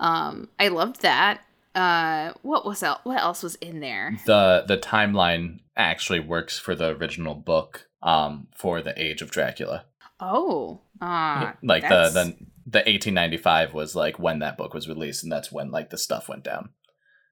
Um, 0.00 0.48
I 0.58 0.68
loved 0.68 1.02
that. 1.02 1.40
Uh, 1.74 2.32
what 2.42 2.64
was 2.64 2.82
else? 2.82 3.00
What 3.04 3.20
else 3.20 3.42
was 3.42 3.56
in 3.56 3.80
there? 3.80 4.16
the 4.26 4.64
The 4.66 4.78
timeline 4.78 5.60
actually 5.76 6.20
works 6.20 6.58
for 6.58 6.74
the 6.74 6.90
original 6.96 7.34
book, 7.34 7.86
um, 8.02 8.48
for 8.56 8.80
the 8.80 9.00
Age 9.00 9.22
of 9.22 9.30
Dracula. 9.30 9.86
Oh, 10.20 10.80
uh, 11.00 11.52
like 11.62 11.82
the, 11.82 11.88
that's- 11.88 12.14
the 12.14 12.36
the 12.66 12.78
1895 12.78 13.74
was 13.74 13.94
like 13.94 14.18
when 14.18 14.38
that 14.38 14.56
book 14.56 14.72
was 14.72 14.88
released, 14.88 15.22
and 15.22 15.30
that's 15.32 15.52
when 15.52 15.70
like 15.70 15.90
the 15.90 15.98
stuff 15.98 16.28
went 16.28 16.44
down. 16.44 16.70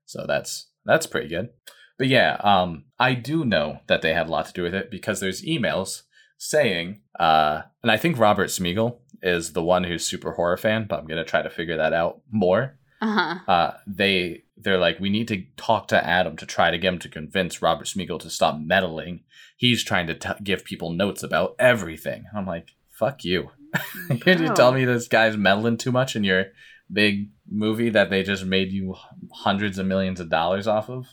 So 0.06 0.24
that's 0.26 0.68
that's 0.84 1.06
pretty 1.06 1.28
good. 1.28 1.50
But 1.98 2.08
yeah, 2.08 2.36
um, 2.42 2.84
I 2.98 3.14
do 3.14 3.44
know 3.44 3.78
that 3.86 4.02
they 4.02 4.12
had 4.12 4.26
a 4.26 4.30
lot 4.30 4.46
to 4.46 4.52
do 4.52 4.62
with 4.62 4.74
it 4.74 4.90
because 4.90 5.20
there's 5.20 5.44
emails 5.44 6.02
saying, 6.36 7.00
uh, 7.20 7.62
and 7.82 7.92
I 7.92 7.96
think 7.96 8.18
Robert 8.18 8.48
Smigel 8.48 8.96
is 9.22 9.52
the 9.52 9.62
one 9.62 9.84
who's 9.84 10.06
super 10.06 10.32
horror 10.32 10.56
fan, 10.56 10.86
but 10.88 10.98
I'm 10.98 11.06
gonna 11.06 11.24
try 11.24 11.42
to 11.42 11.50
figure 11.50 11.76
that 11.76 11.92
out 11.92 12.20
more. 12.30 12.78
uh-huh. 13.00 13.50
Uh, 13.50 13.74
they 13.86 14.44
they're 14.56 14.78
like, 14.78 15.00
we 15.00 15.10
need 15.10 15.28
to 15.28 15.44
talk 15.56 15.88
to 15.88 16.06
Adam 16.06 16.36
to 16.36 16.46
try 16.46 16.70
to 16.70 16.78
get 16.78 16.92
him 16.92 16.98
to 17.00 17.08
convince 17.08 17.62
Robert 17.62 17.86
Smigel 17.86 18.20
to 18.20 18.30
stop 18.30 18.58
meddling. 18.58 19.24
He's 19.56 19.84
trying 19.84 20.06
to 20.06 20.14
t- 20.14 20.28
give 20.42 20.64
people 20.64 20.92
notes 20.92 21.22
about 21.22 21.56
everything. 21.58 22.24
I'm 22.34 22.46
like, 22.46 22.68
fuck 22.90 23.24
you. 23.24 23.50
Can 24.20 24.42
You're 24.42 24.54
tell 24.54 24.72
me 24.72 24.84
this 24.84 25.08
guy's 25.08 25.36
meddling 25.36 25.78
too 25.78 25.92
much 25.92 26.14
in 26.14 26.24
your 26.24 26.46
big 26.92 27.30
movie 27.50 27.90
that 27.90 28.10
they 28.10 28.22
just 28.22 28.44
made 28.44 28.70
you 28.70 28.94
hundreds 29.32 29.78
of 29.78 29.86
millions 29.86 30.20
of 30.20 30.28
dollars 30.28 30.66
off 30.66 30.88
of? 30.88 31.06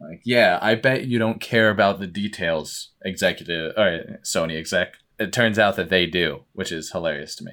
Like, 0.00 0.22
yeah, 0.24 0.58
I 0.60 0.76
bet 0.76 1.06
you 1.06 1.18
don't 1.18 1.40
care 1.40 1.68
about 1.70 2.00
the 2.00 2.06
details, 2.06 2.92
executive 3.04 3.74
or 3.76 4.20
Sony 4.24 4.58
exec. 4.58 4.94
It 5.20 5.32
turns 5.32 5.58
out 5.58 5.76
that 5.76 5.90
they 5.90 6.06
do, 6.06 6.44
which 6.54 6.72
is 6.72 6.90
hilarious 6.90 7.36
to 7.36 7.44
me. 7.44 7.52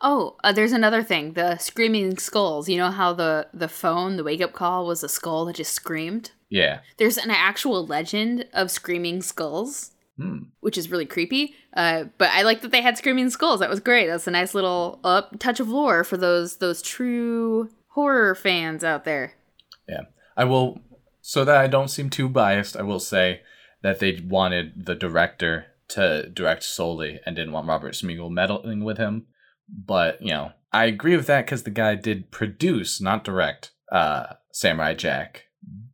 Oh, 0.00 0.36
uh, 0.42 0.52
there's 0.52 0.72
another 0.72 1.02
thing. 1.02 1.34
The 1.34 1.56
screaming 1.58 2.18
skulls. 2.18 2.68
You 2.68 2.78
know 2.78 2.90
how 2.90 3.12
the 3.12 3.46
the 3.54 3.68
phone, 3.68 4.16
the 4.16 4.24
wake 4.24 4.40
up 4.40 4.52
call 4.52 4.86
was 4.86 5.04
a 5.04 5.08
skull 5.08 5.44
that 5.44 5.56
just 5.56 5.72
screamed? 5.72 6.32
Yeah. 6.48 6.80
There's 6.96 7.18
an 7.18 7.30
actual 7.30 7.86
legend 7.86 8.46
of 8.52 8.70
screaming 8.70 9.22
skulls, 9.22 9.92
Hmm. 10.16 10.44
which 10.60 10.78
is 10.78 10.90
really 10.90 11.06
creepy. 11.06 11.54
Uh, 11.76 12.04
but 12.18 12.30
I 12.32 12.42
like 12.42 12.62
that 12.62 12.70
they 12.70 12.82
had 12.82 12.96
screaming 12.96 13.30
skulls. 13.30 13.60
That 13.60 13.70
was 13.70 13.80
great. 13.80 14.06
That's 14.06 14.26
a 14.26 14.30
nice 14.30 14.54
little 14.54 15.00
uh, 15.04 15.22
touch 15.38 15.60
of 15.60 15.68
lore 15.68 16.04
for 16.04 16.16
those 16.16 16.56
those 16.58 16.80
true 16.82 17.70
horror 17.88 18.34
fans 18.34 18.82
out 18.84 19.04
there. 19.04 19.34
Yeah, 19.88 20.02
I 20.36 20.44
will, 20.44 20.80
so 21.20 21.44
that 21.44 21.56
I 21.56 21.66
don't 21.66 21.88
seem 21.88 22.10
too 22.10 22.28
biased, 22.28 22.76
I 22.76 22.82
will 22.82 23.00
say 23.00 23.42
that 23.82 23.98
they 24.00 24.20
wanted 24.26 24.86
the 24.86 24.94
director 24.94 25.66
to 25.88 26.28
direct 26.30 26.62
solely 26.62 27.20
and 27.24 27.36
didn't 27.36 27.52
want 27.52 27.68
Robert 27.68 27.94
Smigel 27.94 28.30
meddling 28.30 28.84
with 28.84 28.98
him. 28.98 29.26
But, 29.68 30.20
you 30.20 30.30
know, 30.30 30.52
I 30.72 30.84
agree 30.86 31.16
with 31.16 31.26
that 31.26 31.46
because 31.46 31.62
the 31.62 31.70
guy 31.70 31.94
did 31.94 32.30
produce, 32.30 33.00
not 33.00 33.24
direct, 33.24 33.70
uh, 33.90 34.34
Samurai 34.52 34.94
Jack. 34.94 35.44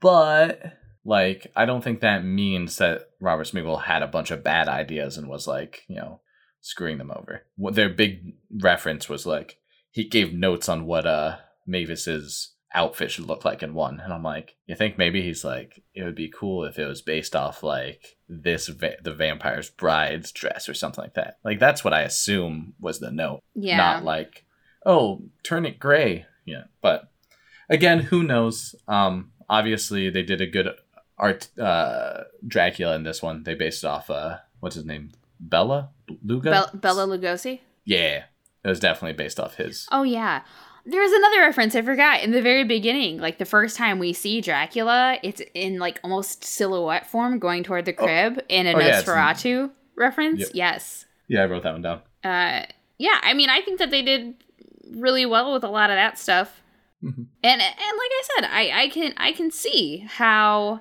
But, 0.01 0.77
like, 1.05 1.47
I 1.55 1.67
don't 1.67 1.85
think 1.85 2.01
that 2.01 2.25
means 2.25 2.79
that 2.79 3.11
Robert 3.21 3.47
Smigel 3.47 3.83
had 3.83 4.03
a 4.03 4.09
bunch 4.09 4.31
of 4.31 4.43
bad 4.43 4.69
ideas 4.69 5.17
and 5.17 5.29
was, 5.29 5.47
like, 5.47 5.85
you 5.89 5.97
know, 5.97 6.21
screwing 6.61 6.99
them 6.99 7.13
over. 7.15 7.43
What 7.57 7.75
their 7.75 7.89
big 7.89 8.35
reference 8.61 9.09
was, 9.09 9.27
like, 9.27 9.59
he 9.91 10.09
gave 10.09 10.33
notes 10.33 10.69
on 10.69 10.87
what, 10.87 11.07
uh, 11.07 11.37
Mavis's 11.67 12.55
outfit 12.75 13.11
should 13.11 13.27
look 13.27 13.45
like 13.45 13.63
in 13.63 13.75
one. 13.75 14.01
And 14.01 14.13
I'm 14.13 14.23
like, 14.23 14.57
you 14.67 14.75
think 14.77 14.97
maybe 14.97 15.23
he's 15.23 15.45
like, 15.45 15.83
it 15.95 16.05
would 16.05 16.15
be 16.15 16.33
cool 16.35 16.65
if 16.65 16.79
it 16.79 16.87
was 16.87 17.03
based 17.03 17.35
off 17.35 17.63
like 17.63 18.17
this, 18.29 18.69
va- 18.69 18.97
the 19.03 19.13
vampire's 19.13 19.71
bride's 19.71 20.31
dress 20.33 20.69
or 20.69 20.75
something 20.75 21.03
like 21.03 21.15
that. 21.15 21.39
Like 21.45 21.59
that's 21.59 21.83
what 21.83 21.93
I 21.95 22.03
assume 22.03 22.75
was 22.81 23.01
the 23.01 23.11
note, 23.11 23.43
Yeah. 23.55 23.77
not 23.77 24.05
like, 24.05 24.45
oh, 24.87 25.23
turn 25.43 25.67
it 25.67 25.79
gray. 25.79 26.27
Yeah, 26.45 26.65
but 26.81 27.11
again, 27.69 28.01
who 28.01 28.23
knows? 28.23 28.75
Um, 28.89 29.33
obviously 29.49 30.09
they 30.11 30.23
did 30.23 30.41
a 30.41 30.47
good 30.47 30.69
art 31.19 31.49
uh 31.59 32.23
Dracula 32.47 32.95
in 32.95 33.03
this 33.03 33.21
one. 33.21 33.43
They 33.43 33.55
based 33.55 33.85
it 33.85 33.87
off 33.89 34.09
uh 34.11 34.39
what's 34.61 34.77
his 34.77 34.85
name, 34.87 35.11
Bella 35.39 35.91
Luga. 36.25 36.51
Bel- 36.51 36.71
Bela 36.75 37.07
Lugosi. 37.07 37.61
Yeah, 37.85 38.25
it 38.65 38.69
was 38.69 38.81
definitely 38.81 39.17
based 39.23 39.39
off 39.41 39.57
his. 39.57 39.87
Oh 39.93 40.03
yeah. 40.05 40.43
There's 40.87 41.13
another 41.13 41.41
reference 41.41 41.75
I 41.75 41.83
forgot 41.83 42.23
in 42.23 42.31
the 42.33 42.41
very 42.43 42.65
beginning. 42.65 43.19
Like 43.19 43.39
the 43.39 43.45
first 43.45 43.77
time 43.77 43.99
we 43.99 44.13
see 44.13 44.41
Dracula, 44.41 45.19
it's 45.23 45.43
in 45.55 45.79
like 45.79 46.01
almost 46.03 46.43
silhouette 46.45 47.07
form 47.07 47.39
going 47.39 47.63
toward 47.63 47.85
the 47.85 47.93
crib 47.93 48.41
in 48.49 48.67
a 48.67 48.73
Oh, 48.75 48.79
yeah, 48.79 49.01
in- 49.01 49.71
reference. 49.97 50.41
Yep. 50.41 50.49
Yes. 50.55 51.07
Yeah, 51.29 51.43
I 51.43 51.47
wrote 51.47 51.63
that 51.65 51.73
one 51.73 51.83
down. 51.83 52.01
Uh 52.25 52.65
yeah, 52.99 53.19
I 53.23 53.35
mean 53.35 53.51
I 53.51 53.61
think 53.61 53.79
that 53.79 53.91
they 53.91 54.03
did 54.03 54.35
really 54.93 55.27
well 55.27 55.53
with 55.53 55.65
a 55.65 55.69
lot 55.69 55.91
of 55.91 55.97
that 55.97 56.19
stuff. 56.19 56.63
Mhm. 57.05 57.27
And 57.43 57.61
and 57.61 57.61
like 57.63 58.11
I 58.13 58.23
said, 58.37 58.45
I 58.51 58.83
I 58.83 58.89
can 58.89 59.15
I 59.17 59.33
can 59.33 59.51
see 59.51 59.99
how 60.09 60.81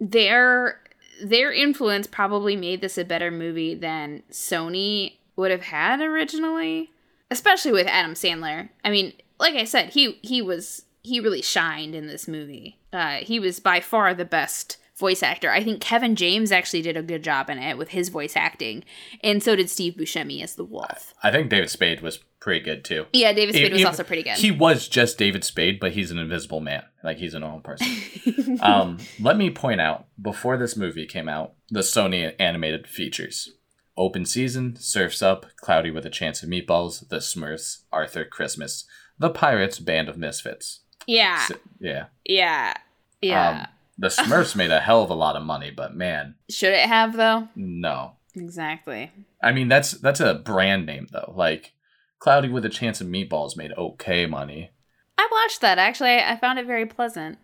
their 0.00 0.80
their 1.24 1.52
influence 1.52 2.06
probably 2.06 2.56
made 2.56 2.80
this 2.80 2.98
a 2.98 3.04
better 3.04 3.30
movie 3.30 3.74
than 3.74 4.22
Sony 4.30 5.14
would 5.36 5.50
have 5.50 5.62
had 5.62 6.00
originally, 6.00 6.90
especially 7.30 7.72
with 7.72 7.86
Adam 7.86 8.12
Sandler. 8.14 8.68
I 8.84 8.90
mean, 8.90 9.14
like 9.38 9.54
I 9.54 9.64
said, 9.64 9.90
he 9.90 10.18
he 10.22 10.42
was 10.42 10.82
he 11.02 11.20
really 11.20 11.42
shined 11.42 11.94
in 11.94 12.06
this 12.06 12.26
movie. 12.26 12.78
Uh, 12.92 13.16
he 13.16 13.38
was 13.38 13.60
by 13.60 13.80
far 13.80 14.14
the 14.14 14.24
best 14.24 14.78
voice 14.98 15.22
actor. 15.22 15.50
I 15.50 15.62
think 15.62 15.80
Kevin 15.80 16.16
James 16.16 16.50
actually 16.50 16.82
did 16.82 16.96
a 16.96 17.02
good 17.02 17.22
job 17.22 17.50
in 17.50 17.58
it 17.58 17.76
with 17.76 17.90
his 17.90 18.08
voice 18.08 18.36
acting, 18.36 18.84
and 19.22 19.42
so 19.42 19.54
did 19.56 19.70
Steve 19.70 19.94
Buscemi 19.94 20.42
as 20.42 20.54
the 20.54 20.64
wolf. 20.64 21.14
I 21.22 21.30
think 21.30 21.50
David 21.50 21.70
Spade 21.70 22.00
was 22.00 22.18
pretty 22.40 22.64
good 22.64 22.84
too. 22.84 23.06
Yeah, 23.12 23.32
David 23.32 23.54
Spade 23.54 23.72
was 23.72 23.84
also 23.84 24.04
pretty 24.04 24.22
good. 24.22 24.36
He 24.36 24.50
was 24.50 24.88
just 24.88 25.18
David 25.18 25.44
Spade, 25.44 25.80
but 25.80 25.92
he's 25.92 26.10
an 26.10 26.18
invisible 26.18 26.60
man. 26.60 26.84
Like 27.04 27.18
he's 27.18 27.34
a 27.34 27.40
normal 27.40 27.60
person. 27.60 28.58
um, 28.62 28.98
let 29.20 29.36
me 29.36 29.50
point 29.50 29.80
out 29.80 30.06
before 30.20 30.56
this 30.56 30.76
movie 30.76 31.06
came 31.06 31.28
out, 31.28 31.54
the 31.70 31.80
Sony 31.80 32.34
animated 32.38 32.86
features. 32.86 33.50
Open 33.98 34.26
season, 34.26 34.76
Surfs 34.76 35.22
Up, 35.22 35.46
Cloudy 35.56 35.90
with 35.90 36.04
a 36.04 36.10
Chance 36.10 36.42
of 36.42 36.50
Meatballs, 36.50 37.08
The 37.08 37.16
Smurfs, 37.16 37.84
Arthur 37.90 38.26
Christmas, 38.26 38.84
The 39.18 39.30
Pirates, 39.30 39.78
Band 39.78 40.08
of 40.08 40.18
Misfits. 40.18 40.80
yeah, 41.06 41.46
S- 41.50 41.52
yeah. 41.80 42.04
yeah, 42.24 42.74
yeah. 43.22 43.48
Um, 43.48 43.66
the 43.98 44.08
Smurfs 44.08 44.54
made 44.54 44.70
a 44.70 44.80
hell 44.80 45.02
of 45.02 45.10
a 45.10 45.14
lot 45.14 45.36
of 45.36 45.42
money, 45.42 45.70
but 45.70 45.94
man, 45.94 46.34
Should 46.50 46.74
it 46.74 46.86
have 46.88 47.16
though? 47.16 47.48
no. 47.54 48.12
Exactly. 48.34 49.10
I 49.42 49.52
mean, 49.52 49.68
that's 49.68 49.92
that's 49.92 50.20
a 50.20 50.34
brand 50.34 50.84
name 50.84 51.06
though. 51.10 51.32
Like 51.34 51.72
Cloudy 52.18 52.48
with 52.50 52.66
a 52.66 52.68
Chance 52.68 53.00
of 53.00 53.06
Meatballs 53.06 53.56
made 53.56 53.72
okay 53.78 54.26
money. 54.26 54.70
I 55.16 55.26
watched 55.32 55.62
that 55.62 55.78
actually. 55.78 56.18
I 56.18 56.36
found 56.36 56.58
it 56.58 56.66
very 56.66 56.84
pleasant. 56.84 57.38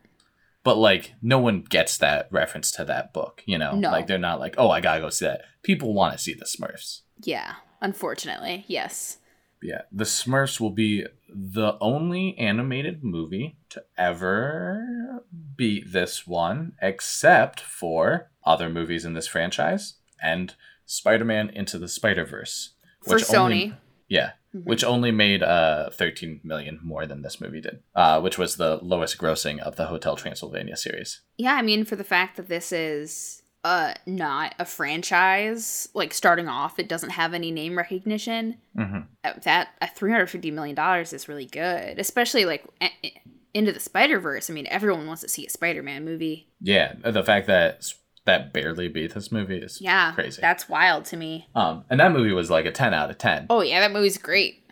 but 0.62 0.76
like 0.76 1.14
no 1.22 1.38
one 1.38 1.62
gets 1.62 1.96
that 1.98 2.28
reference 2.30 2.70
to 2.72 2.84
that 2.84 3.12
book 3.14 3.42
you 3.46 3.56
know 3.58 3.74
No. 3.74 3.90
like 3.90 4.06
they're 4.06 4.16
not 4.18 4.38
like 4.38 4.54
oh 4.58 4.70
i 4.70 4.80
gotta 4.80 5.00
go 5.00 5.08
see 5.10 5.24
that 5.24 5.40
people 5.64 5.92
want 5.94 6.12
to 6.12 6.22
see 6.22 6.34
the 6.34 6.44
smurfs 6.44 7.00
Yeah, 7.24 7.54
unfortunately, 7.80 8.64
yes. 8.68 9.16
Yeah 9.62 9.82
the 9.92 10.04
smurfs 10.04 10.58
will 10.60 10.70
be 10.70 11.06
the 11.28 11.76
only 11.80 12.36
animated 12.38 13.02
movie 13.02 13.56
to 13.70 13.82
ever 13.96 15.24
beat 15.56 15.92
this 15.92 16.26
one 16.26 16.72
except 16.82 17.60
for 17.60 18.30
other 18.44 18.68
movies 18.68 19.04
in 19.04 19.14
this 19.14 19.26
franchise 19.26 19.94
and 20.22 20.54
spider-man 20.86 21.48
into 21.50 21.78
the 21.78 21.88
spider-verse 21.88 22.74
For 23.06 23.14
which 23.14 23.24
Sony. 23.24 23.36
only- 23.38 23.74
yeah 24.08 24.32
Mhm. 24.54 24.64
which 24.64 24.84
only 24.84 25.10
made 25.10 25.42
uh 25.42 25.88
13 25.90 26.40
million 26.44 26.78
more 26.82 27.06
than 27.06 27.22
this 27.22 27.40
movie 27.40 27.60
did 27.62 27.82
uh 27.94 28.20
which 28.20 28.36
was 28.36 28.56
the 28.56 28.76
lowest 28.82 29.16
grossing 29.16 29.58
of 29.60 29.76
the 29.76 29.86
hotel 29.86 30.14
transylvania 30.16 30.76
series 30.76 31.22
Yeah, 31.38 31.54
I 31.54 31.62
mean, 31.62 31.84
for 31.86 31.96
the 31.96 32.04
fact 32.04 32.36
that 32.36 32.48
this 32.48 32.70
is 32.72 33.41
uh 33.64 33.94
not 34.06 34.54
a 34.58 34.64
franchise, 34.64 35.88
like 35.94 36.12
starting 36.14 36.48
off, 36.48 36.78
it 36.78 36.88
doesn't 36.88 37.10
have 37.10 37.34
any 37.34 37.50
name 37.50 37.76
recognition. 37.78 38.58
hmm 38.76 39.00
uh, 39.24 39.32
That 39.44 39.68
a 39.80 39.88
three 39.88 40.10
hundred 40.10 40.28
fifty 40.30 40.50
million 40.50 40.74
dollars 40.74 41.12
is 41.12 41.28
really 41.28 41.46
good, 41.46 41.98
especially 41.98 42.44
like 42.44 42.64
a- 42.82 43.20
into 43.54 43.72
the 43.72 43.80
Spider 43.80 44.18
Verse. 44.18 44.48
I 44.50 44.52
mean, 44.54 44.66
everyone 44.70 45.06
wants 45.06 45.22
to 45.22 45.28
see 45.28 45.46
a 45.46 45.50
Spider 45.50 45.82
Man 45.82 46.04
movie. 46.04 46.48
Yeah, 46.60 46.94
the 47.04 47.22
fact 47.22 47.46
that 47.48 47.84
that 48.24 48.52
barely 48.52 48.88
beat 48.88 49.14
this 49.14 49.32
movie 49.32 49.58
is 49.58 49.80
Yeah, 49.80 50.12
crazy. 50.12 50.40
That's 50.40 50.68
wild 50.68 51.04
to 51.06 51.16
me. 51.16 51.48
um, 51.54 51.84
and 51.90 51.98
that 52.00 52.12
movie 52.12 52.32
was 52.32 52.50
like 52.50 52.66
a 52.66 52.72
ten 52.72 52.94
out 52.94 53.10
of 53.10 53.18
10 53.18 53.46
oh 53.50 53.62
yeah, 53.62 53.80
that 53.80 53.92
movie's 53.92 54.16
great. 54.18 54.62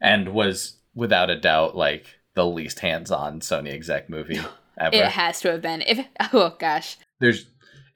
and 0.00 0.30
was 0.34 0.76
without 0.94 1.28
a 1.30 1.38
doubt 1.38 1.76
like 1.76 2.06
the 2.34 2.46
least 2.46 2.80
hands-on 2.80 3.40
Sony 3.40 3.72
exec 3.72 4.08
movie 4.10 4.40
ever. 4.78 4.96
It 4.96 5.04
has 5.06 5.40
to 5.40 5.50
have 5.52 5.62
been. 5.62 5.82
If 5.82 6.06
oh 6.32 6.54
gosh, 6.58 6.96
There's, 7.20 7.46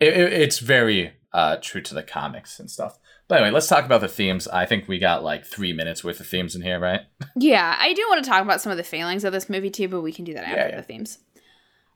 it, 0.00 0.08
it- 0.16 0.32
it's 0.32 0.58
very 0.58 1.12
uh, 1.32 1.56
true 1.62 1.80
to 1.82 1.94
the 1.94 2.02
comics 2.02 2.58
and 2.58 2.70
stuff. 2.70 2.98
But 3.28 3.36
anyway, 3.40 3.52
let's 3.52 3.68
talk 3.68 3.84
about 3.84 4.00
the 4.00 4.08
themes. 4.08 4.48
I 4.48 4.66
think 4.66 4.88
we 4.88 4.98
got 4.98 5.22
like 5.22 5.44
three 5.44 5.72
minutes 5.72 6.02
worth 6.02 6.18
of 6.18 6.26
themes 6.26 6.56
in 6.56 6.62
here, 6.62 6.80
right? 6.80 7.02
yeah, 7.36 7.76
I 7.78 7.92
do 7.92 8.04
want 8.08 8.24
to 8.24 8.28
talk 8.28 8.42
about 8.42 8.60
some 8.60 8.72
of 8.72 8.78
the 8.78 8.82
failings 8.84 9.22
of 9.24 9.32
this 9.32 9.48
movie 9.48 9.70
too, 9.70 9.86
but 9.86 10.00
we 10.00 10.12
can 10.12 10.24
do 10.24 10.34
that 10.34 10.42
after 10.44 10.56
Yeah, 10.56 10.68
yeah. 10.70 10.76
the 10.78 10.82
themes. 10.82 11.18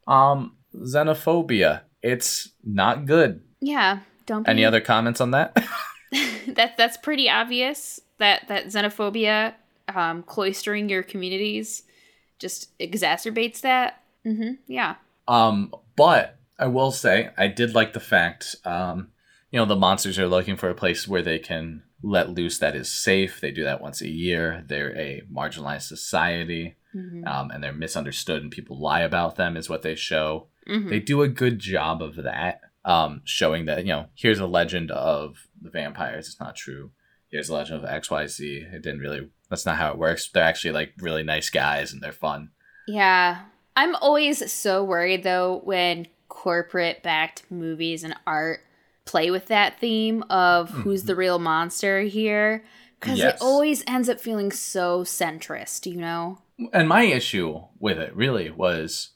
Um, 0.07 0.57
xenophobia. 0.77 1.83
It's 2.03 2.51
not 2.63 3.07
good. 3.07 3.43
Yeah, 3.61 4.01
don't. 4.27 4.45
Be, 4.45 4.51
Any 4.51 4.65
other 4.65 4.81
comments 4.81 5.21
on 5.21 5.33
that? 5.33 5.57
that 6.49 6.77
that's 6.77 6.97
pretty 6.99 7.29
obvious 7.29 7.99
that 8.19 8.47
that 8.47 8.67
xenophobia 8.67 9.55
um 9.93 10.23
cloistering 10.23 10.89
your 10.89 11.03
communities 11.03 11.83
just 12.39 12.77
exacerbates 12.79 13.63
that 13.63 14.01
mm-hmm 14.25 14.53
yeah 14.69 14.95
Um, 15.27 15.75
but 15.97 16.39
I 16.59 16.67
will 16.67 16.93
say 16.93 17.31
I 17.37 17.49
did 17.49 17.75
like 17.75 17.93
the 17.93 18.01
fact, 18.01 18.57
um, 18.65 19.09
you 19.51 19.59
know, 19.59 19.67
the 19.67 19.77
monsters 19.77 20.19
are 20.19 20.29
looking 20.29 20.57
for 20.57 20.69
a 20.69 20.75
place 20.75 21.09
where 21.09 21.23
they 21.23 21.39
can 21.39 21.83
let 22.03 22.31
loose 22.31 22.59
that 22.59 22.77
is 22.77 22.91
safe. 22.91 23.41
They 23.41 23.51
do 23.51 23.65
that 23.65 23.81
once 23.81 24.01
a 24.01 24.09
year. 24.09 24.65
They're 24.67 24.97
a 24.97 25.23
marginalized 25.33 25.83
society, 25.83 26.77
mm-hmm. 26.95 27.27
um, 27.27 27.51
and 27.51 27.63
they're 27.63 27.73
misunderstood, 27.73 28.43
and 28.43 28.51
people 28.51 28.79
lie 28.79 29.01
about 29.01 29.37
them, 29.37 29.57
is 29.57 29.69
what 29.71 29.83
they 29.83 29.95
show. 29.95 30.49
Mm-hmm. 30.69 30.89
They 30.89 31.01
do 31.01 31.23
a 31.23 31.29
good 31.29 31.59
job 31.59 32.03
of 32.03 32.17
that, 32.17 32.61
um, 32.85 33.23
showing 33.25 33.65
that 33.67 33.87
you 33.87 33.93
know, 33.93 34.07
here's 34.15 34.41
a 34.41 34.47
legend 34.47 34.91
of 34.91 35.49
the 35.61 35.71
vampires. 35.71 36.29
It's 36.29 36.41
not 36.41 36.57
true. 36.57 36.91
Here's 37.31 37.49
a 37.49 37.55
legend 37.55 37.83
of 37.83 37.91
X 37.91 38.11
Y 38.11 38.27
Z. 38.27 38.67
It 38.73 38.83
didn't 38.83 39.01
really. 39.01 39.29
That's 39.51 39.67
not 39.67 39.77
how 39.77 39.91
it 39.91 39.99
works. 39.99 40.29
They're 40.29 40.45
actually 40.45 40.73
like 40.73 40.93
really 40.99 41.23
nice 41.23 41.51
guys, 41.51 41.93
and 41.93 42.03
they're 42.03 42.13
fun. 42.13 42.51
yeah 42.87 43.45
i'm 43.77 43.95
always 43.97 44.53
so 44.53 44.85
worried 44.85 45.23
though 45.23 45.61
when 45.65 46.07
corporate 46.35 47.03
backed 47.03 47.45
movies 47.51 48.03
and 48.05 48.15
art 48.27 48.61
play 49.05 49.31
with 49.31 49.47
that 49.47 49.79
theme 49.79 50.23
of 50.29 50.69
who's 50.71 51.05
the 51.05 51.15
real 51.15 51.39
monster 51.39 52.01
here 52.03 52.65
because 52.99 53.19
Yes. 53.19 53.35
it 53.37 53.43
always 53.43 53.85
ends 53.87 54.09
up 54.09 54.19
feeling 54.19 54.51
so 54.51 55.05
centrist 55.05 55.87
you 55.91 55.97
know 56.01 56.39
And 56.73 56.89
my 56.89 57.05
issue 57.05 57.63
with 57.79 57.99
it 57.99 58.15
really 58.17 58.51
was 58.51 59.11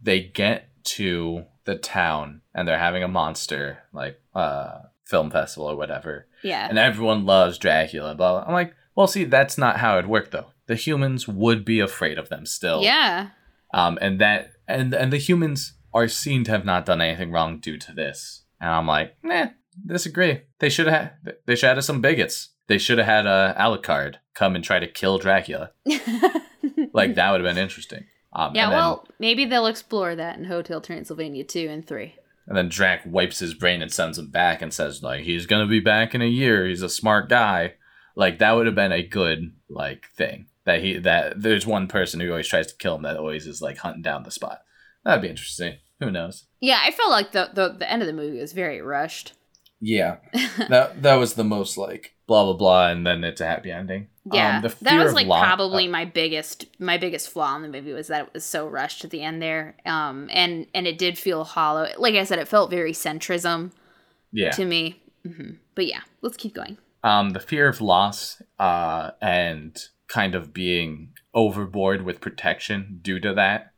they 0.00 0.20
get 0.22 0.68
to 0.84 1.44
the 1.64 1.76
town 1.76 2.40
and 2.54 2.66
they're 2.66 2.78
having 2.78 3.02
a 3.02 3.08
monster 3.08 3.78
like 3.92 4.18
uh 4.34 4.78
film 5.04 5.30
festival 5.30 5.66
or 5.70 5.76
whatever, 5.76 6.26
Yeah. 6.42 6.66
and 6.68 6.78
everyone 6.78 7.26
loves 7.26 7.58
Dracula. 7.58 8.14
Blah. 8.14 8.32
blah. 8.40 8.44
I'm 8.48 8.54
like, 8.54 8.74
well, 8.96 9.06
see, 9.06 9.24
that's 9.24 9.58
not 9.58 9.76
how 9.80 9.98
it 9.98 10.06
worked 10.06 10.30
though. 10.30 10.46
The 10.66 10.76
humans 10.76 11.28
would 11.28 11.62
be 11.64 11.78
afraid 11.80 12.16
of 12.18 12.30
them 12.30 12.46
still. 12.46 12.82
yeah. 12.82 13.28
Um, 13.74 13.98
and 14.00 14.18
that 14.20 14.52
and 14.66 14.94
and 14.94 15.12
the 15.12 15.18
humans 15.18 15.74
are 15.94 16.08
seen 16.08 16.44
to 16.44 16.50
have 16.50 16.64
not 16.64 16.84
done 16.84 17.00
anything 17.00 17.30
wrong 17.30 17.60
due 17.60 17.78
to 17.78 17.92
this. 17.92 18.42
And 18.60 18.70
I'm 18.70 18.86
like, 18.86 19.16
nah, 19.22 19.46
disagree. 19.86 20.42
They 20.58 20.68
should 20.68 20.88
have. 20.88 21.12
They 21.46 21.54
should 21.54 21.68
have 21.68 21.76
had 21.78 21.84
some 21.84 22.00
bigots. 22.02 22.50
They 22.66 22.78
should 22.78 22.98
have 22.98 23.06
had 23.06 23.26
uh, 23.26 23.54
Alucard 23.58 24.16
come 24.34 24.54
and 24.56 24.64
try 24.64 24.78
to 24.80 24.86
kill 24.86 25.18
Dracula. 25.18 25.70
Like 26.92 27.16
that 27.16 27.30
would 27.30 27.44
have 27.44 27.54
been 27.54 27.62
interesting. 27.62 28.04
Um, 28.32 28.54
yeah, 28.54 28.68
then, 28.68 28.76
well, 28.76 29.06
maybe 29.18 29.44
they'll 29.44 29.66
explore 29.66 30.14
that 30.16 30.38
in 30.38 30.44
Hotel 30.44 30.80
Transylvania 30.80 31.44
2 31.44 31.68
and 31.68 31.86
3. 31.86 32.14
and 32.46 32.56
then 32.56 32.68
Drac 32.68 33.02
wipes 33.04 33.38
his 33.40 33.52
brain 33.54 33.82
and 33.82 33.92
sends 33.92 34.18
him 34.18 34.30
back 34.30 34.62
and 34.62 34.72
says 34.72 35.02
like 35.02 35.22
he's 35.22 35.46
gonna 35.46 35.66
be 35.66 35.80
back 35.80 36.14
in 36.14 36.22
a 36.22 36.26
year. 36.26 36.66
He's 36.66 36.82
a 36.82 36.88
smart 36.88 37.28
guy. 37.28 37.74
Like 38.16 38.38
that 38.38 38.52
would 38.52 38.66
have 38.66 38.74
been 38.74 38.92
a 38.92 39.06
good 39.06 39.52
like 39.68 40.06
thing 40.16 40.46
that 40.64 40.80
he 40.82 40.98
that 40.98 41.40
there's 41.42 41.66
one 41.66 41.88
person 41.88 42.20
who 42.20 42.30
always 42.30 42.48
tries 42.48 42.68
to 42.68 42.76
kill 42.76 42.94
him 42.96 43.02
that 43.02 43.16
always 43.16 43.46
is 43.46 43.60
like 43.60 43.78
hunting 43.78 44.02
down 44.02 44.22
the 44.22 44.30
spot. 44.30 44.60
That'd 45.04 45.22
be 45.22 45.28
interesting. 45.28 45.76
Who 46.00 46.10
knows? 46.10 46.46
Yeah, 46.60 46.80
I 46.82 46.90
felt 46.90 47.10
like 47.10 47.32
the, 47.32 47.50
the, 47.52 47.76
the 47.78 47.90
end 47.90 48.02
of 48.02 48.06
the 48.06 48.12
movie 48.12 48.38
was 48.38 48.52
very 48.52 48.80
rushed. 48.80 49.32
Yeah, 49.80 50.16
that 50.68 51.02
that 51.02 51.16
was 51.16 51.34
the 51.34 51.44
most 51.44 51.76
like 51.76 52.14
blah 52.26 52.44
blah 52.44 52.54
blah, 52.54 52.88
and 52.88 53.06
then 53.06 53.22
it's 53.22 53.40
a 53.40 53.46
happy 53.46 53.70
ending. 53.70 54.08
Yeah, 54.32 54.56
Um, 54.56 54.62
the 54.62 54.74
that 54.82 55.04
was 55.04 55.12
like 55.12 55.26
lo- 55.26 55.38
probably 55.38 55.88
uh, 55.88 55.90
my 55.90 56.06
biggest 56.06 56.64
my 56.78 56.96
biggest 56.96 57.28
flaw 57.28 57.54
in 57.56 57.62
the 57.62 57.68
movie 57.68 57.92
was 57.92 58.06
that 58.06 58.28
it 58.28 58.34
was 58.34 58.44
so 58.44 58.66
rushed 58.66 59.04
at 59.04 59.10
the 59.10 59.22
end 59.22 59.42
there. 59.42 59.76
Um, 59.84 60.30
and 60.32 60.66
and 60.74 60.86
it 60.86 60.96
did 60.96 61.18
feel 61.18 61.44
hollow. 61.44 61.88
Like 61.98 62.14
I 62.14 62.24
said, 62.24 62.38
it 62.38 62.48
felt 62.48 62.70
very 62.70 62.92
centrism 62.92 63.72
yeah. 64.32 64.52
to 64.52 64.64
me. 64.64 65.02
hmm 65.26 65.52
But 65.74 65.86
yeah, 65.86 66.00
let's 66.22 66.38
keep 66.38 66.54
going. 66.54 66.78
Um, 67.02 67.30
the 67.30 67.40
fear 67.40 67.68
of 67.68 67.82
loss, 67.82 68.40
uh, 68.58 69.10
and 69.20 69.76
kind 70.08 70.34
of 70.34 70.54
being 70.54 71.12
overboard 71.34 72.02
with 72.02 72.22
protection 72.22 73.00
due 73.02 73.20
to 73.20 73.34
that, 73.34 73.72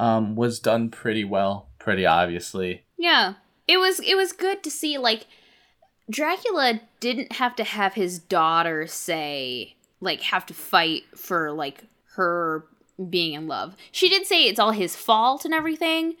um, 0.00 0.34
was 0.34 0.58
done 0.58 0.90
pretty 0.90 1.24
well. 1.24 1.68
Pretty 1.78 2.06
obviously. 2.06 2.84
Yeah, 2.96 3.34
it 3.68 3.76
was 3.76 4.00
it 4.00 4.16
was 4.16 4.32
good 4.32 4.62
to 4.62 4.70
see 4.70 4.98
like 4.98 5.26
Dracula 6.08 6.80
didn't 6.98 7.32
have 7.32 7.54
to 7.56 7.64
have 7.64 7.94
his 7.94 8.18
daughter 8.18 8.86
say 8.86 9.76
like 10.00 10.22
have 10.22 10.46
to 10.46 10.54
fight 10.54 11.04
for 11.14 11.52
like 11.52 11.84
her 12.14 12.64
being 13.08 13.34
in 13.34 13.46
love. 13.46 13.76
She 13.92 14.08
did 14.08 14.26
say 14.26 14.44
it's 14.44 14.58
all 14.58 14.72
his 14.72 14.96
fault 14.96 15.44
and 15.44 15.52
everything, 15.52 16.16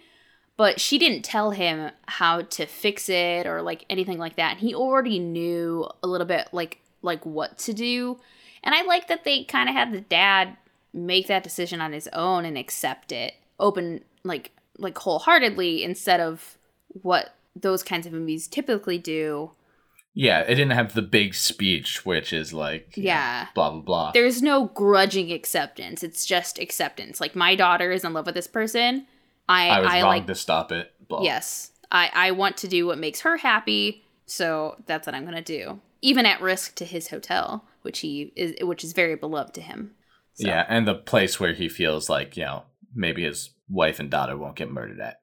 but 0.58 0.78
she 0.78 0.98
didn't 0.98 1.24
tell 1.24 1.50
him 1.50 1.90
how 2.06 2.42
to 2.42 2.66
fix 2.66 3.08
it 3.08 3.46
or 3.46 3.62
like 3.62 3.86
anything 3.88 4.18
like 4.18 4.36
that. 4.36 4.58
He 4.58 4.74
already 4.74 5.18
knew 5.18 5.88
a 6.02 6.06
little 6.06 6.26
bit 6.26 6.48
like 6.52 6.80
like 7.00 7.24
what 7.24 7.56
to 7.60 7.72
do. 7.72 8.20
And 8.62 8.74
I 8.74 8.82
like 8.82 9.08
that 9.08 9.24
they 9.24 9.44
kind 9.44 9.70
of 9.70 9.74
had 9.74 9.90
the 9.90 10.02
dad 10.02 10.58
make 10.92 11.28
that 11.28 11.42
decision 11.42 11.80
on 11.80 11.92
his 11.94 12.08
own 12.08 12.44
and 12.44 12.58
accept 12.58 13.10
it 13.10 13.34
open 13.60 14.02
like 14.24 14.50
like 14.78 14.96
wholeheartedly 14.98 15.84
instead 15.84 16.20
of 16.20 16.58
what 16.88 17.34
those 17.54 17.82
kinds 17.82 18.06
of 18.06 18.12
movies 18.12 18.46
typically 18.48 18.98
do. 18.98 19.52
Yeah, 20.12 20.40
it 20.40 20.56
didn't 20.56 20.72
have 20.72 20.94
the 20.94 21.02
big 21.02 21.34
speech, 21.34 22.04
which 22.04 22.32
is 22.32 22.52
like 22.52 22.96
you 22.96 23.04
know, 23.04 23.08
Yeah. 23.08 23.46
blah 23.54 23.70
blah 23.70 23.80
blah. 23.80 24.10
There's 24.12 24.42
no 24.42 24.66
grudging 24.66 25.30
acceptance. 25.30 26.02
It's 26.02 26.26
just 26.26 26.58
acceptance. 26.58 27.20
Like 27.20 27.36
my 27.36 27.54
daughter 27.54 27.92
is 27.92 28.04
in 28.04 28.12
love 28.12 28.26
with 28.26 28.34
this 28.34 28.48
person. 28.48 29.06
I 29.48 29.68
I 29.68 29.80
was 29.80 29.90
I, 29.90 30.00
wrong 30.02 30.08
like 30.10 30.26
to 30.26 30.34
stop 30.34 30.72
it. 30.72 30.92
Blah. 31.08 31.22
yes. 31.22 31.70
I 31.92 32.10
I 32.12 32.30
want 32.32 32.56
to 32.58 32.68
do 32.68 32.86
what 32.86 32.98
makes 32.98 33.20
her 33.20 33.36
happy, 33.36 34.04
so 34.26 34.76
that's 34.86 35.06
what 35.06 35.14
I'm 35.14 35.24
going 35.24 35.42
to 35.42 35.42
do. 35.42 35.80
Even 36.02 36.24
at 36.26 36.40
risk 36.40 36.74
to 36.76 36.84
his 36.84 37.08
hotel, 37.08 37.64
which 37.82 38.00
he 38.00 38.32
is 38.36 38.54
which 38.66 38.82
is 38.84 38.92
very 38.92 39.14
beloved 39.16 39.54
to 39.54 39.60
him. 39.60 39.92
So, 40.34 40.46
Yeah, 40.48 40.64
and 40.68 40.86
the 40.88 40.94
place 40.94 41.38
where 41.38 41.52
he 41.52 41.68
feels 41.68 42.08
like 42.08 42.36
you 42.36 42.44
know 42.44 42.62
maybe 42.94 43.24
his 43.24 43.50
wife 43.68 44.00
and 44.00 44.10
daughter 44.10 44.36
won't 44.36 44.56
get 44.56 44.70
murdered 44.70 45.00
at. 45.00 45.20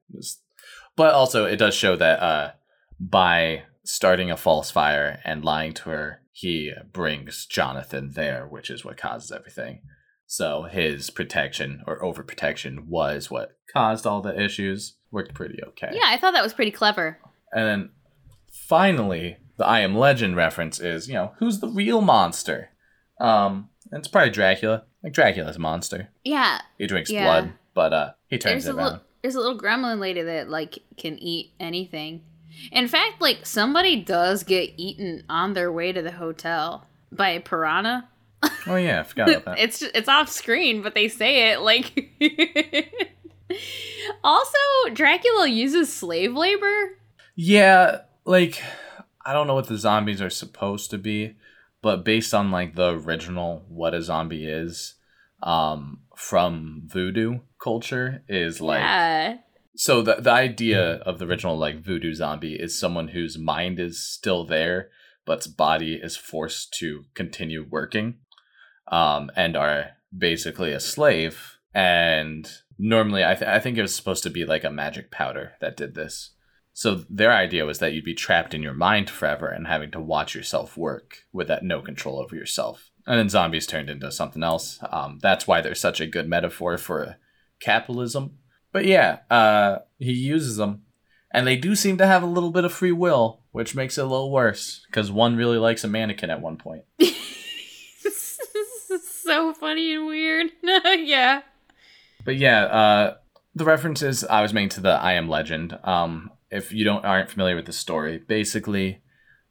But 0.96 1.14
also, 1.14 1.46
it 1.46 1.58
does 1.58 1.76
show 1.76 1.96
that 1.96 2.20
uh, 2.22 2.52
by 3.00 3.64
starting 3.84 4.32
a 4.32 4.38
false 4.38 4.72
fire 4.72 5.20
and 5.24 5.46
lying 5.46 5.74
to 5.74 5.90
her, 5.90 6.22
he 6.32 6.72
brings 6.92 7.46
Jonathan 7.46 8.12
there, 8.14 8.46
which 8.48 8.70
is 8.70 8.86
what 8.86 8.98
causes 8.98 9.32
everything. 9.32 9.82
So 10.26 10.64
his 10.64 11.10
protection 11.10 11.82
or 11.88 12.02
overprotection 12.02 12.88
was 12.88 13.32
what 13.32 13.58
caused 13.72 14.06
all 14.06 14.22
the 14.22 14.40
issues. 14.40 14.98
Worked 15.10 15.34
pretty 15.34 15.60
okay. 15.70 15.90
Yeah, 15.94 16.06
I 16.06 16.18
thought 16.18 16.34
that 16.34 16.44
was 16.44 16.54
pretty 16.54 16.72
clever. 16.72 17.18
And 17.54 17.66
then 17.66 17.90
finally, 18.52 19.38
the 19.58 19.66
I 19.66 19.80
Am 19.80 19.96
Legend 19.96 20.36
reference 20.36 20.80
is, 20.80 21.08
you 21.08 21.14
know, 21.14 21.34
who's 21.40 21.60
the 21.60 21.70
real 21.70 22.02
monster? 22.02 22.72
Um, 23.22 23.70
it's 23.92 24.08
probably 24.08 24.30
Dracula. 24.32 24.84
Like 25.04 25.14
Dracula's 25.14 25.56
a 25.56 25.60
monster. 25.60 26.10
Yeah, 26.24 26.60
He 26.78 26.88
drinks 26.88 27.10
Yeah. 27.10 27.24
blood, 27.26 27.54
but 27.74 27.94
uh, 27.94 28.10
he 28.28 28.38
turns 28.38 28.66
there's 28.66 28.68
a 28.68 28.70
it 28.70 28.76
around. 28.82 28.86
little 28.86 29.02
there's 29.22 29.36
a 29.36 29.40
little 29.40 29.60
gremlin 29.60 30.00
lady 30.00 30.22
that 30.22 30.50
like 30.50 30.80
can 30.98 31.18
eat 31.20 31.52
anything. 31.60 32.22
In 32.72 32.88
fact, 32.88 33.22
like 33.22 33.46
somebody 33.46 34.02
does 34.02 34.44
get 34.44 34.74
eaten 34.78 35.24
on 35.30 35.54
their 35.54 35.72
way 35.72 35.92
to 35.92 36.02
the 36.02 36.12
hotel 36.12 36.88
by 37.12 37.30
a 37.30 37.40
piranha. 37.40 38.08
Oh 38.68 38.76
yeah, 38.76 39.00
I 39.00 39.04
forgot 39.04 39.30
about 39.30 39.46
that. 39.58 39.60
it's 39.60 39.82
it's 39.82 40.08
off 40.10 40.30
screen, 40.30 40.82
but 40.82 40.94
they 40.96 41.08
say 41.08 41.52
it 41.52 41.62
like. 41.62 42.10
also, 44.24 44.58
Dracula 44.94 45.48
uses 45.48 45.92
slave 45.94 46.34
labor. 46.36 46.98
yeah, 47.36 48.02
like 48.26 48.62
I 49.26 49.34
don't 49.34 49.48
know 49.48 49.56
what 49.56 49.68
the 49.68 49.78
zombies 49.78 50.22
are 50.22 50.30
supposed 50.30 50.90
to 50.92 50.98
be, 50.98 51.36
but 51.88 52.04
based 52.04 52.34
on 52.34 52.52
like 52.52 52.76
the 52.76 53.00
original 53.00 53.64
what 53.70 53.94
a 53.94 54.02
zombie 54.02 54.46
is, 54.46 54.96
um, 55.42 56.02
from 56.18 56.82
voodoo 56.84 57.40
culture 57.64 58.26
is 58.28 58.60
like 58.60 58.82
yeah, 58.82 59.38
so 59.74 60.02
the 60.02 60.16
the 60.16 60.30
idea 60.30 60.96
of 61.06 61.18
the 61.18 61.26
original 61.26 61.58
like 61.58 61.80
voodoo 61.80 62.14
zombie 62.14 62.56
is 62.56 62.78
someone 62.78 63.08
whose 63.08 63.38
mind 63.38 63.80
is 63.80 64.04
still 64.04 64.44
there 64.44 64.90
but 65.26 65.48
body 65.56 65.94
is 65.94 66.18
forced 66.18 66.74
to 66.74 67.06
continue 67.14 67.66
working 67.70 68.16
um 68.92 69.32
and 69.38 69.56
are 69.56 69.92
basically 70.16 70.74
a 70.74 70.80
slave 70.82 71.58
and 71.74 72.52
normally 72.78 73.24
i, 73.24 73.34
th- 73.34 73.50
I 73.50 73.60
think 73.60 73.78
it 73.78 73.82
was 73.82 73.96
supposed 73.96 74.24
to 74.24 74.30
be 74.30 74.44
like 74.44 74.66
a 74.66 74.72
magic 74.72 75.10
powder 75.10 75.54
that 75.62 75.78
did 75.78 75.96
this 75.96 76.32
so 76.78 77.04
their 77.10 77.34
idea 77.34 77.66
was 77.66 77.80
that 77.80 77.94
you'd 77.94 78.06
be 78.06 78.14
trapped 78.14 78.54
in 78.54 78.62
your 78.62 78.74
mind 78.74 79.10
forever 79.10 79.48
and 79.48 79.68
having 79.68 79.90
to 79.92 80.00
watch 80.00 80.36
yourself 80.36 80.78
work 80.78 81.24
with 81.34 81.48
that 81.48 81.64
no 81.64 81.82
control 81.82 82.20
over 82.20 82.36
yourself 82.36 82.92
and 83.06 83.18
then 83.18 83.30
zombies 83.30 83.66
turned 83.66 83.90
into 83.90 84.12
something 84.12 84.44
else 84.44 84.80
um, 84.92 85.20
that's 85.22 85.48
why 85.48 85.62
they're 85.62 85.76
such 85.76 86.00
a 86.00 86.08
good 86.08 86.28
metaphor 86.28 86.78
for 86.78 87.18
capitalism 87.60 88.38
but 88.72 88.86
yeah, 88.86 89.20
uh, 89.30 89.80
he 89.98 90.12
uses 90.12 90.58
them, 90.58 90.84
and 91.32 91.48
they 91.48 91.56
do 91.56 91.76
seem 91.76 91.98
to 91.98 92.06
have 92.06 92.24
a 92.24 92.28
little 92.28 92.52
bit 92.52 92.66
of 92.66 92.74
free 92.74 92.92
will, 92.92 93.42
which 93.52 93.76
makes 93.76 93.98
it 93.98 94.02
a 94.02 94.08
little 94.08 94.32
worse 94.32 94.86
because 94.88 95.12
one 95.12 95.36
really 95.36 95.58
likes 95.58 95.84
a 95.84 95.88
mannequin 95.88 96.30
at 96.30 96.42
one 96.42 96.58
point. 96.58 96.84
this 97.00 98.40
is 98.92 99.10
so 99.10 99.54
funny 99.54 99.96
and 99.96 100.06
weird. 100.06 100.52
yeah. 100.64 101.42
But 102.24 102.38
yeah, 102.38 102.66
uh, 102.66 103.16
the 103.56 103.66
references 103.66 104.24
I 104.24 104.42
was 104.42 104.54
making 104.54 104.70
to 104.70 104.82
the 104.82 104.92
I 104.92 105.14
Am 105.14 105.30
Legend. 105.30 105.78
Um, 105.84 106.32
if 106.50 106.72
you 106.72 106.84
don't 106.84 107.06
aren't 107.06 107.30
familiar 107.30 107.56
with 107.56 107.66
the 107.66 107.74
story, 107.74 108.18
basically, 108.18 109.02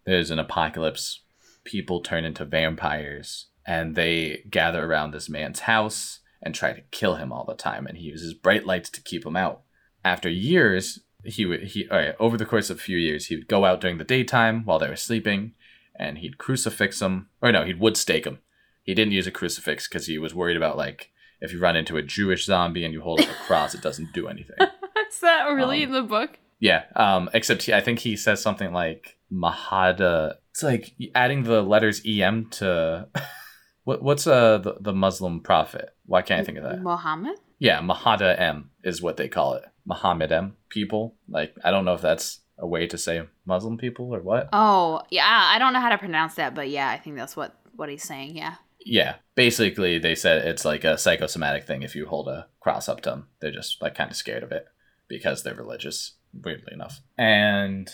there's 0.04 0.30
an 0.30 0.38
apocalypse. 0.38 1.22
People 1.64 2.00
turn 2.00 2.24
into 2.24 2.44
vampires, 2.44 3.46
and 3.66 3.94
they 3.96 4.44
gather 4.50 4.84
around 4.84 5.10
this 5.10 5.28
man's 5.28 5.60
house 5.60 6.20
and 6.42 6.54
try 6.54 6.72
to 6.72 6.82
kill 6.92 7.16
him 7.16 7.32
all 7.32 7.44
the 7.44 7.54
time. 7.54 7.86
And 7.86 7.98
he 7.98 8.04
uses 8.04 8.34
bright 8.34 8.66
lights 8.66 8.90
to 8.90 9.02
keep 9.02 9.24
them 9.24 9.36
out. 9.36 9.62
After 10.04 10.28
years, 10.28 11.00
he 11.24 11.44
would 11.44 11.64
he 11.64 11.88
all 11.88 11.98
right, 11.98 12.14
over 12.20 12.36
the 12.36 12.46
course 12.46 12.70
of 12.70 12.76
a 12.78 12.80
few 12.80 12.96
years, 12.98 13.26
he 13.26 13.36
would 13.36 13.48
go 13.48 13.64
out 13.64 13.80
during 13.80 13.98
the 13.98 14.04
daytime 14.04 14.64
while 14.64 14.78
they 14.78 14.88
were 14.88 14.96
sleeping, 14.96 15.54
and 15.98 16.18
he'd 16.18 16.38
crucifix 16.38 17.00
them. 17.00 17.28
Or 17.42 17.50
no, 17.50 17.64
he 17.64 17.74
would 17.74 17.96
stake 17.96 18.24
them. 18.24 18.38
He 18.84 18.94
didn't 18.94 19.12
use 19.14 19.26
a 19.26 19.32
crucifix 19.32 19.88
because 19.88 20.06
he 20.06 20.18
was 20.18 20.34
worried 20.34 20.56
about 20.56 20.76
like 20.76 21.10
if 21.40 21.52
you 21.52 21.58
run 21.58 21.76
into 21.76 21.96
a 21.96 22.02
Jewish 22.02 22.46
zombie 22.46 22.84
and 22.84 22.94
you 22.94 23.00
hold 23.00 23.20
up 23.20 23.28
a 23.28 23.34
cross, 23.46 23.74
it 23.74 23.82
doesn't 23.82 24.12
do 24.12 24.28
anything. 24.28 24.56
Is 25.08 25.20
that 25.20 25.44
really 25.48 25.82
Um, 25.82 25.88
in 25.88 25.92
the 25.92 26.02
book? 26.02 26.38
Yeah. 26.60 26.84
Um. 26.94 27.30
Except 27.34 27.62
he, 27.62 27.74
I 27.74 27.80
think 27.80 28.00
he 28.00 28.16
says 28.16 28.40
something 28.42 28.72
like 28.72 29.18
Mahada. 29.32 30.34
It's 30.50 30.62
like 30.62 30.94
adding 31.14 31.42
the 31.42 31.62
letters 31.62 32.02
em 32.06 32.48
to 32.52 33.08
what? 33.84 34.02
What's 34.02 34.26
uh 34.26 34.58
the, 34.58 34.76
the 34.80 34.92
Muslim 34.92 35.40
prophet? 35.40 35.90
Why 36.06 36.22
can't 36.22 36.40
I 36.40 36.44
think 36.44 36.58
of 36.58 36.64
that? 36.64 36.80
Muhammad? 36.80 37.36
Yeah, 37.58 37.80
Mahada 37.80 38.38
M 38.38 38.70
is 38.84 39.02
what 39.02 39.16
they 39.16 39.28
call 39.28 39.54
it. 39.54 39.64
Muhammad 39.84 40.32
M 40.32 40.56
people. 40.68 41.16
Like 41.28 41.54
I 41.62 41.70
don't 41.70 41.84
know 41.84 41.94
if 41.94 42.02
that's 42.02 42.40
a 42.58 42.66
way 42.66 42.86
to 42.86 42.98
say 42.98 43.22
Muslim 43.44 43.76
people 43.76 44.14
or 44.14 44.20
what. 44.20 44.48
Oh, 44.52 45.02
yeah. 45.10 45.24
I 45.26 45.58
don't 45.58 45.72
know 45.72 45.80
how 45.80 45.90
to 45.90 45.98
pronounce 45.98 46.34
that, 46.36 46.54
but 46.54 46.68
yeah, 46.68 46.88
I 46.88 46.98
think 46.98 47.16
that's 47.16 47.36
what 47.36 47.54
what 47.74 47.88
he's 47.88 48.02
saying. 48.02 48.36
Yeah. 48.36 48.54
Yeah. 48.84 49.16
Basically, 49.34 49.98
they 49.98 50.14
said 50.14 50.46
it's 50.46 50.64
like 50.64 50.84
a 50.84 50.98
psychosomatic 50.98 51.66
thing. 51.66 51.82
If 51.82 51.94
you 51.94 52.06
hold 52.06 52.28
a 52.28 52.46
cross 52.60 52.88
up 52.88 53.02
to 53.02 53.10
them, 53.10 53.28
they're 53.40 53.52
just 53.52 53.82
like 53.82 53.94
kind 53.94 54.10
of 54.10 54.16
scared 54.16 54.42
of 54.42 54.52
it 54.52 54.66
because 55.08 55.42
they're 55.42 55.54
religious. 55.54 56.15
Weirdly 56.44 56.72
enough. 56.72 57.00
And 57.16 57.90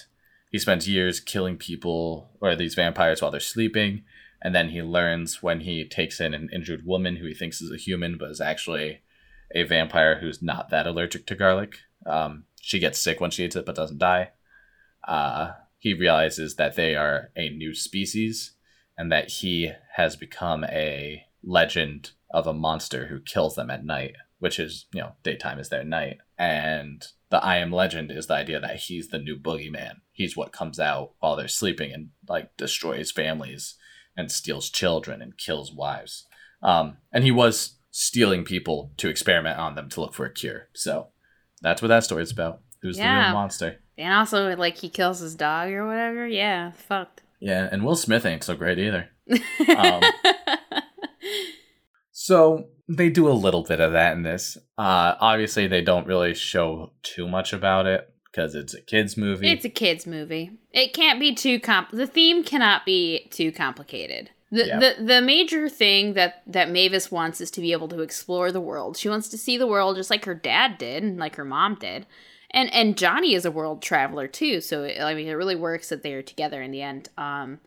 he 0.50 0.58
spends 0.58 0.88
years 0.88 1.20
killing 1.20 1.56
people 1.56 2.30
or 2.40 2.54
these 2.54 2.74
vampires 2.74 3.22
while 3.22 3.30
they're 3.30 3.40
sleeping. 3.40 4.04
And 4.42 4.54
then 4.54 4.70
he 4.70 4.82
learns 4.82 5.42
when 5.42 5.60
he 5.60 5.84
takes 5.84 6.20
in 6.20 6.34
an 6.34 6.48
injured 6.52 6.84
woman 6.84 7.16
who 7.16 7.26
he 7.26 7.34
thinks 7.34 7.60
is 7.60 7.72
a 7.72 7.76
human, 7.76 8.18
but 8.18 8.30
is 8.30 8.40
actually 8.40 9.00
a 9.54 9.62
vampire 9.62 10.18
who's 10.20 10.42
not 10.42 10.70
that 10.70 10.86
allergic 10.86 11.26
to 11.26 11.34
garlic. 11.34 11.76
Um, 12.06 12.44
she 12.60 12.78
gets 12.78 12.98
sick 12.98 13.20
when 13.20 13.30
she 13.30 13.44
eats 13.44 13.56
it, 13.56 13.66
but 13.66 13.76
doesn't 13.76 13.98
die. 13.98 14.30
Uh, 15.06 15.52
he 15.78 15.94
realizes 15.94 16.56
that 16.56 16.76
they 16.76 16.94
are 16.94 17.30
a 17.36 17.48
new 17.50 17.74
species 17.74 18.52
and 18.96 19.10
that 19.10 19.28
he 19.28 19.72
has 19.94 20.16
become 20.16 20.64
a 20.64 21.24
legend 21.42 22.12
of 22.30 22.46
a 22.46 22.52
monster 22.52 23.06
who 23.06 23.20
kills 23.20 23.54
them 23.54 23.70
at 23.70 23.84
night, 23.84 24.14
which 24.42 24.58
is, 24.58 24.86
you 24.92 25.00
know, 25.00 25.12
daytime 25.22 25.60
is 25.60 25.68
their 25.68 25.84
night. 25.84 26.18
And 26.36 27.06
the 27.30 27.42
I 27.44 27.58
am 27.58 27.70
legend 27.70 28.10
is 28.10 28.26
the 28.26 28.34
idea 28.34 28.58
that 28.58 28.74
he's 28.76 29.06
the 29.08 29.20
new 29.20 29.36
boogeyman. 29.38 30.00
He's 30.10 30.36
what 30.36 30.50
comes 30.52 30.80
out 30.80 31.12
while 31.20 31.36
they're 31.36 31.46
sleeping 31.46 31.92
and 31.92 32.08
like 32.28 32.56
destroys 32.56 33.12
families 33.12 33.76
and 34.16 34.32
steals 34.32 34.68
children 34.68 35.22
and 35.22 35.38
kills 35.38 35.72
wives. 35.72 36.26
Um, 36.60 36.96
and 37.12 37.22
he 37.22 37.30
was 37.30 37.76
stealing 37.92 38.42
people 38.42 38.90
to 38.96 39.08
experiment 39.08 39.60
on 39.60 39.76
them 39.76 39.88
to 39.90 40.00
look 40.00 40.12
for 40.12 40.26
a 40.26 40.32
cure. 40.32 40.66
So 40.74 41.08
that's 41.60 41.80
what 41.80 41.88
that 41.88 42.02
story's 42.02 42.32
about. 42.32 42.62
Who's 42.80 42.96
the 42.96 43.04
Yeah. 43.04 43.26
real 43.26 43.32
monster? 43.34 43.76
And 43.96 44.12
also, 44.12 44.56
like, 44.56 44.78
he 44.78 44.88
kills 44.88 45.20
his 45.20 45.36
dog 45.36 45.70
or 45.70 45.86
whatever. 45.86 46.26
Yeah, 46.26 46.72
fucked. 46.72 47.22
Yeah, 47.38 47.68
and 47.70 47.84
Will 47.84 47.94
Smith 47.94 48.26
ain't 48.26 48.42
so 48.42 48.56
great 48.56 48.80
either. 48.80 49.08
Um, 49.78 50.02
So 52.10 52.68
they 52.88 53.08
do 53.10 53.28
a 53.28 53.32
little 53.32 53.62
bit 53.62 53.80
of 53.80 53.92
that 53.92 54.14
in 54.14 54.22
this. 54.22 54.56
Uh, 54.78 55.14
obviously, 55.20 55.66
they 55.66 55.82
don't 55.82 56.06
really 56.06 56.34
show 56.34 56.92
too 57.02 57.28
much 57.28 57.52
about 57.52 57.86
it 57.86 58.08
because 58.24 58.54
it's 58.54 58.74
a 58.74 58.80
kids 58.80 59.16
movie. 59.16 59.50
it's 59.50 59.64
a 59.64 59.68
kids' 59.70 60.06
movie. 60.06 60.50
It 60.72 60.92
can't 60.94 61.20
be 61.20 61.34
too 61.34 61.60
comp. 61.60 61.90
The 61.90 62.06
theme 62.06 62.42
cannot 62.44 62.84
be 62.86 63.28
too 63.30 63.52
complicated. 63.52 64.30
The, 64.50 64.66
Yeah. 64.66 64.78
the 64.78 65.04
the 65.04 65.22
major 65.22 65.68
thing 65.68 66.12
that 66.14 66.42
that 66.46 66.70
Mavis 66.70 67.10
wants 67.10 67.40
is 67.40 67.50
to 67.52 67.60
be 67.60 67.72
able 67.72 67.88
to 67.88 68.00
explore 68.00 68.52
the 68.52 68.60
world. 68.60 68.96
She 68.96 69.08
wants 69.08 69.28
to 69.30 69.38
see 69.38 69.56
the 69.56 69.66
world 69.66 69.96
just 69.96 70.10
like 70.10 70.24
her 70.26 70.34
dad 70.34 70.76
did, 70.78 71.02
and 71.02 71.18
like 71.18 71.36
her 71.36 71.44
mom 71.44 71.76
did. 71.76 72.06
And 72.50 72.72
and 72.74 72.98
Johnny 72.98 73.32
is 73.34 73.46
a 73.46 73.50
world 73.50 73.80
traveler 73.80 74.26
too. 74.28 74.60
So 74.60 74.82
it, 74.84 75.00
I 75.00 75.14
mean, 75.14 75.26
it 75.28 75.32
really 75.32 75.56
works 75.56 75.88
that 75.88 76.02
they 76.02 76.12
are 76.12 76.20
together 76.22 76.60
in 76.60 76.70
the 76.70 76.82
end. 76.82 77.08
Um, 77.16 77.60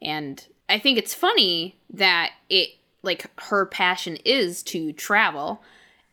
and 0.00 0.46
I 0.70 0.78
think 0.78 0.96
it's 0.96 1.12
funny 1.14 1.78
that 1.90 2.30
it 2.48 2.68
like 3.02 3.30
her 3.42 3.66
passion 3.66 4.16
is 4.24 4.62
to 4.64 4.92
travel, 4.92 5.62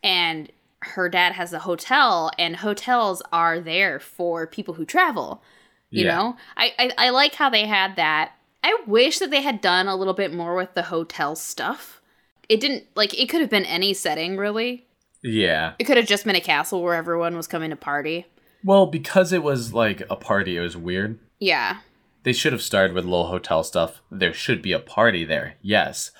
and 0.02 0.50
her 0.82 1.08
dad 1.08 1.32
has 1.32 1.52
a 1.52 1.58
hotel, 1.60 2.30
and 2.38 2.56
hotels 2.56 3.22
are 3.32 3.60
there 3.60 4.00
for 4.00 4.46
people 4.46 4.74
who 4.74 4.84
travel. 4.84 5.42
You 5.90 6.04
Yeah. 6.06 6.16
know, 6.16 6.36
I, 6.56 6.72
I 6.78 7.06
I 7.06 7.10
like 7.10 7.34
how 7.34 7.50
they 7.50 7.66
had 7.66 7.96
that. 7.96 8.32
I 8.62 8.76
wish 8.86 9.18
that 9.18 9.30
they 9.30 9.42
had 9.42 9.60
done 9.60 9.88
a 9.88 9.96
little 9.96 10.14
bit 10.14 10.32
more 10.32 10.54
with 10.54 10.74
the 10.74 10.82
hotel 10.82 11.34
stuff. 11.36 12.00
It 12.48 12.60
didn't 12.60 12.84
like 12.94 13.18
it 13.18 13.28
could 13.28 13.40
have 13.40 13.50
been 13.50 13.64
any 13.64 13.94
setting 13.94 14.36
really. 14.36 14.86
yeah. 15.22 15.74
It 15.78 15.84
could 15.84 15.96
have 15.98 16.06
just 16.06 16.24
been 16.24 16.34
a 16.36 16.40
castle 16.40 16.82
where 16.82 16.94
everyone 16.94 17.36
was 17.36 17.46
coming 17.46 17.70
to 17.70 17.76
party. 17.76 18.26
Well, 18.64 18.86
because 18.86 19.32
it 19.32 19.42
was 19.42 19.72
like 19.74 20.02
a 20.10 20.16
party, 20.16 20.56
it 20.56 20.60
was 20.60 20.76
weird. 20.76 21.18
Yeah. 21.38 21.78
They 22.22 22.32
should 22.34 22.52
have 22.52 22.62
started 22.62 22.94
with 22.94 23.04
little 23.04 23.26
hotel 23.28 23.62
stuff. 23.64 24.00
There 24.10 24.32
should 24.34 24.60
be 24.62 24.72
a 24.72 24.78
party 24.78 25.24
there, 25.24 25.54
yes. 25.62 26.10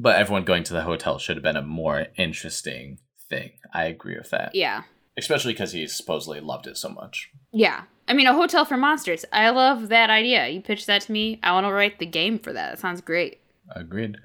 But 0.00 0.16
everyone 0.16 0.44
going 0.44 0.62
to 0.64 0.72
the 0.72 0.82
hotel 0.82 1.18
should 1.18 1.36
have 1.36 1.42
been 1.42 1.56
a 1.56 1.62
more 1.62 2.06
interesting 2.16 3.00
thing. 3.28 3.50
I 3.74 3.86
agree 3.86 4.16
with 4.16 4.30
that. 4.30 4.54
Yeah. 4.54 4.82
Especially 5.16 5.52
because 5.52 5.72
he 5.72 5.86
supposedly 5.88 6.38
loved 6.38 6.68
it 6.68 6.76
so 6.76 6.88
much. 6.88 7.30
Yeah. 7.52 7.82
I 8.06 8.12
mean, 8.12 8.28
a 8.28 8.32
hotel 8.32 8.64
for 8.64 8.76
monsters. 8.76 9.24
I 9.32 9.50
love 9.50 9.88
that 9.88 10.08
idea. 10.08 10.46
You 10.48 10.60
pitched 10.60 10.86
that 10.86 11.02
to 11.02 11.12
me. 11.12 11.40
I 11.42 11.50
want 11.50 11.66
to 11.66 11.72
write 11.72 11.98
the 11.98 12.06
game 12.06 12.38
for 12.38 12.52
that. 12.52 12.70
That 12.70 12.78
sounds 12.78 13.00
great. 13.00 13.40
Agreed. 13.74 14.18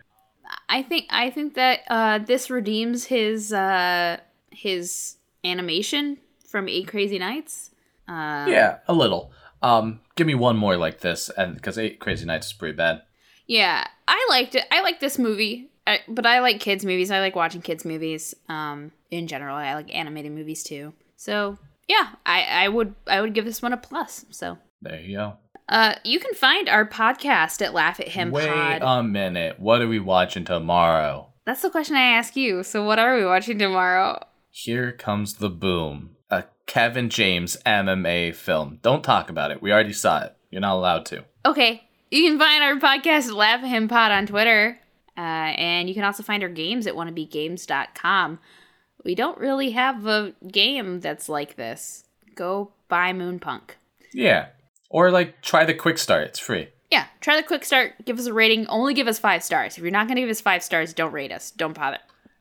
I 0.69 0.83
think 0.83 1.07
I 1.09 1.31
think 1.31 1.55
that 1.55 1.79
uh, 1.89 2.19
this 2.19 2.51
redeems 2.51 3.05
his 3.05 3.51
uh, 3.51 4.17
his 4.51 5.15
animation 5.43 6.17
from 6.47 6.69
Eight 6.69 6.87
Crazy 6.87 7.17
Nights. 7.17 7.71
Uh, 8.07 8.45
yeah, 8.47 8.77
a 8.87 8.93
little. 8.93 9.31
Um, 9.63 10.01
give 10.15 10.27
me 10.27 10.35
one 10.35 10.57
more 10.57 10.77
like 10.77 10.99
this, 10.99 11.29
and 11.35 11.55
because 11.55 11.77
Eight 11.79 11.99
Crazy 11.99 12.25
Nights 12.25 12.47
is 12.47 12.53
pretty 12.53 12.75
bad. 12.75 13.01
Yeah, 13.47 13.85
I 14.07 14.27
liked 14.29 14.55
it. 14.55 14.65
I 14.71 14.81
like 14.81 14.99
this 14.99 15.19
movie, 15.19 15.69
I, 15.85 15.99
but 16.07 16.25
I 16.25 16.39
like 16.39 16.59
kids 16.59 16.85
movies. 16.85 17.11
I 17.11 17.19
like 17.19 17.35
watching 17.35 17.61
kids 17.61 17.83
movies. 17.85 18.33
Um, 18.49 18.91
in 19.11 19.27
general, 19.27 19.55
I 19.55 19.73
like 19.75 19.93
animated 19.93 20.31
movies 20.31 20.63
too. 20.63 20.93
So 21.17 21.57
yeah, 21.87 22.09
I 22.25 22.43
I 22.43 22.67
would 22.69 22.95
I 23.07 23.21
would 23.21 23.33
give 23.33 23.45
this 23.45 23.61
one 23.61 23.73
a 23.73 23.77
plus. 23.77 24.25
So 24.31 24.57
There 24.81 24.99
you 24.99 25.17
go. 25.17 25.33
uh, 25.69 25.95
you 26.03 26.19
can 26.19 26.33
find 26.33 26.69
our 26.69 26.87
podcast 26.87 27.61
at 27.61 27.73
Laugh 27.73 27.99
at 27.99 28.07
Him 28.09 28.31
Wait 28.31 28.47
Pod. 28.49 28.81
a 28.81 29.03
minute. 29.03 29.59
What 29.59 29.81
are 29.81 29.87
we 29.87 29.99
watching 29.99 30.45
tomorrow? 30.45 31.27
That's 31.45 31.61
the 31.61 31.69
question 31.69 31.95
I 31.97 32.01
ask 32.17 32.35
you. 32.37 32.63
So 32.63 32.85
what 32.85 32.99
are 32.99 33.17
we 33.17 33.25
watching 33.25 33.59
tomorrow? 33.59 34.23
Here 34.49 34.91
comes 34.93 35.35
the 35.35 35.49
boom. 35.49 36.11
A 36.29 36.45
Kevin 36.67 37.09
James 37.09 37.57
MMA 37.65 38.33
film. 38.35 38.79
Don't 38.81 39.03
talk 39.03 39.29
about 39.29 39.51
it. 39.51 39.61
We 39.61 39.71
already 39.73 39.91
saw 39.93 40.23
it. 40.23 40.35
You're 40.49 40.61
not 40.61 40.75
allowed 40.75 41.05
to. 41.07 41.25
Okay, 41.45 41.83
you 42.13 42.29
can 42.29 42.39
find 42.39 42.63
our 42.63 42.75
podcast 42.75 43.31
Laugh 43.33 43.61
Him 43.61 43.87
Pod 43.87 44.11
on 44.11 44.27
Twitter, 44.27 44.79
uh, 45.17 45.21
and 45.21 45.87
you 45.89 45.95
can 45.95 46.03
also 46.03 46.23
find 46.23 46.43
our 46.43 46.49
games 46.49 46.87
at 46.87 46.95
wannabegames.com. 46.95 48.39
We 49.03 49.15
don't 49.15 49.37
really 49.37 49.71
have 49.71 50.05
a 50.05 50.33
game 50.49 50.99
that's 51.01 51.27
like 51.29 51.55
this. 51.55 52.05
Go 52.35 52.71
buy 52.87 53.11
Moonpunk. 53.13 53.71
Yeah. 54.13 54.47
Or 54.89 55.11
like 55.11 55.41
try 55.41 55.65
the 55.65 55.73
quick 55.73 55.97
start. 55.97 56.27
It's 56.27 56.39
free. 56.39 56.69
Yeah, 56.91 57.05
try 57.21 57.35
the 57.37 57.43
quick 57.47 57.65
start. 57.65 57.93
Give 58.05 58.19
us 58.19 58.27
a 58.27 58.33
rating. 58.33 58.67
Only 58.67 58.93
give 58.93 59.07
us 59.07 59.17
five 59.19 59.43
stars. 59.43 59.77
If 59.77 59.83
you're 59.83 59.91
not 59.91 60.07
going 60.07 60.15
to 60.17 60.21
give 60.21 60.29
us 60.29 60.41
five 60.41 60.63
stars, 60.63 60.93
don't 60.93 61.11
rate 61.11 61.31
us. 61.31 61.49
Don't 61.51 61.73
bother. 61.75 61.97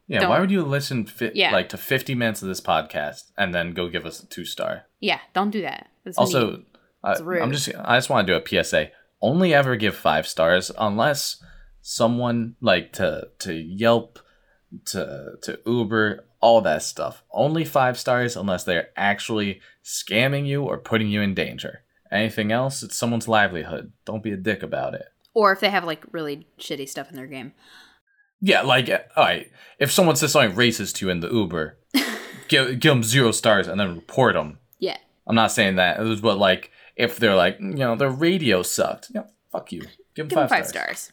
Yeah, 0.06 0.20
Don't- 0.20 0.30
why 0.30 0.40
would 0.40 0.50
you 0.50 0.62
listen 0.62 1.06
fi- 1.06 1.30
Yeah. 1.34 1.52
like 1.52 1.70
to 1.70 1.78
50 1.78 2.14
minutes 2.14 2.42
of 2.42 2.48
this 2.48 2.60
podcast 2.60 3.30
and 3.38 3.54
then 3.54 3.72
go 3.72 3.88
give 3.88 4.04
us 4.04 4.22
a 4.22 4.26
2 4.26 4.44
star? 4.44 4.84
Yeah, 5.00 5.20
don't 5.32 5.50
do 5.50 5.62
that. 5.62 5.88
That's 6.04 6.18
Also, 6.18 6.50
mean. 6.50 6.66
I, 7.02 7.12
It's 7.12 7.20
rude. 7.22 7.40
I'm 7.42 7.50
just 7.52 7.70
I 7.82 7.96
just 7.96 8.10
want 8.10 8.26
to 8.26 8.32
do 8.32 8.36
a 8.58 8.62
PSA. 8.64 8.90
Only 9.22 9.54
ever 9.54 9.76
give 9.76 9.94
5 9.96 10.26
stars 10.26 10.70
unless 10.78 11.42
someone 11.80 12.56
like 12.60 12.92
to 12.94 13.28
to 13.40 13.54
Yelp 13.54 14.18
to 14.86 15.32
to 15.42 15.58
Uber, 15.66 16.24
all 16.40 16.60
that 16.62 16.82
stuff. 16.82 17.22
Only 17.32 17.64
5 17.64 17.98
stars 17.98 18.36
unless 18.36 18.64
they're 18.64 18.88
actually 18.96 19.60
scamming 19.84 20.46
you 20.46 20.62
or 20.64 20.78
putting 20.78 21.08
you 21.08 21.22
in 21.22 21.34
danger. 21.34 21.82
Anything 22.10 22.52
else, 22.52 22.82
it's 22.82 22.96
someone's 22.96 23.28
livelihood. 23.28 23.92
Don't 24.04 24.22
be 24.22 24.32
a 24.32 24.36
dick 24.36 24.62
about 24.62 24.94
it. 24.94 25.06
or 25.34 25.50
if 25.52 25.60
they 25.60 25.70
have 25.70 25.84
like 25.84 26.04
really 26.12 26.46
shitty 26.58 26.88
stuff 26.88 27.08
in 27.10 27.16
their 27.16 27.26
game. 27.26 27.52
Yeah, 28.44 28.62
like, 28.62 28.88
uh, 28.90 28.98
all 29.16 29.24
right, 29.24 29.50
if 29.78 29.90
someone 29.92 30.16
says 30.16 30.32
something 30.32 30.56
racist 30.56 30.96
to 30.96 31.06
you 31.06 31.12
in 31.12 31.20
the 31.20 31.30
Uber, 31.32 31.78
give, 32.48 32.80
give 32.80 32.90
them 32.92 33.02
zero 33.04 33.30
stars 33.30 33.68
and 33.68 33.78
then 33.80 33.94
report 33.94 34.34
them. 34.34 34.58
Yeah. 34.80 34.96
I'm 35.28 35.36
not 35.36 35.52
saying 35.52 35.76
that, 35.76 36.00
It 36.00 36.02
was- 36.02 36.20
but 36.20 36.38
like, 36.38 36.70
if 37.02 37.18
they're 37.18 37.34
like, 37.34 37.58
you 37.60 37.74
know, 37.74 37.96
their 37.96 38.10
radio 38.10 38.62
sucked, 38.62 39.10
yeah, 39.14 39.24
fuck 39.50 39.72
you. 39.72 39.80
Give 40.14 40.28
them 40.28 40.28
Give 40.28 40.38
five, 40.38 40.48
them 40.48 40.58
five 40.58 40.66
stars. 40.66 40.98
stars. 40.98 41.12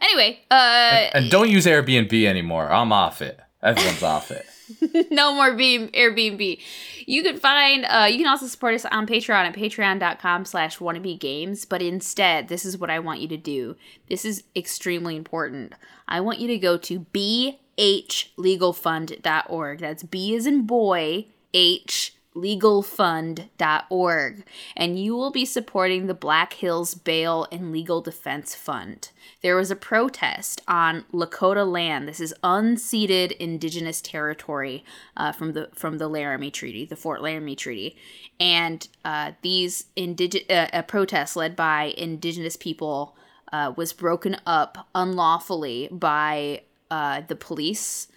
Anyway, 0.00 0.40
uh, 0.50 1.10
And 1.14 1.30
don't 1.30 1.50
use 1.50 1.66
Airbnb 1.66 2.24
anymore. 2.24 2.72
I'm 2.72 2.90
off 2.92 3.20
it. 3.22 3.38
Everyone's 3.62 4.02
off 4.02 4.30
it. 4.30 4.46
no 5.10 5.34
more 5.34 5.52
beam 5.54 5.88
Airbnb. 5.88 6.58
You 7.06 7.22
can 7.22 7.36
find 7.38 7.84
uh 7.84 8.08
you 8.10 8.16
can 8.16 8.26
also 8.26 8.46
support 8.46 8.74
us 8.74 8.86
on 8.86 9.06
Patreon 9.06 9.44
at 9.46 9.54
patreon.com 9.54 10.46
slash 10.46 10.78
wannabe 10.78 11.18
games, 11.18 11.66
but 11.66 11.82
instead, 11.82 12.48
this 12.48 12.64
is 12.64 12.78
what 12.78 12.88
I 12.90 12.98
want 12.98 13.20
you 13.20 13.28
to 13.28 13.36
do. 13.36 13.76
This 14.08 14.24
is 14.24 14.42
extremely 14.56 15.16
important. 15.16 15.74
I 16.08 16.20
want 16.22 16.38
you 16.40 16.48
to 16.48 16.56
go 16.58 16.78
to 16.78 17.00
bhlegalfund.org. 17.12 19.78
That's 19.80 20.02
B 20.02 20.34
as 20.36 20.46
in 20.46 20.62
boy, 20.66 21.26
H 21.52 22.16
legalfund.org 22.34 24.44
and 24.76 24.98
you 24.98 25.14
will 25.14 25.30
be 25.30 25.44
supporting 25.44 26.06
the 26.06 26.14
Black 26.14 26.54
Hills 26.54 26.94
Bail 26.94 27.46
and 27.52 27.70
Legal 27.70 28.00
Defense 28.00 28.54
Fund. 28.54 29.10
There 29.42 29.56
was 29.56 29.70
a 29.70 29.76
protest 29.76 30.62
on 30.66 31.04
Lakota 31.12 31.70
land. 31.70 32.08
This 32.08 32.20
is 32.20 32.34
unceded 32.42 33.32
indigenous 33.32 34.00
territory 34.00 34.84
uh, 35.16 35.32
from 35.32 35.52
the 35.52 35.68
from 35.74 35.98
the 35.98 36.08
Laramie 36.08 36.50
Treaty, 36.50 36.84
the 36.84 36.96
Fort 36.96 37.22
Laramie 37.22 37.56
Treaty, 37.56 37.96
and 38.40 38.88
uh, 39.04 39.32
these 39.42 39.84
indig- 39.96 40.50
uh, 40.50 40.68
a 40.72 40.82
protest 40.82 41.36
led 41.36 41.54
by 41.54 41.94
indigenous 41.96 42.56
people 42.56 43.16
uh, 43.52 43.72
was 43.76 43.92
broken 43.92 44.36
up 44.46 44.88
unlawfully 44.94 45.88
by 45.92 46.62
uh, 46.90 47.20
the 47.28 47.36
police 47.36 48.08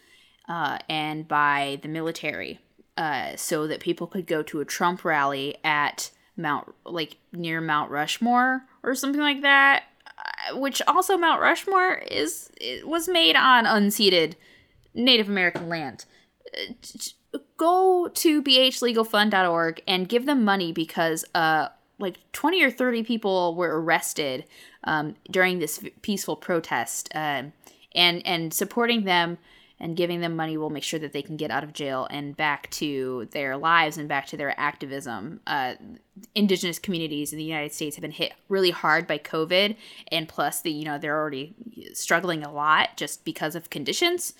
uh, 0.49 0.80
and 0.89 1.28
by 1.28 1.80
the 1.84 1.88
military 1.88 2.59
uh, 2.98 3.36
so 3.36 3.68
that 3.68 3.80
people 3.80 4.08
could 4.08 4.28
go 4.28 4.43
to 4.43 4.60
a 4.60 4.66
Trump 4.66 5.06
rally 5.06 5.58
at 5.64 6.12
Mount, 6.36 6.74
like 6.86 7.18
near 7.32 7.62
Mount 7.62 7.91
Rushmore 7.91 8.64
or 8.84 8.95
something 8.95 9.22
like 9.22 9.41
that. 9.41 9.86
Uh, 10.08 10.58
which 10.58 10.82
also 10.88 11.18
Mount 11.18 11.41
Rushmore 11.41 11.95
is 11.95 12.52
it 12.60 12.88
was 12.88 13.08
made 13.08 13.36
on 13.36 13.66
unceded 13.66 14.34
Native 14.93 15.30
American 15.30 15.70
land. 15.70 16.06
Uh, 16.56 17.39
go 17.58 18.10
to 18.14 18.41
bhlegalfund.org 18.41 19.82
and 19.88 20.10
give 20.10 20.26
them 20.26 20.43
money 20.43 20.72
because 20.72 21.26
uh 21.36 21.68
like 22.00 22.20
20 22.32 22.64
or 22.64 22.72
30 22.72 23.04
people 23.04 23.56
were 23.56 23.82
arrested 23.82 24.45
um, 24.84 25.16
during 25.30 25.60
this 25.60 25.84
peaceful 26.02 26.36
protest 26.36 27.10
um, 27.16 27.54
and 27.95 28.26
and 28.26 28.54
supporting 28.54 29.04
them 29.04 29.38
and 29.80 29.96
giving 29.96 30.22
them 30.22 30.36
money 30.36 30.58
will 30.58 30.70
make 30.70 30.84
sure 30.84 31.00
that 31.00 31.14
they 31.14 31.22
can 31.22 31.38
get 31.38 31.52
out 31.52 31.64
of 31.64 31.74
jail 31.74 32.08
and 32.10 32.36
back 32.36 32.70
to 32.72 33.28
their 33.32 33.58
lives 33.58 33.98
and 33.98 34.10
back 34.10 34.26
to 34.28 34.38
their 34.38 34.60
activism. 34.60 35.40
Uh, 35.46 35.76
indigenous 36.34 36.80
communities 36.80 37.32
in 37.32 37.38
the 37.38 37.44
United 37.44 37.74
States 37.74 37.96
have 37.96 38.02
been 38.02 38.12
hit 38.12 38.34
really 38.50 38.72
hard 38.72 39.06
by 39.06 39.18
COVID, 39.18 39.76
and 40.12 40.28
plus, 40.28 40.62
the 40.62 40.72
you 40.72 40.86
know 40.86 40.98
they're 40.98 41.18
already 41.18 41.56
struggling 41.94 42.44
a 42.44 42.52
lot 42.52 42.98
just 42.98 43.24
because 43.26 43.56
of 43.56 43.70
conditions. 43.70 44.34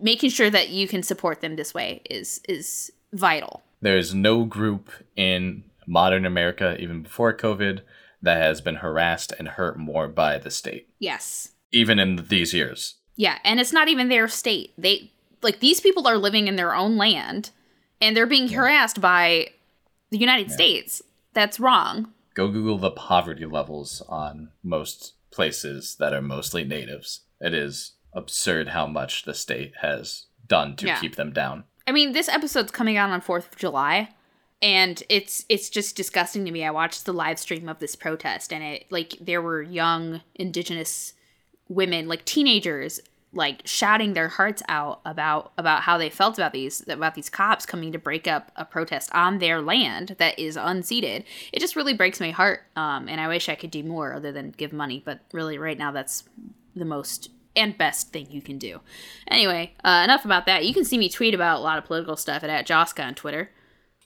Making 0.00 0.30
sure 0.30 0.50
that 0.50 0.68
you 0.70 0.88
can 0.88 1.02
support 1.02 1.40
them 1.40 1.56
this 1.56 1.72
way 1.72 2.02
is 2.10 2.40
is 2.48 2.90
vital. 3.12 3.62
There's 3.80 4.14
no 4.14 4.44
group 4.44 4.90
in 5.14 5.64
modern 5.86 6.26
America, 6.26 6.76
even 6.80 7.02
before 7.02 7.36
COVID, 7.36 7.80
that 8.22 8.42
has 8.42 8.60
been 8.60 8.76
harassed 8.76 9.32
and 9.38 9.48
hurt 9.48 9.78
more 9.78 10.08
by 10.08 10.38
the 10.38 10.50
state. 10.50 10.88
Yes. 10.98 11.52
Even 11.70 11.98
in 11.98 12.16
these 12.28 12.52
years. 12.52 12.96
Yeah, 13.16 13.38
and 13.44 13.58
it's 13.58 13.72
not 13.72 13.88
even 13.88 14.08
their 14.08 14.28
state. 14.28 14.72
They 14.76 15.10
like 15.42 15.60
these 15.60 15.80
people 15.80 16.06
are 16.06 16.18
living 16.18 16.48
in 16.48 16.56
their 16.56 16.74
own 16.74 16.96
land 16.96 17.50
and 18.00 18.16
they're 18.16 18.26
being 18.26 18.48
yeah. 18.48 18.58
harassed 18.58 19.00
by 19.00 19.48
the 20.10 20.18
United 20.18 20.48
yeah. 20.48 20.54
States. 20.54 21.02
That's 21.32 21.60
wrong. 21.60 22.12
Go 22.34 22.48
Google 22.48 22.78
the 22.78 22.90
poverty 22.90 23.46
levels 23.46 24.02
on 24.08 24.50
most 24.62 25.14
places 25.30 25.96
that 25.98 26.12
are 26.12 26.22
mostly 26.22 26.64
natives. 26.64 27.20
It 27.40 27.54
is 27.54 27.92
absurd 28.12 28.68
how 28.68 28.86
much 28.86 29.24
the 29.24 29.34
state 29.34 29.72
has 29.82 30.26
done 30.46 30.76
to 30.76 30.86
yeah. 30.86 31.00
keep 31.00 31.16
them 31.16 31.32
down. 31.32 31.64
I 31.86 31.92
mean, 31.92 32.12
this 32.12 32.28
episode's 32.28 32.72
coming 32.72 32.96
out 32.96 33.10
on 33.10 33.20
4th 33.20 33.52
of 33.52 33.56
July 33.56 34.10
and 34.62 35.02
it's 35.08 35.44
it's 35.48 35.68
just 35.68 35.96
disgusting 35.96 36.44
to 36.44 36.50
me. 36.50 36.64
I 36.64 36.70
watched 36.70 37.04
the 37.04 37.12
live 37.12 37.38
stream 37.38 37.68
of 37.68 37.78
this 37.78 37.94
protest 37.94 38.52
and 38.52 38.64
it 38.64 38.86
like 38.90 39.14
there 39.20 39.42
were 39.42 39.62
young 39.62 40.22
indigenous 40.34 41.12
women, 41.68 42.08
like 42.08 42.24
teenagers, 42.24 43.00
like 43.32 43.62
shouting 43.64 44.14
their 44.14 44.28
hearts 44.28 44.62
out 44.68 45.00
about 45.04 45.52
about 45.58 45.82
how 45.82 45.98
they 45.98 46.08
felt 46.08 46.38
about 46.38 46.52
these 46.52 46.86
about 46.88 47.14
these 47.14 47.28
cops 47.28 47.66
coming 47.66 47.92
to 47.92 47.98
break 47.98 48.26
up 48.26 48.50
a 48.56 48.64
protest 48.64 49.10
on 49.12 49.38
their 49.38 49.60
land 49.60 50.16
that 50.18 50.38
is 50.38 50.56
unceded. 50.56 51.24
It 51.52 51.60
just 51.60 51.76
really 51.76 51.94
breaks 51.94 52.18
my 52.18 52.30
heart. 52.30 52.62
Um, 52.76 53.08
and 53.08 53.20
I 53.20 53.28
wish 53.28 53.48
I 53.48 53.54
could 53.54 53.70
do 53.70 53.82
more 53.82 54.14
other 54.14 54.32
than 54.32 54.52
give 54.52 54.72
money, 54.72 55.02
but 55.04 55.20
really 55.32 55.58
right 55.58 55.78
now 55.78 55.92
that's 55.92 56.24
the 56.74 56.84
most 56.84 57.30
and 57.54 57.76
best 57.76 58.12
thing 58.12 58.30
you 58.30 58.42
can 58.42 58.58
do. 58.58 58.80
Anyway, 59.28 59.72
uh, 59.82 60.02
enough 60.04 60.24
about 60.24 60.46
that. 60.46 60.66
You 60.66 60.74
can 60.74 60.84
see 60.84 60.98
me 60.98 61.08
tweet 61.08 61.34
about 61.34 61.58
a 61.58 61.62
lot 61.62 61.78
of 61.78 61.84
political 61.84 62.16
stuff 62.16 62.44
at, 62.44 62.50
at 62.50 62.66
Joska 62.66 63.04
on 63.04 63.14
Twitter. 63.14 63.50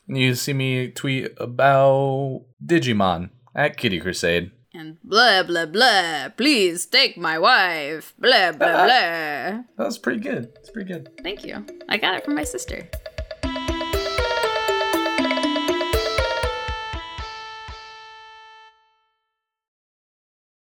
You 0.07 0.35
see 0.35 0.53
me 0.53 0.89
tweet 0.89 1.33
about 1.37 2.45
Digimon 2.65 3.31
at 3.55 3.77
Kitty 3.77 4.01
Crusade 4.01 4.53
and 4.73 4.99
blah 5.03 5.43
blah 5.43 5.67
blah. 5.67 6.29
Please 6.37 6.87
take 6.87 7.17
my 7.17 7.39
wife. 7.39 8.15
Blah 8.19 8.53
blah 8.53 8.67
uh-uh. 8.67 8.85
blah. 8.85 9.63
That 9.77 9.87
was 9.87 9.99
pretty 9.99 10.21
good. 10.21 10.53
It's 10.57 10.71
pretty 10.71 10.93
good. 10.93 11.11
Thank 11.23 11.45
you. 11.45 11.65
I 11.89 11.97
got 11.97 12.15
it 12.15 12.25
from 12.25 12.35
my 12.35 12.45
sister. 12.45 12.89